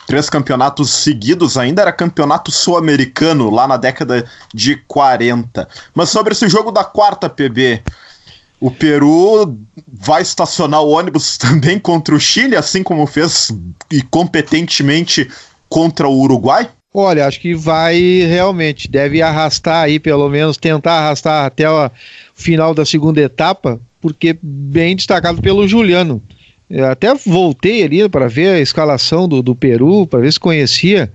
Três 0.07 0.27
campeonatos 0.27 0.89
seguidos, 0.89 1.57
ainda 1.57 1.83
era 1.83 1.91
campeonato 1.91 2.49
sul-americano 2.49 3.49
lá 3.51 3.67
na 3.67 3.77
década 3.77 4.25
de 4.51 4.77
40. 4.87 5.67
Mas 5.93 6.09
sobre 6.09 6.33
esse 6.33 6.49
jogo 6.49 6.71
da 6.71 6.83
quarta 6.83 7.29
PB, 7.29 7.83
o 8.59 8.71
Peru 8.71 9.57
vai 9.87 10.21
estacionar 10.21 10.81
o 10.81 10.89
ônibus 10.89 11.37
também 11.39 11.77
contra 11.77 12.15
o 12.15 12.19
Chile, 12.19 12.55
assim 12.55 12.83
como 12.83 13.05
fez 13.05 13.51
e 13.91 14.01
competentemente 14.01 15.29
contra 15.69 16.07
o 16.07 16.19
Uruguai? 16.19 16.69
Olha, 16.93 17.27
acho 17.27 17.39
que 17.39 17.53
vai 17.53 17.99
realmente, 18.27 18.89
deve 18.89 19.21
arrastar 19.21 19.83
aí, 19.83 19.99
pelo 19.99 20.27
menos 20.27 20.57
tentar 20.57 20.93
arrastar 20.93 21.45
até 21.45 21.69
o 21.69 21.89
final 22.33 22.73
da 22.73 22.83
segunda 22.83 23.21
etapa, 23.21 23.79
porque 24.01 24.35
bem 24.41 24.95
destacado 24.95 25.41
pelo 25.41 25.67
Juliano. 25.67 26.21
Eu 26.69 26.87
até 26.87 27.13
voltei 27.13 27.83
ali 27.83 28.07
para 28.09 28.27
ver 28.27 28.55
a 28.55 28.59
escalação 28.59 29.27
do, 29.27 29.41
do 29.41 29.55
Peru, 29.55 30.07
para 30.07 30.19
ver 30.19 30.33
se 30.33 30.39
conhecia 30.39 31.11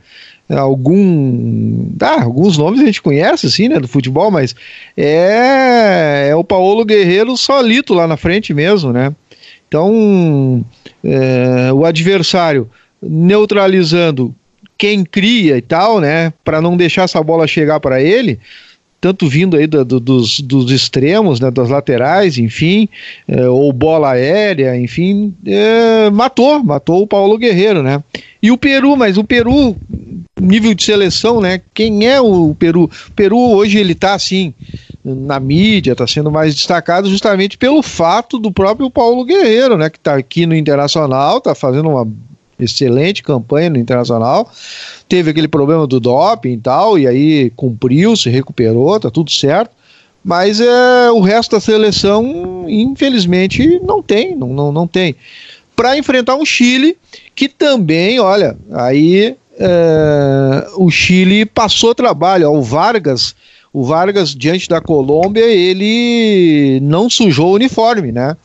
algum. 0.48 1.92
Ah, 2.00 2.22
alguns 2.22 2.58
nomes 2.58 2.80
a 2.80 2.84
gente 2.86 3.02
conhece, 3.02 3.46
assim, 3.46 3.68
né, 3.68 3.78
do 3.80 3.88
futebol, 3.88 4.30
mas 4.30 4.54
é, 4.96 6.28
é 6.30 6.36
o 6.36 6.44
Paulo 6.44 6.84
Guerreiro 6.84 7.36
solito 7.36 7.94
lá 7.94 8.06
na 8.06 8.16
frente 8.16 8.52
mesmo, 8.52 8.92
né? 8.92 9.14
Então, 9.66 10.64
é, 11.02 11.72
o 11.72 11.84
adversário 11.84 12.68
neutralizando 13.02 14.34
quem 14.84 15.02
cria 15.02 15.56
e 15.56 15.62
tal, 15.62 15.98
né, 15.98 16.30
para 16.44 16.60
não 16.60 16.76
deixar 16.76 17.04
essa 17.04 17.22
bola 17.22 17.46
chegar 17.46 17.80
para 17.80 18.02
ele, 18.02 18.38
tanto 19.00 19.26
vindo 19.26 19.56
aí 19.56 19.66
do, 19.66 19.82
do, 19.82 19.98
dos, 19.98 20.40
dos 20.40 20.70
extremos, 20.70 21.40
né, 21.40 21.50
das 21.50 21.70
laterais, 21.70 22.36
enfim, 22.36 22.86
é, 23.26 23.48
ou 23.48 23.72
bola 23.72 24.10
aérea, 24.10 24.78
enfim, 24.78 25.34
é, 25.46 26.10
matou, 26.10 26.62
matou 26.62 27.00
o 27.00 27.06
Paulo 27.06 27.38
Guerreiro, 27.38 27.82
né? 27.82 28.04
E 28.42 28.50
o 28.50 28.58
Peru, 28.58 28.94
mas 28.94 29.16
o 29.16 29.24
Peru, 29.24 29.74
nível 30.38 30.74
de 30.74 30.82
seleção, 30.82 31.40
né? 31.40 31.62
Quem 31.72 32.06
é 32.06 32.20
o 32.20 32.54
Peru? 32.54 32.84
O 32.84 33.12
Peru 33.12 33.38
hoje 33.38 33.78
ele 33.78 33.94
tá 33.94 34.12
assim 34.12 34.52
na 35.02 35.40
mídia, 35.40 35.92
está 35.92 36.06
sendo 36.06 36.30
mais 36.30 36.54
destacado 36.54 37.08
justamente 37.08 37.56
pelo 37.56 37.82
fato 37.82 38.38
do 38.38 38.52
próprio 38.52 38.90
Paulo 38.90 39.24
Guerreiro, 39.24 39.78
né? 39.78 39.88
Que 39.88 39.96
está 39.96 40.14
aqui 40.14 40.44
no 40.44 40.54
Internacional, 40.54 41.38
está 41.38 41.54
fazendo 41.54 41.88
uma 41.88 42.06
excelente 42.58 43.22
campanha 43.22 43.70
no 43.70 43.78
Internacional. 43.78 44.50
Teve 45.08 45.30
aquele 45.30 45.48
problema 45.48 45.86
do 45.86 46.00
doping 46.00 46.52
e 46.52 46.58
tal, 46.58 46.98
e 46.98 47.06
aí 47.06 47.50
cumpriu, 47.56 48.16
se 48.16 48.30
recuperou, 48.30 48.98
tá 48.98 49.10
tudo 49.10 49.30
certo. 49.30 49.70
Mas 50.24 50.60
é, 50.60 51.10
o 51.10 51.20
resto 51.20 51.52
da 51.52 51.60
seleção, 51.60 52.64
infelizmente, 52.66 53.78
não 53.82 54.02
tem, 54.02 54.34
não, 54.34 54.48
não, 54.48 54.72
não 54.72 54.86
tem. 54.86 55.14
Para 55.76 55.98
enfrentar 55.98 56.36
um 56.36 56.46
Chile 56.46 56.96
que 57.34 57.48
também, 57.48 58.18
olha, 58.20 58.56
aí 58.72 59.36
é, 59.58 60.66
o 60.76 60.90
Chile 60.90 61.44
passou 61.44 61.94
trabalho. 61.94 62.50
O 62.50 62.62
Vargas, 62.62 63.34
o 63.72 63.84
Vargas 63.84 64.34
diante 64.34 64.68
da 64.68 64.80
Colômbia, 64.80 65.44
ele 65.44 66.80
não 66.80 67.10
sujou 67.10 67.48
o 67.48 67.54
uniforme, 67.54 68.12
né? 68.12 68.36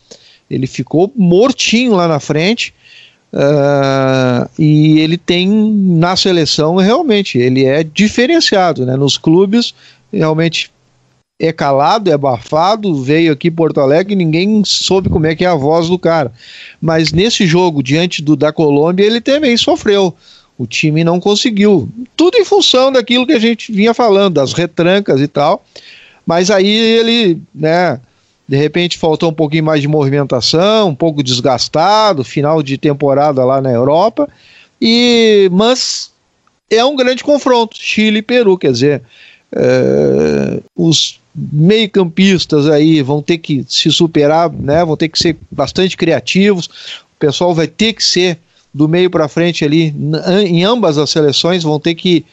Ele 0.50 0.68
ficou 0.68 1.12
mortinho 1.16 1.94
lá 1.94 2.08
na 2.08 2.20
frente. 2.20 2.74
Uh, 3.32 4.50
e 4.58 5.00
ele 5.00 5.16
tem 5.16 5.48
na 5.48 6.16
seleção 6.16 6.78
realmente 6.78 7.38
ele 7.38 7.64
é 7.64 7.84
diferenciado, 7.84 8.88
né? 8.88 8.96
Nos 8.96 9.20
clubes 9.20 9.74
realmente 10.12 10.72
é 11.40 11.54
calado, 11.54 12.10
é 12.10 12.14
abafado, 12.14 13.02
veio 13.02 13.32
aqui 13.32 13.52
Porto 13.52 13.80
Alegre 13.80 14.14
e 14.14 14.18
ninguém 14.18 14.64
soube 14.66 15.10
como 15.10 15.28
é 15.28 15.36
que 15.36 15.46
é 15.46 15.48
a 15.48 15.56
voz 15.56 15.88
do 15.88 15.98
cara. 15.98 16.32
Mas 16.82 17.14
nesse 17.14 17.46
jogo 17.46 17.84
diante 17.84 18.22
do 18.22 18.36
da 18.36 18.52
Colômbia 18.52 19.06
ele 19.06 19.22
também 19.22 19.56
sofreu. 19.56 20.16
O 20.58 20.68
time 20.68 21.04
não 21.04 21.20
conseguiu. 21.20 21.88
Tudo 22.18 22.38
em 22.38 22.44
função 22.44 22.92
daquilo 22.92 23.26
que 23.26 23.32
a 23.34 23.40
gente 23.40 23.72
vinha 23.72 23.94
falando, 23.94 24.34
das 24.34 24.52
retrancas 24.52 25.22
e 25.22 25.28
tal. 25.28 25.64
Mas 26.26 26.52
aí 26.52 26.68
ele, 26.68 27.42
né, 27.56 28.02
de 28.50 28.58
repente 28.58 28.98
faltou 28.98 29.30
um 29.30 29.34
pouquinho 29.34 29.64
mais 29.64 29.80
de 29.80 29.88
movimentação, 29.88 30.90
um 30.90 30.96
pouco 30.96 31.22
desgastado, 31.22 32.24
final 32.24 32.64
de 32.64 32.80
temporada 32.80 33.46
lá 33.46 33.62
na 33.62 33.70
Europa. 33.70 34.28
E 34.82 35.48
mas 35.52 36.12
é 36.68 36.84
um 36.84 36.96
grande 36.96 37.24
confronto, 37.24 37.78
Chile 37.80 38.20
e 38.20 38.24
Peru, 38.24 38.58
quer 38.58 38.72
dizer, 38.72 39.04
é, 39.56 40.62
os 40.76 41.20
meio-campistas 41.36 42.68
aí 42.68 43.04
vão 43.04 43.22
ter 43.22 43.38
que 43.38 43.64
se 43.70 43.92
superar, 43.92 44.52
né? 44.52 44.84
Vão 44.84 44.98
ter 44.98 45.10
que 45.10 45.20
ser 45.20 45.38
bastante 45.52 45.96
criativos. 45.96 46.66
O 46.66 47.20
pessoal 47.20 47.54
vai 47.54 47.68
ter 47.68 47.94
que 47.94 48.04
ser 48.04 48.40
do 48.74 48.90
meio 48.90 49.12
para 49.12 49.28
frente 49.28 49.64
ali 49.64 49.94
em 50.48 50.64
ambas 50.64 50.98
as 50.98 51.12
seleções 51.12 51.64
vão 51.64 51.80
ter 51.80 51.94
que 51.94 52.26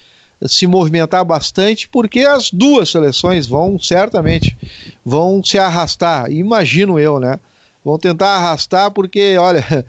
se 0.43 0.66
movimentar 0.66 1.24
bastante, 1.24 1.89
porque 1.89 2.20
as 2.20 2.51
duas 2.51 2.91
seleções 2.91 3.47
vão 3.47 3.78
certamente 3.78 4.57
vão 5.05 5.43
se 5.43 5.59
arrastar, 5.59 6.30
imagino 6.30 6.99
eu, 6.99 7.18
né? 7.18 7.41
Vão 7.84 7.99
tentar 7.99 8.30
arrastar 8.37 8.91
porque, 8.91 9.37
olha, 9.39 9.64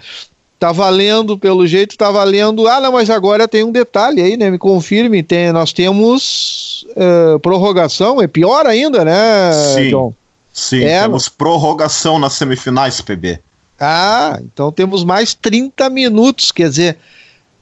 tá 0.60 0.72
valendo 0.72 1.38
pelo 1.38 1.68
jeito, 1.68 1.98
tá 1.98 2.12
valendo. 2.12 2.68
Ah, 2.68 2.80
não, 2.80 2.92
mas 2.92 3.10
agora 3.10 3.48
tem 3.48 3.64
um 3.64 3.72
detalhe 3.72 4.22
aí, 4.22 4.38
né? 4.38 4.50
Me 4.50 4.58
confirme, 4.58 5.24
tem, 5.24 5.52
nós 5.52 5.74
temos 5.74 6.86
uh, 6.92 7.40
prorrogação, 7.40 8.22
é 8.22 8.28
pior 8.28 8.66
ainda, 8.66 9.04
né, 9.04 9.52
Sim. 9.76 9.90
John? 9.90 10.14
Sim, 10.54 10.84
é, 10.84 11.02
temos 11.02 11.30
prorrogação 11.30 12.18
nas 12.18 12.34
semifinais, 12.34 13.00
PB. 13.02 13.40
Ah, 13.80 14.40
então 14.42 14.72
temos 14.72 15.04
mais 15.04 15.36
30 15.36 15.88
minutos, 15.90 16.52
quer 16.52 16.70
dizer, 16.70 16.98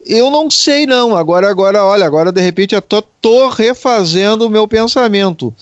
eu 0.05 0.29
não 0.29 0.49
sei 0.49 0.85
não. 0.85 1.15
Agora, 1.15 1.49
agora, 1.49 1.83
olha, 1.83 2.05
agora 2.05 2.31
de 2.31 2.41
repente 2.41 2.75
eu 2.75 2.81
tô, 2.81 3.01
tô 3.01 3.49
refazendo 3.49 4.45
o 4.45 4.49
meu 4.49 4.67
pensamento. 4.67 5.53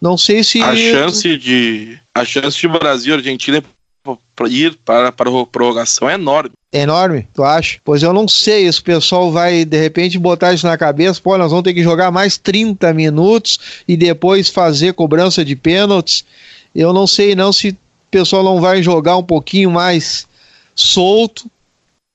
Não 0.00 0.18
sei 0.18 0.44
se 0.44 0.62
a 0.62 0.76
chance 0.76 1.36
de 1.38 1.98
a 2.14 2.24
chance 2.24 2.60
de 2.60 2.68
Brasil 2.68 3.14
e 3.14 3.16
Argentina 3.16 3.62
ir 4.48 4.74
para 4.84 5.10
para 5.10 5.30
a 5.30 5.46
prorrogação 5.46 6.08
é 6.08 6.14
enorme. 6.14 6.52
É 6.72 6.82
enorme, 6.82 7.26
tu 7.32 7.42
acha? 7.42 7.78
Pois 7.82 8.02
eu 8.02 8.12
não 8.12 8.28
sei, 8.28 8.70
se 8.70 8.80
o 8.80 8.84
pessoal 8.84 9.32
vai 9.32 9.64
de 9.64 9.80
repente 9.80 10.18
botar 10.18 10.52
isso 10.52 10.66
na 10.66 10.76
cabeça, 10.76 11.20
pô, 11.20 11.36
nós 11.38 11.50
vamos 11.50 11.64
ter 11.64 11.72
que 11.72 11.82
jogar 11.82 12.10
mais 12.10 12.36
30 12.36 12.92
minutos 12.92 13.58
e 13.88 13.96
depois 13.96 14.50
fazer 14.50 14.92
cobrança 14.92 15.44
de 15.44 15.56
pênaltis. 15.56 16.24
Eu 16.74 16.92
não 16.92 17.06
sei 17.06 17.34
não 17.34 17.52
se 17.52 17.70
o 17.70 17.76
pessoal 18.10 18.44
não 18.44 18.60
vai 18.60 18.82
jogar 18.82 19.16
um 19.16 19.22
pouquinho 19.22 19.70
mais 19.70 20.26
solto 20.74 21.50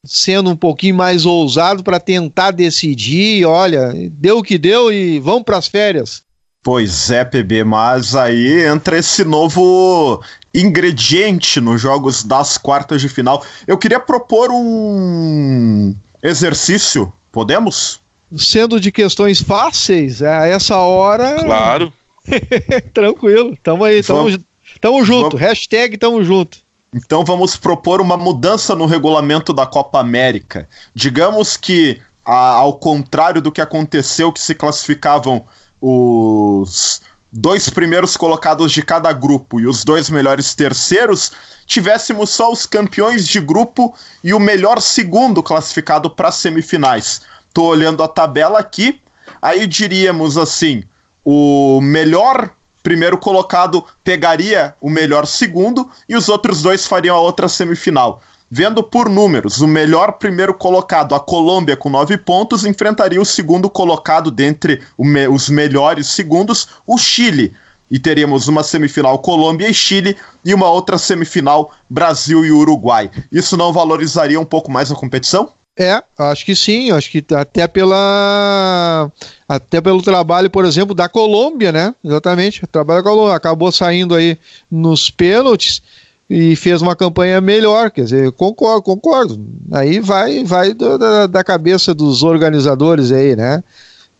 sendo 0.05 0.49
um 0.49 0.55
pouquinho 0.55 0.95
mais 0.95 1.25
ousado 1.25 1.83
para 1.83 1.99
tentar 1.99 2.51
decidir. 2.51 3.45
Olha, 3.45 3.93
deu 4.11 4.39
o 4.39 4.43
que 4.43 4.57
deu 4.57 4.91
e 4.91 5.19
vamos 5.19 5.43
para 5.43 5.57
as 5.57 5.67
férias. 5.67 6.23
Pois 6.63 7.09
é, 7.09 7.25
PB, 7.25 7.63
mas 7.63 8.15
aí 8.15 8.65
entra 8.65 8.97
esse 8.97 9.23
novo 9.23 10.21
ingrediente 10.53 11.59
nos 11.59 11.81
jogos 11.81 12.23
das 12.23 12.57
quartas 12.57 13.01
de 13.01 13.09
final. 13.09 13.43
Eu 13.65 13.77
queria 13.77 13.99
propor 13.99 14.51
um 14.51 15.95
exercício, 16.21 17.11
podemos? 17.31 17.99
Sendo 18.37 18.79
de 18.79 18.91
questões 18.91 19.41
fáceis, 19.41 20.21
a 20.21 20.47
essa 20.47 20.77
hora. 20.77 21.43
Claro. 21.43 21.91
Tranquilo, 22.93 23.57
tamo 23.63 23.83
aí, 23.83 24.03
tamo, 24.03 24.19
vamos, 24.19 24.39
tamo 24.79 25.03
junto. 25.03 25.37
Vamos... 25.37 25.41
Hashtag 25.41 25.97
tamo 25.97 26.23
junto. 26.23 26.59
Então 26.93 27.23
vamos 27.23 27.55
propor 27.55 28.01
uma 28.01 28.17
mudança 28.17 28.75
no 28.75 28.85
regulamento 28.85 29.53
da 29.53 29.65
Copa 29.65 29.99
América. 29.99 30.67
Digamos 30.93 31.55
que, 31.55 32.01
a, 32.25 32.55
ao 32.55 32.77
contrário 32.77 33.41
do 33.41 33.51
que 33.51 33.61
aconteceu, 33.61 34.31
que 34.33 34.41
se 34.41 34.53
classificavam 34.53 35.45
os 35.79 37.01
dois 37.31 37.69
primeiros 37.69 38.17
colocados 38.17 38.73
de 38.73 38.83
cada 38.83 39.13
grupo 39.13 39.59
e 39.59 39.65
os 39.65 39.85
dois 39.85 40.09
melhores 40.09 40.53
terceiros, 40.53 41.31
tivéssemos 41.65 42.29
só 42.29 42.51
os 42.51 42.65
campeões 42.65 43.25
de 43.25 43.39
grupo 43.39 43.95
e 44.21 44.33
o 44.33 44.39
melhor 44.39 44.81
segundo 44.81 45.41
classificado 45.41 46.09
para 46.09 46.27
as 46.27 46.35
semifinais. 46.35 47.21
Estou 47.47 47.67
olhando 47.67 48.03
a 48.03 48.07
tabela 48.07 48.59
aqui, 48.59 49.01
aí 49.41 49.65
diríamos 49.65 50.37
assim: 50.37 50.83
o 51.23 51.79
melhor 51.81 52.51
primeiro 52.81 53.17
colocado 53.17 53.83
pegaria 54.03 54.75
o 54.81 54.89
melhor 54.89 55.25
segundo 55.25 55.89
e 56.07 56.15
os 56.15 56.29
outros 56.29 56.61
dois 56.61 56.85
fariam 56.85 57.15
a 57.15 57.21
outra 57.21 57.47
semifinal. 57.47 58.21
Vendo 58.53 58.83
por 58.83 59.07
números, 59.07 59.61
o 59.61 59.67
melhor 59.67 60.13
primeiro 60.13 60.53
colocado, 60.53 61.15
a 61.15 61.19
Colômbia 61.21 61.77
com 61.77 61.89
nove 61.89 62.17
pontos, 62.17 62.65
enfrentaria 62.65 63.21
o 63.21 63.25
segundo 63.25 63.69
colocado 63.69 64.29
dentre 64.29 64.81
os 64.97 65.47
melhores 65.47 66.07
segundos, 66.07 66.67
o 66.85 66.97
Chile. 66.97 67.53
E 67.89 67.97
teríamos 67.97 68.49
uma 68.49 68.61
semifinal 68.61 69.19
Colômbia 69.19 69.69
e 69.69 69.73
Chile 69.73 70.17
e 70.43 70.53
uma 70.53 70.69
outra 70.69 70.97
semifinal 70.97 71.71
Brasil 71.89 72.45
e 72.45 72.51
Uruguai. 72.51 73.09
Isso 73.31 73.55
não 73.55 73.71
valorizaria 73.71 74.39
um 74.39 74.45
pouco 74.45 74.69
mais 74.69 74.91
a 74.91 74.95
competição? 74.95 75.49
É, 75.81 76.03
acho 76.17 76.45
que 76.45 76.55
sim, 76.55 76.91
acho 76.91 77.09
que 77.09 77.25
até 77.33 77.67
pela 77.67 79.11
até 79.47 79.81
pelo 79.81 80.01
trabalho, 80.01 80.49
por 80.49 80.63
exemplo, 80.63 80.93
da 80.93 81.09
Colômbia, 81.09 81.71
né? 81.71 81.95
Exatamente, 82.05 82.63
o 82.63 82.67
trabalho 82.67 83.03
da 83.03 83.09
Colômbia 83.09 83.35
acabou 83.35 83.71
saindo 83.71 84.13
aí 84.13 84.37
nos 84.69 85.09
pênaltis 85.09 85.81
e 86.29 86.55
fez 86.55 86.81
uma 86.81 86.95
campanha 86.95 87.41
melhor, 87.41 87.89
quer 87.89 88.03
dizer, 88.03 88.31
concordo, 88.33 88.83
concordo. 88.83 89.43
Aí 89.71 89.99
vai 89.99 90.43
vai 90.43 90.73
da, 90.73 91.25
da 91.25 91.43
cabeça 91.43 91.95
dos 91.95 92.21
organizadores 92.21 93.11
aí, 93.11 93.35
né? 93.35 93.63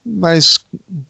Mas 0.03 0.59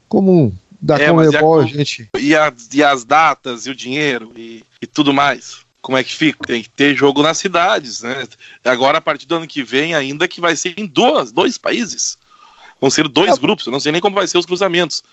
como 0.09 0.53
da 0.81 0.97
é, 0.99 1.07
Comebol, 1.07 1.61
a, 1.61 1.63
a 1.63 1.67
gente 1.67 2.09
e, 2.19 2.35
a, 2.35 2.53
e 2.73 2.83
as 2.83 3.05
datas 3.05 3.65
e 3.67 3.69
o 3.69 3.75
dinheiro 3.75 4.33
e, 4.35 4.63
e 4.81 4.85
tudo 4.85 5.13
mais 5.13 5.61
como 5.81 5.97
é 5.97 6.03
que 6.03 6.13
fica? 6.13 6.39
Tem 6.45 6.61
que 6.61 6.69
ter 6.69 6.95
jogo 6.95 7.23
nas 7.23 7.37
cidades, 7.37 8.01
né? 8.01 8.27
Agora, 8.63 8.99
a 8.99 9.01
partir 9.01 9.25
do 9.25 9.35
ano 9.35 9.47
que 9.47 9.63
vem, 9.63 9.95
ainda 9.95 10.27
que 10.27 10.39
vai 10.39 10.55
ser 10.55 10.73
em 10.77 10.85
duas, 10.85 11.31
dois 11.31 11.57
países. 11.57 12.17
Vão 12.79 12.89
ser 12.89 13.07
dois 13.07 13.37
é. 13.37 13.37
grupos. 13.37 13.65
Eu 13.65 13.71
não 13.71 13.79
sei 13.79 13.91
nem 13.91 14.01
como 14.01 14.15
vai 14.15 14.27
ser 14.27 14.37
os 14.37 14.45
cruzamentos. 14.45 15.03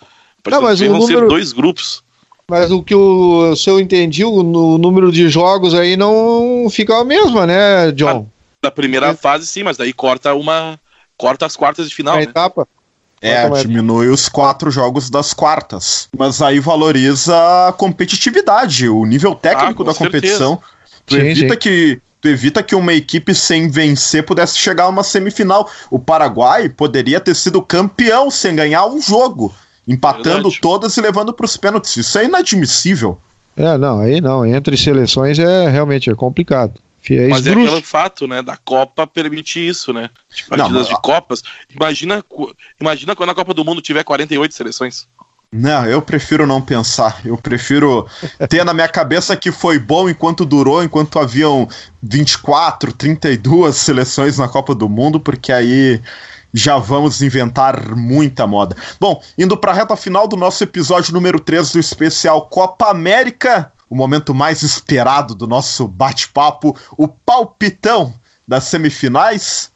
Não, 0.46 0.62
mas 0.62 0.80
vão 0.80 0.98
número... 0.98 1.06
ser 1.06 1.26
dois 1.26 1.52
grupos. 1.52 2.02
Mas 2.50 2.70
o 2.70 2.82
que 2.82 2.94
o, 2.94 3.54
se 3.54 3.68
eu 3.68 3.78
entendi, 3.78 4.24
o, 4.24 4.32
o 4.32 4.78
número 4.78 5.12
de 5.12 5.28
jogos 5.28 5.74
aí 5.74 5.96
não 5.96 6.66
fica 6.70 6.96
a 6.96 7.04
mesma, 7.04 7.46
né, 7.46 7.92
John? 7.92 8.26
Da 8.62 8.70
primeira 8.70 9.08
é. 9.08 9.14
fase, 9.14 9.46
sim, 9.46 9.62
mas 9.62 9.76
daí 9.76 9.92
corta 9.92 10.34
uma. 10.34 10.78
Corta 11.16 11.44
as 11.44 11.56
quartas 11.56 11.88
de 11.88 11.94
final. 11.94 12.14
A 12.14 12.18
né? 12.18 12.22
etapa. 12.24 12.66
É, 13.20 13.48
diminui 13.62 14.08
os 14.08 14.28
quatro 14.28 14.70
jogos 14.70 15.10
das 15.10 15.34
quartas. 15.34 16.08
Mas 16.16 16.40
aí 16.40 16.60
valoriza 16.60 17.34
a 17.68 17.72
competitividade, 17.72 18.88
o 18.88 19.04
nível 19.04 19.34
técnico 19.34 19.82
ah, 19.82 19.86
da 19.86 19.94
competição. 19.94 20.60
Tu 21.04 21.14
sim, 21.14 21.20
evita 21.20 21.54
sim. 21.54 21.60
que 21.60 22.00
tu 22.20 22.28
evita 22.28 22.62
que 22.62 22.74
uma 22.74 22.92
equipe 22.92 23.34
sem 23.34 23.68
vencer 23.68 24.24
pudesse 24.24 24.58
chegar 24.58 24.84
a 24.84 24.88
uma 24.88 25.02
semifinal. 25.02 25.70
O 25.90 25.98
Paraguai 25.98 26.68
poderia 26.68 27.20
ter 27.20 27.34
sido 27.34 27.62
campeão 27.62 28.30
sem 28.30 28.54
ganhar 28.54 28.86
um 28.86 29.00
jogo, 29.00 29.52
empatando 29.86 30.34
Verdade. 30.34 30.60
todas 30.60 30.96
e 30.96 31.00
levando 31.00 31.32
para 31.32 31.46
os 31.46 31.56
pênaltis. 31.56 31.96
Isso 31.96 32.18
é 32.18 32.24
inadmissível. 32.24 33.18
É, 33.56 33.76
não, 33.76 34.00
aí 34.00 34.20
não. 34.20 34.46
Entre 34.46 34.76
seleções 34.76 35.38
é 35.38 35.68
realmente 35.68 36.08
é 36.08 36.14
complicado. 36.14 36.74
Fiéis 37.00 37.30
Mas 37.30 37.46
é 37.46 37.52
aquele 37.52 37.82
fato, 37.82 38.26
né, 38.26 38.42
da 38.42 38.56
Copa 38.56 39.06
permite 39.06 39.66
isso, 39.66 39.92
né? 39.92 40.10
Partidas 40.48 40.88
não, 40.88 40.94
de 40.94 41.00
Copas. 41.00 41.42
Imagina, 41.74 42.24
imagina 42.80 43.16
quando 43.16 43.30
a 43.30 43.34
Copa 43.34 43.54
do 43.54 43.64
Mundo 43.64 43.80
tiver 43.80 44.04
48 44.04 44.54
seleções. 44.54 45.08
Não, 45.50 45.86
eu 45.86 46.02
prefiro 46.02 46.46
não 46.46 46.60
pensar. 46.60 47.22
Eu 47.24 47.38
prefiro 47.38 48.06
ter 48.50 48.64
na 48.64 48.74
minha 48.74 48.88
cabeça 48.88 49.34
que 49.34 49.50
foi 49.50 49.78
bom 49.78 50.08
enquanto 50.08 50.44
durou, 50.44 50.82
enquanto 50.82 51.18
haviam 51.18 51.66
24, 52.02 52.92
32 52.92 53.74
seleções 53.74 54.36
na 54.36 54.46
Copa 54.46 54.74
do 54.74 54.88
Mundo, 54.88 55.18
porque 55.18 55.50
aí 55.50 56.02
já 56.52 56.76
vamos 56.76 57.22
inventar 57.22 57.94
muita 57.96 58.46
moda. 58.46 58.76
Bom, 59.00 59.22
indo 59.38 59.56
para 59.56 59.72
a 59.72 59.74
reta 59.74 59.96
final 59.96 60.28
do 60.28 60.36
nosso 60.36 60.62
episódio 60.62 61.14
número 61.14 61.40
3 61.40 61.72
do 61.72 61.78
especial 61.78 62.42
Copa 62.42 62.90
América, 62.90 63.72
o 63.88 63.96
momento 63.96 64.34
mais 64.34 64.62
esperado 64.62 65.34
do 65.34 65.46
nosso 65.46 65.86
bate-papo, 65.88 66.76
o 66.96 67.08
palpitão 67.08 68.12
das 68.46 68.64
semifinais. 68.64 69.70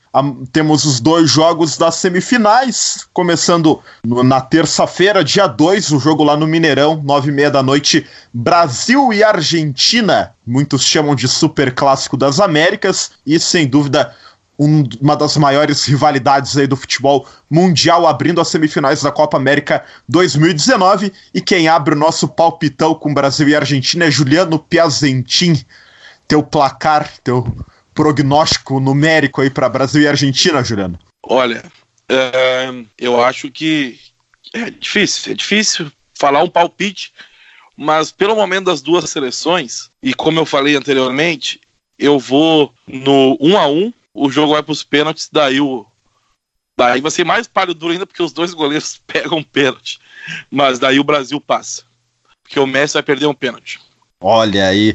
temos 0.52 0.84
os 0.84 1.00
dois 1.00 1.30
jogos 1.30 1.78
das 1.78 1.94
semifinais, 1.94 3.06
começando 3.14 3.80
no, 4.04 4.22
na 4.22 4.40
terça-feira, 4.40 5.24
dia 5.24 5.46
2, 5.46 5.90
o 5.92 5.98
jogo 5.98 6.22
lá 6.22 6.36
no 6.36 6.46
Mineirão, 6.46 7.00
nove 7.02 7.30
e 7.30 7.32
meia 7.32 7.50
da 7.50 7.62
noite, 7.62 8.06
Brasil 8.32 9.12
e 9.12 9.24
Argentina, 9.24 10.34
muitos 10.46 10.84
chamam 10.84 11.14
de 11.14 11.26
super 11.26 11.74
clássico 11.74 12.16
das 12.16 12.40
Américas, 12.40 13.12
e 13.26 13.40
sem 13.40 13.66
dúvida 13.66 14.14
um, 14.62 14.88
uma 15.00 15.16
das 15.16 15.36
maiores 15.36 15.84
rivalidades 15.84 16.56
aí 16.56 16.66
do 16.66 16.76
futebol 16.76 17.26
mundial, 17.50 18.06
abrindo 18.06 18.40
as 18.40 18.48
semifinais 18.48 19.02
da 19.02 19.10
Copa 19.10 19.36
América 19.36 19.84
2019. 20.08 21.12
E 21.34 21.40
quem 21.40 21.68
abre 21.68 21.94
o 21.94 21.98
nosso 21.98 22.28
palpitão 22.28 22.94
com 22.94 23.12
Brasil 23.12 23.48
e 23.48 23.56
Argentina 23.56 24.04
é 24.04 24.10
Juliano 24.10 24.58
Piazentin. 24.58 25.60
Teu 26.28 26.42
placar, 26.42 27.10
teu 27.24 27.44
prognóstico 27.92 28.80
numérico 28.80 29.42
aí 29.42 29.50
para 29.50 29.68
Brasil 29.68 30.02
e 30.02 30.08
Argentina, 30.08 30.62
Juliano? 30.62 30.98
Olha, 31.24 31.62
é, 32.08 32.84
eu 32.98 33.22
acho 33.22 33.50
que 33.50 33.98
é 34.54 34.70
difícil, 34.70 35.32
é 35.32 35.34
difícil 35.34 35.92
falar 36.14 36.42
um 36.42 36.48
palpite, 36.48 37.12
mas 37.76 38.12
pelo 38.12 38.36
momento 38.36 38.66
das 38.66 38.80
duas 38.80 39.10
seleções, 39.10 39.90
e 40.02 40.14
como 40.14 40.38
eu 40.38 40.46
falei 40.46 40.76
anteriormente, 40.76 41.60
eu 41.98 42.18
vou 42.18 42.72
no 42.86 43.36
1 43.40 43.58
a 43.58 43.66
1 43.66 43.92
o 44.14 44.30
jogo 44.30 44.52
vai 44.52 44.62
para 44.62 44.72
os 44.72 44.84
pênaltis, 44.84 45.28
daí 45.30 45.60
o. 45.60 45.86
Daí 46.76 47.00
vai 47.00 47.10
ser 47.10 47.24
mais 47.24 47.46
páreo 47.46 47.74
duro 47.74 47.92
ainda 47.92 48.06
porque 48.06 48.22
os 48.22 48.32
dois 48.32 48.54
goleiros 48.54 49.00
pegam 49.06 49.42
pênalti. 49.42 49.98
Mas 50.50 50.78
daí 50.78 50.98
o 50.98 51.04
Brasil 51.04 51.40
passa. 51.40 51.82
Porque 52.42 52.58
o 52.58 52.66
Messi 52.66 52.94
vai 52.94 53.02
perder 53.02 53.26
um 53.26 53.34
pênalti. 53.34 53.80
Olha 54.20 54.68
aí, 54.68 54.94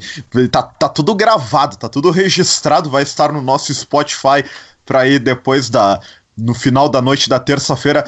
tá, 0.49 0.63
tá 0.63 0.87
tudo 0.87 1.13
gravado, 1.13 1.75
tá 1.75 1.89
tudo 1.89 2.11
registrado, 2.11 2.89
vai 2.89 3.03
estar 3.03 3.31
no 3.33 3.41
nosso 3.41 3.73
Spotify 3.73 4.43
para 4.85 5.07
ir 5.07 5.19
depois 5.19 5.69
da. 5.69 5.99
No 6.37 6.53
final 6.53 6.87
da 6.87 7.01
noite 7.01 7.27
da 7.27 7.39
terça-feira, 7.39 8.05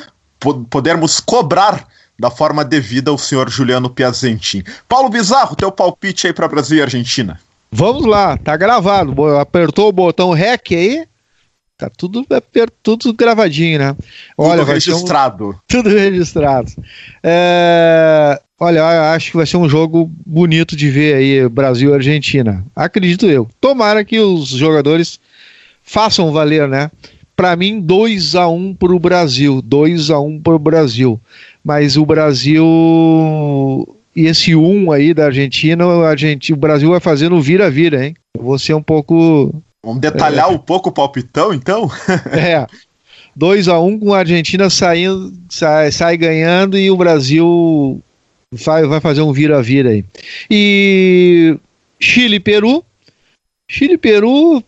podermos 0.70 1.20
cobrar 1.20 1.88
da 2.20 2.30
forma 2.30 2.64
devida 2.64 3.12
o 3.12 3.18
senhor 3.18 3.50
Juliano 3.50 3.90
Piazentin. 3.90 4.64
Paulo 4.88 5.10
Bizarro, 5.10 5.56
teu 5.56 5.72
palpite 5.72 6.28
aí 6.28 6.34
para 6.34 6.48
Brasil 6.48 6.78
e 6.78 6.82
Argentina. 6.82 7.40
Vamos 7.72 8.06
lá, 8.06 8.38
tá 8.38 8.58
gravado. 8.58 9.38
Apertou 9.38 9.90
o 9.90 9.94
botão 9.94 10.32
REC 10.32 10.72
aí, 10.72 11.06
tá 11.78 11.90
tudo, 11.90 12.26
tudo 12.82 13.14
gravadinho, 13.14 13.80
né? 13.80 13.96
Olha, 14.38 14.62
tudo 14.62 14.72
registrado. 14.74 15.50
Um, 15.50 15.56
tudo 15.68 15.90
registrado. 15.90 16.72
É, 17.24 18.42
olha, 18.60 19.14
acho 19.14 19.32
que 19.32 19.38
vai 19.38 19.46
ser 19.46 19.58
um 19.58 19.70
jogo 19.70 20.12
bonito 20.26 20.76
de 20.76 20.90
ver 20.90 21.16
aí, 21.16 21.48
Brasil 21.48 21.92
e 21.92 21.94
Argentina. 21.94 22.66
Acredito 22.76 23.28
eu. 23.28 23.48
Tomara 23.62 24.04
que 24.04 24.20
os 24.20 24.50
jogadores 24.50 25.20
façam 25.84 26.32
valer, 26.32 26.68
né? 26.68 26.90
Para 27.36 27.56
mim, 27.56 27.80
2 27.80 28.36
a 28.36 28.50
1 28.50 28.54
um 28.54 28.74
para 28.74 28.94
o 28.94 29.00
Brasil. 29.00 29.62
2 29.62 30.10
a 30.10 30.20
1 30.20 30.28
um 30.28 30.42
para 30.42 30.56
o 30.56 30.60
Brasil. 30.60 31.20
Mas 31.64 31.96
o 31.96 32.06
Brasil 32.06 33.88
e 34.20 34.28
esse 34.28 34.54
1 34.54 34.62
um 34.62 34.92
aí 34.92 35.14
da 35.14 35.28
Argentina, 35.28 35.86
a 36.06 36.14
gente, 36.14 36.52
o 36.52 36.58
Brasil 36.58 36.90
vai 36.90 37.00
fazendo 37.00 37.42
vira-vira, 37.42 38.06
hein? 38.06 38.16
Eu 38.36 38.44
vou 38.44 38.60
ser 38.60 38.74
um 38.74 38.84
pouco. 38.84 39.54
Vamos 39.82 40.02
detalhar 40.02 40.50
é, 40.50 40.54
um 40.54 40.58
pouco 40.58 40.90
o 40.90 40.92
palpitão, 40.92 41.54
então? 41.54 41.90
é. 42.34 42.68
2 43.34 43.70
a 43.70 43.80
1 43.80 43.88
um 43.88 43.98
com 43.98 44.14
a 44.14 44.20
Argentina 44.20 44.70
saindo, 44.70 45.34
sai, 45.48 45.90
sai 45.94 46.18
ganhando 46.18 46.78
e 46.78 46.92
o 46.92 46.98
Brasil 46.98 48.02
vai, 48.52 48.86
vai 48.86 49.00
fazer 49.00 49.22
um 49.22 49.32
vira-vira 49.32 49.92
aí. 49.92 50.04
E 50.52 51.58
Chile 51.98 52.42
Peru. 52.42 52.84
Chile 53.72 53.98
Peru. 53.98 54.62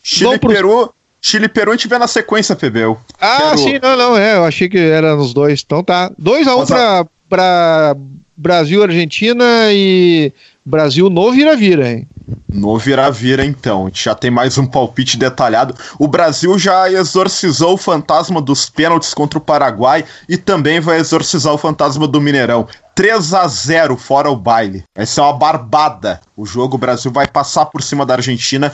Chile 0.00 0.38
pro... 0.38 0.52
Peru. 0.52 0.94
Chile 1.20 1.48
Peru 1.48 1.72
a 1.72 1.74
gente 1.74 1.88
vê 1.88 1.98
na 1.98 2.06
sequência, 2.06 2.54
Febel. 2.54 3.00
Ah, 3.20 3.38
Quero... 3.38 3.58
sim, 3.58 3.78
não, 3.82 3.96
não, 3.96 4.16
é. 4.16 4.36
Eu 4.36 4.44
achei 4.44 4.68
que 4.68 4.78
era 4.78 5.16
nos 5.16 5.34
dois. 5.34 5.60
Então 5.66 5.82
tá. 5.82 6.12
2 6.16 6.46
a 6.46 6.54
1 6.54 6.62
um 6.62 6.66
para 6.66 7.06
para 7.32 7.96
Brasil, 8.36 8.82
Argentina 8.82 9.44
e 9.70 10.32
Brasil 10.64 11.10
no 11.10 11.32
vira-vira, 11.32 11.90
hein? 11.90 12.08
No 12.48 12.78
vira-vira, 12.78 13.44
então. 13.44 13.90
Já 13.92 14.14
tem 14.14 14.30
mais 14.30 14.56
um 14.56 14.66
palpite 14.66 15.16
detalhado. 15.16 15.74
O 15.98 16.06
Brasil 16.06 16.58
já 16.58 16.90
exorcizou 16.90 17.74
o 17.74 17.78
fantasma 17.78 18.40
dos 18.40 18.70
pênaltis 18.70 19.12
contra 19.12 19.38
o 19.38 19.42
Paraguai 19.42 20.04
e 20.28 20.36
também 20.36 20.80
vai 20.80 20.98
exorcizar 20.98 21.52
o 21.52 21.58
fantasma 21.58 22.06
do 22.06 22.20
Mineirão. 22.20 22.66
3 22.94 23.34
a 23.34 23.46
0 23.48 23.96
fora 23.96 24.30
o 24.30 24.36
baile. 24.36 24.84
Vai 24.96 25.06
ser 25.06 25.20
uma 25.20 25.32
barbada. 25.32 26.20
O 26.36 26.46
jogo, 26.46 26.76
o 26.76 26.78
Brasil 26.78 27.10
vai 27.10 27.26
passar 27.26 27.66
por 27.66 27.82
cima 27.82 28.06
da 28.06 28.14
Argentina 28.14 28.72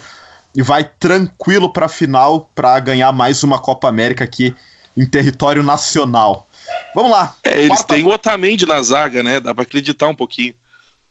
e 0.55 0.63
vai 0.63 0.85
tranquilo 0.99 1.73
para 1.73 1.87
a 1.87 1.89
final 1.89 2.51
para 2.55 2.79
ganhar 2.81 3.13
mais 3.13 3.43
uma 3.43 3.59
Copa 3.59 3.89
América 3.89 4.25
aqui 4.25 4.55
em 4.97 5.07
território 5.07 5.63
nacional. 5.63 6.47
Vamos 6.95 7.11
lá. 7.11 7.35
É, 7.43 7.59
eles 7.59 7.69
Quarta... 7.69 7.95
têm 7.95 8.05
o 8.05 8.09
Otamendi 8.09 8.66
na 8.66 8.83
zaga, 8.83 9.23
né? 9.23 9.41
Dá 9.41 9.55
para 9.55 9.62
acreditar 9.62 10.09
um 10.09 10.14
pouquinho. 10.14 10.55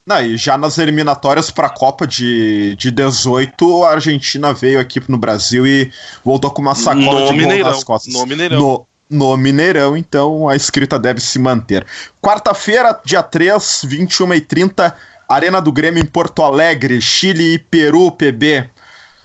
Não, 0.07 0.21
e 0.21 0.37
já 0.37 0.57
nas 0.57 0.77
eliminatórias 0.77 1.51
para 1.51 1.67
a 1.67 1.69
Copa 1.69 2.07
de, 2.07 2.75
de 2.77 2.91
18, 2.91 3.83
a 3.83 3.91
Argentina 3.91 4.53
veio 4.53 4.79
aqui 4.79 5.01
no 5.09 5.17
Brasil 5.17 5.67
e 5.67 5.91
voltou 6.23 6.49
com 6.49 6.61
uma 6.61 6.75
sacola 6.75 7.19
no 7.19 7.27
de 7.27 7.33
Mineirão, 7.33 7.71
nas 7.71 7.83
costas. 7.83 8.13
No 8.13 8.25
Mineirão. 8.25 8.57
No, 8.57 8.87
no 9.09 9.35
Mineirão, 9.35 9.97
então 9.97 10.47
a 10.47 10.55
escrita 10.55 10.97
deve 10.97 11.19
se 11.19 11.37
manter. 11.37 11.85
Quarta-feira, 12.21 12.97
dia 13.03 13.21
3, 13.21 13.85
21h30, 13.85 14.93
Arena 15.27 15.61
do 15.61 15.73
Grêmio 15.73 16.01
em 16.01 16.05
Porto 16.05 16.41
Alegre, 16.41 17.01
Chile 17.01 17.55
e 17.55 17.59
Peru, 17.59 18.09
PB. 18.09 18.69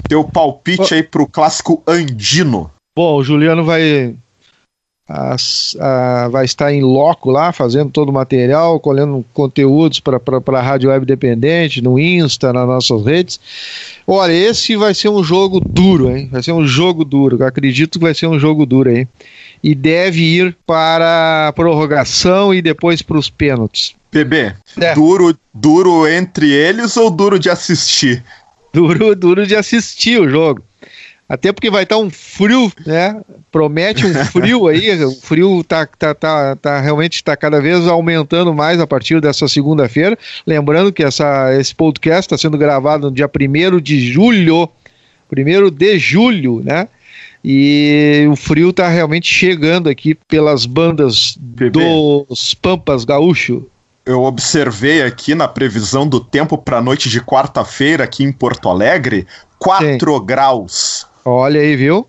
Teu 0.09 0.25
palpite 0.25 0.93
oh. 0.93 0.95
aí 0.95 1.03
pro 1.05 1.29
clássico 1.29 1.81
andino. 1.87 2.69
Bom, 2.97 3.19
o 3.19 3.23
Juliano 3.23 3.65
vai 3.65 4.17
as, 5.09 5.77
a, 5.81 6.29
vai 6.29 6.45
estar 6.45 6.73
em 6.73 6.83
loco 6.83 7.31
lá, 7.31 7.53
fazendo 7.53 7.91
todo 7.91 8.11
o 8.11 8.13
material, 8.13 8.79
colhendo 8.79 9.25
conteúdos 9.35 10.01
para 10.01 10.19
a 10.19 10.63
Rádio 10.63 10.91
Web 10.91 11.05
Independente, 11.05 11.83
no 11.83 11.99
Insta, 11.99 12.53
nas 12.53 12.67
nossas 12.67 13.05
redes. 13.05 13.41
Olha, 14.07 14.33
esse 14.33 14.77
vai 14.77 14.95
ser 14.95 15.09
um 15.09 15.23
jogo 15.23 15.61
duro, 15.61 16.17
hein? 16.17 16.29
Vai 16.31 16.43
ser 16.43 16.53
um 16.53 16.67
jogo 16.67 17.05
duro. 17.05 17.37
Eu 17.39 17.47
acredito 17.47 17.99
que 17.99 18.05
vai 18.05 18.15
ser 18.15 18.27
um 18.27 18.39
jogo 18.39 18.65
duro 18.65 18.91
aí. 18.91 19.07
E 19.63 19.75
deve 19.75 20.23
ir 20.23 20.57
para 20.67 21.49
a 21.49 21.53
prorrogação 21.53 22.53
e 22.55 22.63
depois 22.63 23.03
para 23.03 23.19
os 23.19 23.31
pênaltis. 23.31 23.95
PB, 24.11 24.55
é. 24.81 24.95
duro, 24.95 25.37
duro 25.55 26.07
entre 26.07 26.51
eles 26.51 26.97
ou 26.97 27.11
duro 27.11 27.39
de 27.39 27.49
assistir? 27.49 28.23
Duro, 28.73 29.15
duro 29.15 29.47
de 29.47 29.55
assistir 29.55 30.21
o 30.21 30.29
jogo. 30.29 30.63
Até 31.29 31.51
porque 31.53 31.71
vai 31.71 31.85
estar 31.85 31.97
um 31.97 32.11
frio, 32.11 32.71
né? 32.87 33.21
Promete 33.51 34.05
um 34.05 34.15
frio 34.27 34.69
aí. 34.69 34.93
O 35.05 35.13
frio 35.13 35.65
tá, 35.65 35.87
tá, 35.87 36.15
tá, 36.15 36.57
tá 36.57 36.81
realmente 36.81 37.15
está 37.15 37.37
cada 37.37 37.61
vez 37.61 37.89
aumentando 37.89 38.53
mais 38.53 38.79
a 38.81 38.87
partir 38.87 39.21
dessa 39.21 39.49
segunda-feira. 39.49 40.19
Lembrando 40.47 40.93
que 40.93 41.03
essa, 41.03 41.55
esse 41.59 41.75
podcast 41.75 42.27
está 42.27 42.37
sendo 42.37 42.59
gravado 42.59 43.09
no 43.09 43.15
dia 43.15 43.29
1 43.29 43.81
de 43.81 44.13
julho. 44.13 44.69
1 45.35 45.71
de 45.71 45.99
julho, 45.99 46.61
né? 46.63 46.87
E 47.45 48.27
o 48.31 48.37
frio 48.37 48.71
está 48.71 48.89
realmente 48.89 49.33
chegando 49.33 49.89
aqui 49.89 50.15
pelas 50.15 50.65
bandas 50.65 51.37
Bebê. 51.41 51.81
dos 51.81 52.55
Pampas 52.55 53.05
Gaúcho. 53.05 53.67
Eu 54.05 54.23
observei 54.23 55.03
aqui 55.03 55.35
na 55.35 55.49
previsão 55.49 56.07
do 56.07 56.21
tempo 56.21 56.59
para 56.59 56.79
a 56.79 56.83
noite 56.83 57.09
de 57.09 57.21
quarta-feira 57.21 58.05
aqui 58.05 58.25
em 58.25 58.33
Porto 58.33 58.69
Alegre, 58.69 59.27
4 59.59 60.21
graus. 60.21 61.07
Olha 61.25 61.61
aí, 61.61 61.77
viu? 61.77 62.09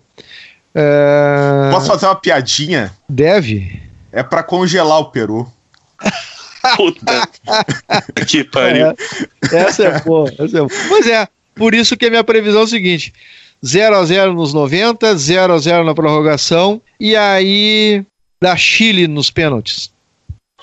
É... 0.73 1.69
Posso 1.71 1.87
fazer 1.87 2.05
uma 2.07 2.15
piadinha? 2.15 2.93
Deve. 3.07 3.81
É 4.11 4.23
para 4.23 4.43
congelar 4.43 4.99
o 4.99 5.05
peru. 5.05 5.51
Puta 6.75 7.27
que 8.25 8.43
pariu. 8.43 8.87
É, 8.87 8.95
essa 9.55 9.83
é 9.83 9.99
boa, 9.99 10.29
essa 10.29 10.57
é 10.57 10.61
boa. 10.61 10.69
Pois 10.87 11.07
é, 11.07 11.27
por 11.55 11.73
isso 11.73 11.97
que 11.97 12.05
a 12.05 12.09
minha 12.09 12.23
previsão 12.23 12.61
é 12.61 12.63
o 12.63 12.67
seguinte: 12.67 13.13
0 13.65 13.95
a 13.97 14.05
0 14.05 14.33
nos 14.33 14.53
90, 14.53 15.15
0 15.15 15.53
a 15.53 15.57
0 15.57 15.83
na 15.83 15.93
prorrogação 15.93 16.81
e 16.99 17.15
aí 17.15 18.03
dá 18.41 18.55
Chile 18.55 19.07
nos 19.07 19.29
pênaltis. 19.29 19.91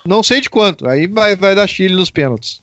Não 0.05 0.23
sei 0.23 0.41
de 0.41 0.49
quanto, 0.49 0.89
aí 0.89 1.07
vai, 1.07 1.37
vai 1.37 1.55
dar 1.55 1.67
Chile 1.67 1.95
nos 1.95 2.11
pênaltis. 2.11 2.61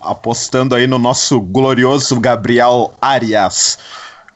Apostando 0.00 0.74
aí 0.74 0.86
no 0.86 0.98
nosso 0.98 1.40
glorioso 1.40 2.18
Gabriel 2.18 2.94
Arias. 3.00 3.78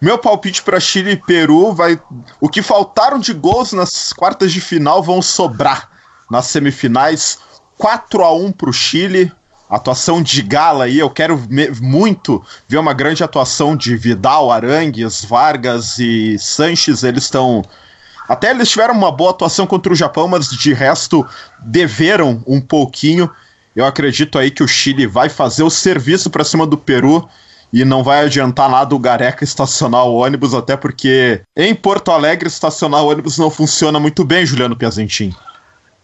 Meu 0.05 0.19
palpite 0.19 0.63
para 0.63 0.79
Chile 0.79 1.13
e 1.13 1.17
Peru 1.17 1.73
vai. 1.73 1.99
O 2.39 2.47
que 2.47 2.61
faltaram 2.61 3.19
de 3.19 3.33
gols 3.33 3.73
nas 3.73 4.13
quartas 4.13 4.53
de 4.53 4.61
final 4.61 5.03
vão 5.03 5.23
sobrar 5.23 5.89
nas 6.31 6.45
semifinais. 6.49 7.39
4 7.79 8.23
a 8.23 8.35
1 8.35 8.53
para 8.53 8.69
o 8.69 8.73
Chile. 8.73 9.33
Atuação 9.71 10.23
de 10.23 10.43
gala 10.43 10.85
aí, 10.85 10.99
eu 10.99 11.09
quero 11.09 11.43
muito 11.81 12.45
ver 12.69 12.77
uma 12.77 12.93
grande 12.93 13.25
atuação 13.25 13.75
de 13.75 13.97
Vidal, 13.97 14.53
Arangues, 14.53 15.25
Vargas 15.25 15.99
e 15.99 16.39
Sanches. 16.39 17.03
Eles 17.03 17.25
estão. 17.25 17.65
Até 18.29 18.51
eles 18.51 18.69
tiveram 18.69 18.93
uma 18.93 19.11
boa 19.11 19.31
atuação 19.31 19.67
contra 19.67 19.91
o 19.91 19.97
Japão, 19.97 20.29
mas 20.29 20.51
de 20.51 20.75
resto 20.75 21.27
deveram 21.61 22.45
um 22.47 22.61
pouquinho. 22.61 23.31
Eu 23.75 23.87
acredito 23.87 24.39
aí 24.39 24.51
que 24.51 24.63
o 24.63 24.69
Chile 24.69 25.07
vai 25.07 25.31
fazer 25.31 25.63
o 25.63 25.71
serviço 25.71 26.29
para 26.29 26.45
cima 26.45 26.67
do 26.67 26.77
Peru 26.77 27.27
e 27.75 27.85
não 27.85 28.05
vai 28.05 28.25
adiantar 28.25 28.71
nada 28.71 28.95
o 28.95 28.99
Gareca 29.01 29.43
estacionar 29.43 30.07
o 30.07 30.15
ônibus, 30.15 30.55
até 30.55 30.77
porque 30.77 31.43
em 31.57 31.75
Porto 31.75 32.13
Alegre 32.13 32.47
estacionar 32.47 33.03
o 33.03 33.09
ônibus 33.09 33.37
não 33.37 33.51
funciona 33.51 33.99
muito 33.99 34.25
bem, 34.25 34.47
Juliano 34.47 34.77
Piazentin. 34.77 35.35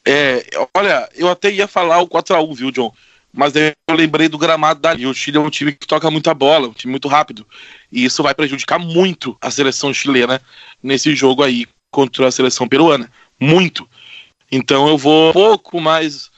É, 0.05 0.45
olha, 0.75 1.09
eu 1.15 1.29
até 1.29 1.49
ia 1.49 1.69
falar 1.69 2.01
o 2.01 2.09
4x1, 2.09 2.57
viu, 2.57 2.71
John? 2.73 2.93
Mas 3.33 3.55
eu 3.55 3.73
lembrei 3.95 4.29
do 4.29 4.37
gramado 4.37 4.81
dali. 4.81 5.07
O 5.07 5.15
Chile 5.15 5.37
é 5.37 5.41
um 5.41 5.49
time 5.49 5.71
que 5.71 5.87
toca 5.87 6.11
muita 6.11 6.35
bola, 6.35 6.67
um 6.67 6.73
time 6.73 6.91
muito 6.91 7.07
rápido. 7.07 7.47
E 7.93 8.05
isso 8.05 8.21
vai 8.21 8.35
prejudicar 8.35 8.81
muito 8.81 9.37
a 9.41 9.49
seleção 9.49 9.95
chilena 9.95 10.43
nesse 10.83 11.15
jogo 11.15 11.45
aí 11.45 11.69
contra 11.89 12.27
a 12.27 12.33
seleção 12.33 12.67
peruana. 12.67 13.09
Muito. 13.39 13.89
Então 14.51 14.89
eu 14.89 14.99
vou 14.99 15.31
um 15.31 15.33
pouco 15.33 15.81
mais 15.81 16.30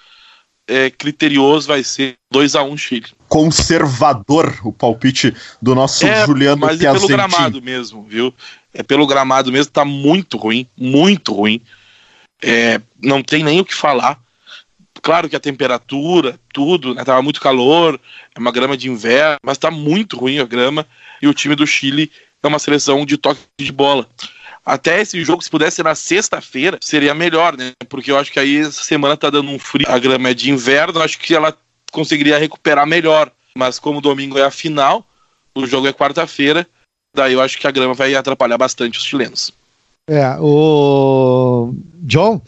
é, 0.69 0.91
criterioso, 0.91 1.69
vai 1.69 1.83
ser 1.83 2.17
2 2.31 2.55
a 2.55 2.63
1 2.63 2.71
um 2.71 2.77
Chile 2.77 3.13
conservador 3.33 4.55
o 4.63 4.71
palpite 4.71 5.35
do 5.61 5.75
nosso 5.75 6.07
é, 6.07 6.27
Juliano 6.27 6.61
mas 6.61 6.79
é 6.83 6.93
pelo 6.93 7.09
gramado 7.09 7.63
mesmo, 7.63 8.03
viu? 8.07 8.35
É 8.75 8.83
pelo 8.83 9.07
gramado 9.07 9.51
mesmo, 9.51 9.73
tá 9.73 9.87
muito 9.87 10.37
ruim, 10.37 10.67
muito 10.77 11.33
ruim. 11.33 11.63
É, 12.43 12.79
não 13.03 13.23
tem 13.23 13.43
nem 13.43 13.59
o 13.59 13.65
que 13.65 13.75
falar. 13.75 14.21
Claro 15.01 15.31
que 15.31 15.37
a 15.37 15.41
temperatura, 15.41 16.39
tudo, 16.53 16.95
né, 16.95 17.03
tava 17.05 17.23
muito 17.23 17.41
calor, 17.41 17.99
é 18.35 18.39
uma 18.39 18.53
grama 18.53 18.77
de 18.77 18.91
inverno, 18.91 19.39
mas 19.43 19.57
tá 19.57 19.71
muito 19.71 20.19
ruim 20.19 20.39
a 20.39 20.45
grama 20.45 20.87
e 21.23 21.27
o 21.27 21.33
time 21.33 21.55
do 21.55 21.67
Chile 21.67 22.11
é 22.43 22.47
uma 22.47 22.59
seleção 22.59 23.07
de 23.07 23.17
toque 23.17 23.41
de 23.59 23.73
bola. 23.73 24.07
Até 24.65 25.01
esse 25.01 25.23
jogo, 25.25 25.43
se 25.43 25.51
pudesse 25.51 25.77
ser 25.77 25.83
na 25.83 25.95
sexta-feira, 25.95 26.79
seria 26.81 27.15
melhor, 27.15 27.57
né? 27.57 27.73
Porque 27.89 28.11
eu 28.11 28.19
acho 28.19 28.31
que 28.31 28.39
aí 28.39 28.59
essa 28.59 28.85
semana 28.85 29.17
tá 29.17 29.29
dando 29.29 29.51
um 29.51 29.59
frio, 29.59 29.87
a 29.89 29.99
grama 29.99 30.31
é 30.31 30.35
de 30.35 30.51
inverno, 30.51 31.03
acho 31.03 31.19
que 31.19 31.35
ela 31.35 31.57
conseguiria 31.91 32.39
recuperar 32.39 32.87
melhor. 32.87 33.31
Mas 33.57 33.79
como 33.79 34.01
domingo 34.01 34.39
é 34.39 34.45
a 34.45 34.51
final, 34.51 35.05
o 35.55 35.67
jogo 35.67 35.89
é 35.89 35.93
quarta-feira, 35.93 36.67
daí 37.15 37.33
eu 37.33 37.41
acho 37.41 37.59
que 37.59 37.67
a 37.67 37.71
grama 37.71 37.93
vai 37.93 38.15
atrapalhar 38.15 38.57
bastante 38.57 38.99
os 38.99 39.05
chilenos. 39.05 39.53
É, 40.09 40.37
o 40.41 41.75
John, 42.01 42.41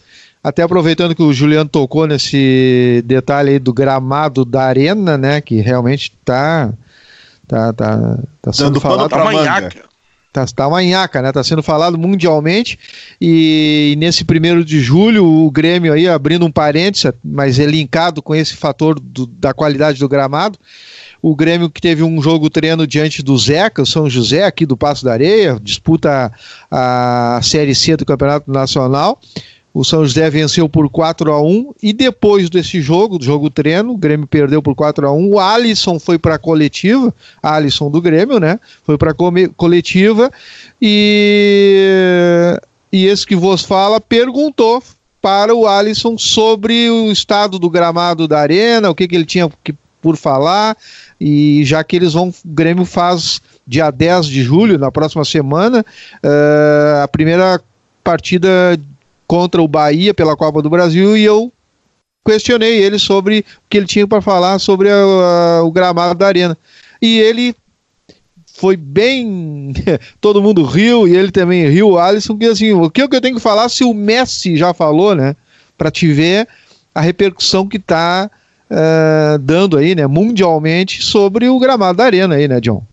até 0.42 0.62
aproveitando 0.62 1.14
que 1.14 1.22
o 1.22 1.32
Juliano 1.32 1.68
tocou 1.68 2.06
nesse 2.06 3.02
detalhe 3.06 3.50
aí 3.50 3.58
do 3.58 3.72
gramado 3.72 4.44
da 4.44 4.64
arena, 4.64 5.18
né, 5.18 5.40
que 5.40 5.60
realmente 5.60 6.12
tá 6.24 6.72
tá 7.46 7.72
tá, 7.72 8.18
tá 8.40 8.52
sendo 8.52 8.70
Dando 8.70 8.80
falado 8.80 9.08
pra 9.08 9.24
manga. 9.24 9.93
Tá, 10.34 10.44
tá 10.46 10.66
uma 10.66 10.82
nhaca, 10.82 11.22
né? 11.22 11.30
Tá 11.30 11.44
sendo 11.44 11.62
falado 11.62 11.96
mundialmente. 11.96 12.76
E 13.20 13.94
nesse 13.98 14.24
primeiro 14.24 14.64
de 14.64 14.80
julho, 14.80 15.24
o 15.24 15.48
Grêmio 15.48 15.92
aí, 15.92 16.08
abrindo 16.08 16.44
um 16.44 16.50
parênteses, 16.50 17.12
mas 17.24 17.60
é 17.60 17.66
linkado 17.66 18.20
com 18.20 18.34
esse 18.34 18.56
fator 18.56 18.98
do, 18.98 19.26
da 19.26 19.54
qualidade 19.54 20.00
do 20.00 20.08
gramado. 20.08 20.58
O 21.22 21.36
Grêmio 21.36 21.70
que 21.70 21.80
teve 21.80 22.02
um 22.02 22.20
jogo 22.20 22.50
treino 22.50 22.84
diante 22.84 23.22
do 23.22 23.38
Zeca, 23.38 23.82
o 23.82 23.86
São 23.86 24.10
José, 24.10 24.42
aqui 24.42 24.66
do 24.66 24.76
Passo 24.76 25.04
da 25.04 25.12
Areia, 25.12 25.56
disputa 25.62 26.32
a, 26.68 27.36
a 27.36 27.42
Série 27.42 27.72
C 27.72 27.96
do 27.96 28.04
Campeonato 28.04 28.50
Nacional. 28.50 29.20
O 29.74 29.84
São 29.84 30.06
José 30.06 30.30
venceu 30.30 30.68
por 30.68 30.88
4 30.88 31.32
a 31.32 31.42
1 31.42 31.74
e 31.82 31.92
depois 31.92 32.48
desse 32.48 32.80
jogo, 32.80 33.18
do 33.18 33.24
jogo 33.24 33.50
treino, 33.50 33.92
o 33.92 33.96
Grêmio 33.96 34.24
perdeu 34.24 34.62
por 34.62 34.76
4 34.76 35.08
a 35.08 35.12
1. 35.12 35.28
O 35.28 35.40
Alisson 35.40 35.98
foi 35.98 36.16
para 36.16 36.36
a 36.36 36.38
coletiva, 36.38 37.12
Alisson 37.42 37.90
do 37.90 38.00
Grêmio, 38.00 38.38
né? 38.38 38.60
Foi 38.84 38.96
para 38.96 39.10
a 39.10 39.14
coletiva 39.56 40.30
e 40.80 42.56
e 42.92 43.06
esse 43.06 43.26
que 43.26 43.34
vos 43.34 43.62
fala 43.62 44.00
perguntou 44.00 44.80
para 45.20 45.52
o 45.52 45.66
Alisson 45.66 46.16
sobre 46.16 46.88
o 46.88 47.10
estado 47.10 47.58
do 47.58 47.68
gramado 47.68 48.28
da 48.28 48.38
arena, 48.38 48.88
o 48.88 48.94
que, 48.94 49.08
que 49.08 49.16
ele 49.16 49.24
tinha 49.24 49.50
que, 49.64 49.74
por 50.00 50.16
falar, 50.16 50.76
e 51.20 51.64
já 51.64 51.82
que 51.82 51.96
eles 51.96 52.12
vão, 52.12 52.28
o 52.28 52.34
Grêmio 52.44 52.84
faz 52.84 53.40
dia 53.66 53.90
10 53.90 54.26
de 54.26 54.44
julho, 54.44 54.78
na 54.78 54.92
próxima 54.92 55.24
semana, 55.24 55.84
uh, 56.22 57.02
a 57.02 57.08
primeira 57.08 57.60
partida 58.04 58.78
contra 59.26 59.62
o 59.62 59.68
Bahia 59.68 60.12
pela 60.12 60.36
Copa 60.36 60.60
do 60.60 60.70
Brasil 60.70 61.16
e 61.16 61.24
eu 61.24 61.52
questionei 62.24 62.82
ele 62.82 62.98
sobre 62.98 63.40
o 63.40 63.44
que 63.68 63.76
ele 63.76 63.86
tinha 63.86 64.06
para 64.06 64.22
falar 64.22 64.58
sobre 64.58 64.90
a, 64.90 64.96
a, 64.96 65.62
o 65.62 65.70
gramado 65.70 66.18
da 66.18 66.26
arena. 66.26 66.56
E 67.00 67.18
ele 67.18 67.54
foi 68.54 68.76
bem. 68.76 69.72
Todo 70.20 70.42
mundo 70.42 70.64
riu 70.64 71.06
e 71.06 71.14
ele 71.14 71.30
também 71.30 71.68
riu, 71.68 71.90
o 71.90 71.98
Alisson, 71.98 72.36
que 72.38 72.46
assim, 72.46 72.72
o 72.72 72.90
que 72.90 73.02
eu 73.02 73.20
tenho 73.20 73.36
que 73.36 73.42
falar 73.42 73.68
se 73.68 73.84
o 73.84 73.92
Messi 73.92 74.56
já 74.56 74.72
falou, 74.72 75.14
né? 75.14 75.36
Para 75.76 75.90
te 75.90 76.12
ver 76.12 76.48
a 76.94 77.00
repercussão 77.00 77.66
que 77.66 77.76
está 77.76 78.30
uh, 78.30 78.74
eh, 78.74 79.38
dando 79.40 79.76
aí, 79.76 79.96
né, 79.96 80.06
mundialmente 80.06 81.02
sobre 81.02 81.48
o 81.48 81.58
gramado 81.58 81.98
da 81.98 82.04
arena 82.04 82.36
aí, 82.36 82.46
né, 82.46 82.60
John? 82.60 82.84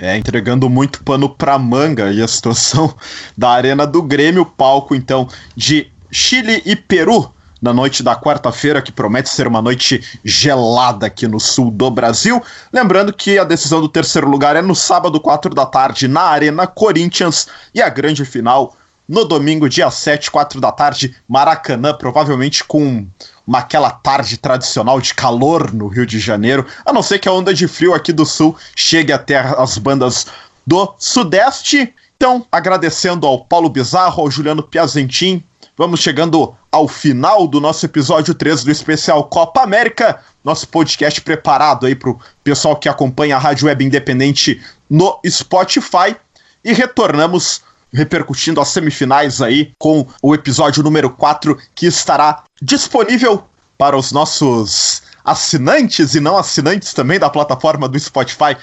É, 0.00 0.16
entregando 0.16 0.70
muito 0.70 1.02
pano 1.02 1.28
pra 1.28 1.58
manga 1.58 2.12
e 2.12 2.22
a 2.22 2.28
situação 2.28 2.94
da 3.36 3.50
Arena 3.50 3.84
do 3.84 4.00
Grêmio, 4.00 4.46
palco 4.46 4.94
então 4.94 5.26
de 5.56 5.90
Chile 6.08 6.62
e 6.64 6.76
Peru 6.76 7.32
na 7.60 7.72
noite 7.72 8.00
da 8.00 8.14
quarta-feira, 8.14 8.80
que 8.80 8.92
promete 8.92 9.28
ser 9.28 9.48
uma 9.48 9.60
noite 9.60 10.20
gelada 10.24 11.06
aqui 11.06 11.26
no 11.26 11.40
sul 11.40 11.72
do 11.72 11.90
Brasil. 11.90 12.40
Lembrando 12.72 13.12
que 13.12 13.40
a 13.40 13.42
decisão 13.42 13.80
do 13.80 13.88
terceiro 13.88 14.30
lugar 14.30 14.54
é 14.54 14.62
no 14.62 14.76
sábado, 14.76 15.20
quatro 15.20 15.52
da 15.52 15.66
tarde, 15.66 16.06
na 16.06 16.22
Arena 16.22 16.68
Corinthians, 16.68 17.48
e 17.74 17.82
a 17.82 17.88
grande 17.88 18.24
final 18.24 18.76
no 19.08 19.24
domingo, 19.24 19.68
dia 19.68 19.90
7, 19.90 20.30
4 20.30 20.60
da 20.60 20.70
tarde, 20.70 21.16
Maracanã, 21.26 21.92
provavelmente 21.92 22.62
com 22.62 23.04
uma 23.48 23.60
aquela 23.60 23.90
tarde 23.90 24.36
tradicional 24.36 25.00
de 25.00 25.14
calor 25.14 25.72
no 25.72 25.88
Rio 25.88 26.04
de 26.04 26.20
Janeiro, 26.20 26.66
a 26.84 26.92
não 26.92 27.02
ser 27.02 27.18
que 27.18 27.26
a 27.26 27.32
onda 27.32 27.54
de 27.54 27.66
frio 27.66 27.94
aqui 27.94 28.12
do 28.12 28.26
sul 28.26 28.54
chegue 28.76 29.10
até 29.10 29.38
as 29.38 29.78
bandas 29.78 30.26
do 30.66 30.94
Sudeste. 30.98 31.94
Então, 32.14 32.44
agradecendo 32.52 33.26
ao 33.26 33.42
Paulo 33.42 33.70
Bizarro, 33.70 34.22
ao 34.22 34.30
Juliano 34.30 34.62
Piazentin, 34.62 35.42
vamos 35.78 36.00
chegando 36.00 36.54
ao 36.70 36.86
final 36.86 37.48
do 37.48 37.58
nosso 37.58 37.86
episódio 37.86 38.34
3 38.34 38.64
do 38.64 38.70
especial 38.70 39.24
Copa 39.24 39.62
América, 39.62 40.20
nosso 40.44 40.68
podcast 40.68 41.18
preparado 41.22 41.86
aí 41.86 41.94
para 41.94 42.10
o 42.10 42.20
pessoal 42.44 42.76
que 42.76 42.86
acompanha 42.86 43.36
a 43.36 43.38
Rádio 43.38 43.66
Web 43.66 43.82
Independente 43.82 44.60
no 44.90 45.18
Spotify. 45.26 46.14
E 46.62 46.74
retornamos 46.74 47.62
repercutindo 47.92 48.60
as 48.60 48.68
semifinais 48.68 49.40
aí 49.40 49.72
com 49.78 50.06
o 50.22 50.34
episódio 50.34 50.82
número 50.82 51.10
4 51.10 51.58
que 51.74 51.86
estará 51.86 52.44
disponível 52.60 53.44
para 53.76 53.96
os 53.96 54.12
nossos 54.12 55.02
assinantes 55.24 56.14
e 56.14 56.20
não 56.20 56.36
assinantes 56.36 56.92
também 56.92 57.18
da 57.18 57.30
plataforma 57.30 57.88
do 57.88 57.98
Spotify 57.98 58.56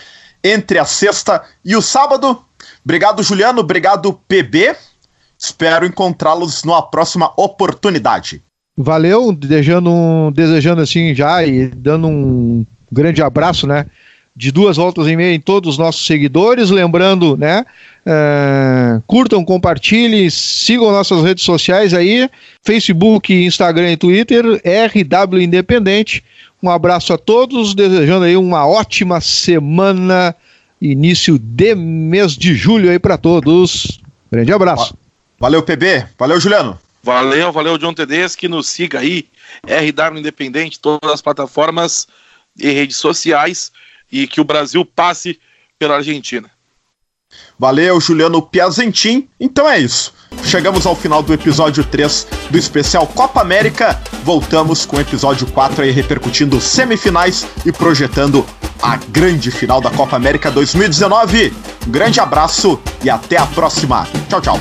entre 0.43 0.78
a 0.78 0.86
sexta 0.86 1.43
e 1.63 1.76
o 1.76 1.82
sábado. 1.82 2.39
Obrigado, 2.84 3.23
Juliano. 3.23 3.61
Obrigado, 3.61 4.19
PB. 4.28 4.76
Espero 5.38 5.86
encontrá-los 5.86 6.63
numa 6.63 6.82
próxima 6.82 7.32
oportunidade. 7.36 8.41
Valeu, 8.78 9.32
desejando, 9.32 10.32
desejando 10.34 10.82
assim 10.82 11.15
já 11.15 11.43
e 11.43 11.67
dando 11.67 12.07
um 12.07 12.65
grande 12.91 13.21
abraço, 13.21 13.65
né? 13.65 13.86
De 14.36 14.51
duas 14.51 14.78
voltas 14.78 15.07
e 15.07 15.15
meia 15.15 15.34
em 15.34 15.39
todos 15.39 15.71
os 15.71 15.78
nossos 15.78 16.05
seguidores. 16.05 16.69
Lembrando, 16.69 17.38
né? 17.38 17.65
É, 18.08 19.01
curtam, 19.08 19.43
compartilhem, 19.43 20.30
sigam 20.30 20.91
nossas 20.91 21.24
redes 21.24 21.43
sociais 21.43 21.93
aí: 21.93 22.30
Facebook, 22.64 23.34
Instagram 23.34 23.93
e 23.93 23.97
Twitter, 23.97 24.45
RW 24.64 25.41
Independente. 25.41 26.24
Um 26.62 26.70
abraço 26.70 27.14
a 27.14 27.18
todos, 27.18 27.74
desejando 27.74 28.26
aí 28.26 28.38
uma 28.38 28.68
ótima 28.68 29.20
semana, 29.22 30.36
início 30.80 31.39
de 31.39 31.74
mês 31.74 32.38
de 32.38 32.53
julho 32.53 32.91
aí 32.91 32.99
para 32.99 33.18
todos. 33.18 33.99
Grande 34.32 34.53
abraço. 34.53 34.95
Valeu, 35.39 35.64
PB. 35.64 36.06
Valeu, 36.18 36.39
Juliano. 36.39 36.80
Valeu, 37.03 37.51
valeu, 37.51 37.78
John 37.78 37.93
Tedeschi. 37.93 38.47
Nos 38.47 38.68
siga 38.68 38.99
aí, 38.99 39.26
RW 39.64 40.20
Independente, 40.20 40.80
todas 40.80 41.12
as 41.12 41.22
plataformas 41.22 42.08
e 42.58 42.72
redes 42.72 42.97
sociais. 42.97 43.72
E 44.12 44.28
que 44.28 44.39
o 44.39 44.45
Brasil 44.45 44.86
passe 44.86 45.39
pela 45.78 45.95
Argentina. 45.95 46.49
Valeu, 47.58 47.99
Juliano 47.99 48.41
Piazentin. 48.41 49.28
Então 49.39 49.70
é 49.70 49.80
isso. 49.80 50.14
Chegamos 50.43 50.86
ao 50.86 50.95
final 50.95 51.24
do 51.24 51.34
episódio 51.34 51.84
3 51.84 52.28
do 52.49 52.58
especial 52.58 53.08
Copa 53.08 53.41
América. 53.41 53.99
Voltamos 54.24 54.86
com 54.86 54.97
o 54.97 55.01
episódio 55.01 55.47
4 55.47 55.84
aí 55.84 55.91
repercutindo 55.91 56.60
semifinais 56.60 57.47
e 57.66 57.72
projetando 57.72 58.45
a 58.82 58.97
grande 58.97 59.49
final 59.49 59.80
da 59.80 59.89
Copa 59.89 60.16
América 60.16 60.51
2019. 60.51 61.53
Um 61.88 61.91
grande 61.91 62.20
abraço 62.20 62.80
e 63.03 63.10
até 63.10 63.38
a 63.38 63.45
próxima. 63.45 64.08
Tchau, 64.30 64.41
tchau. 64.41 64.60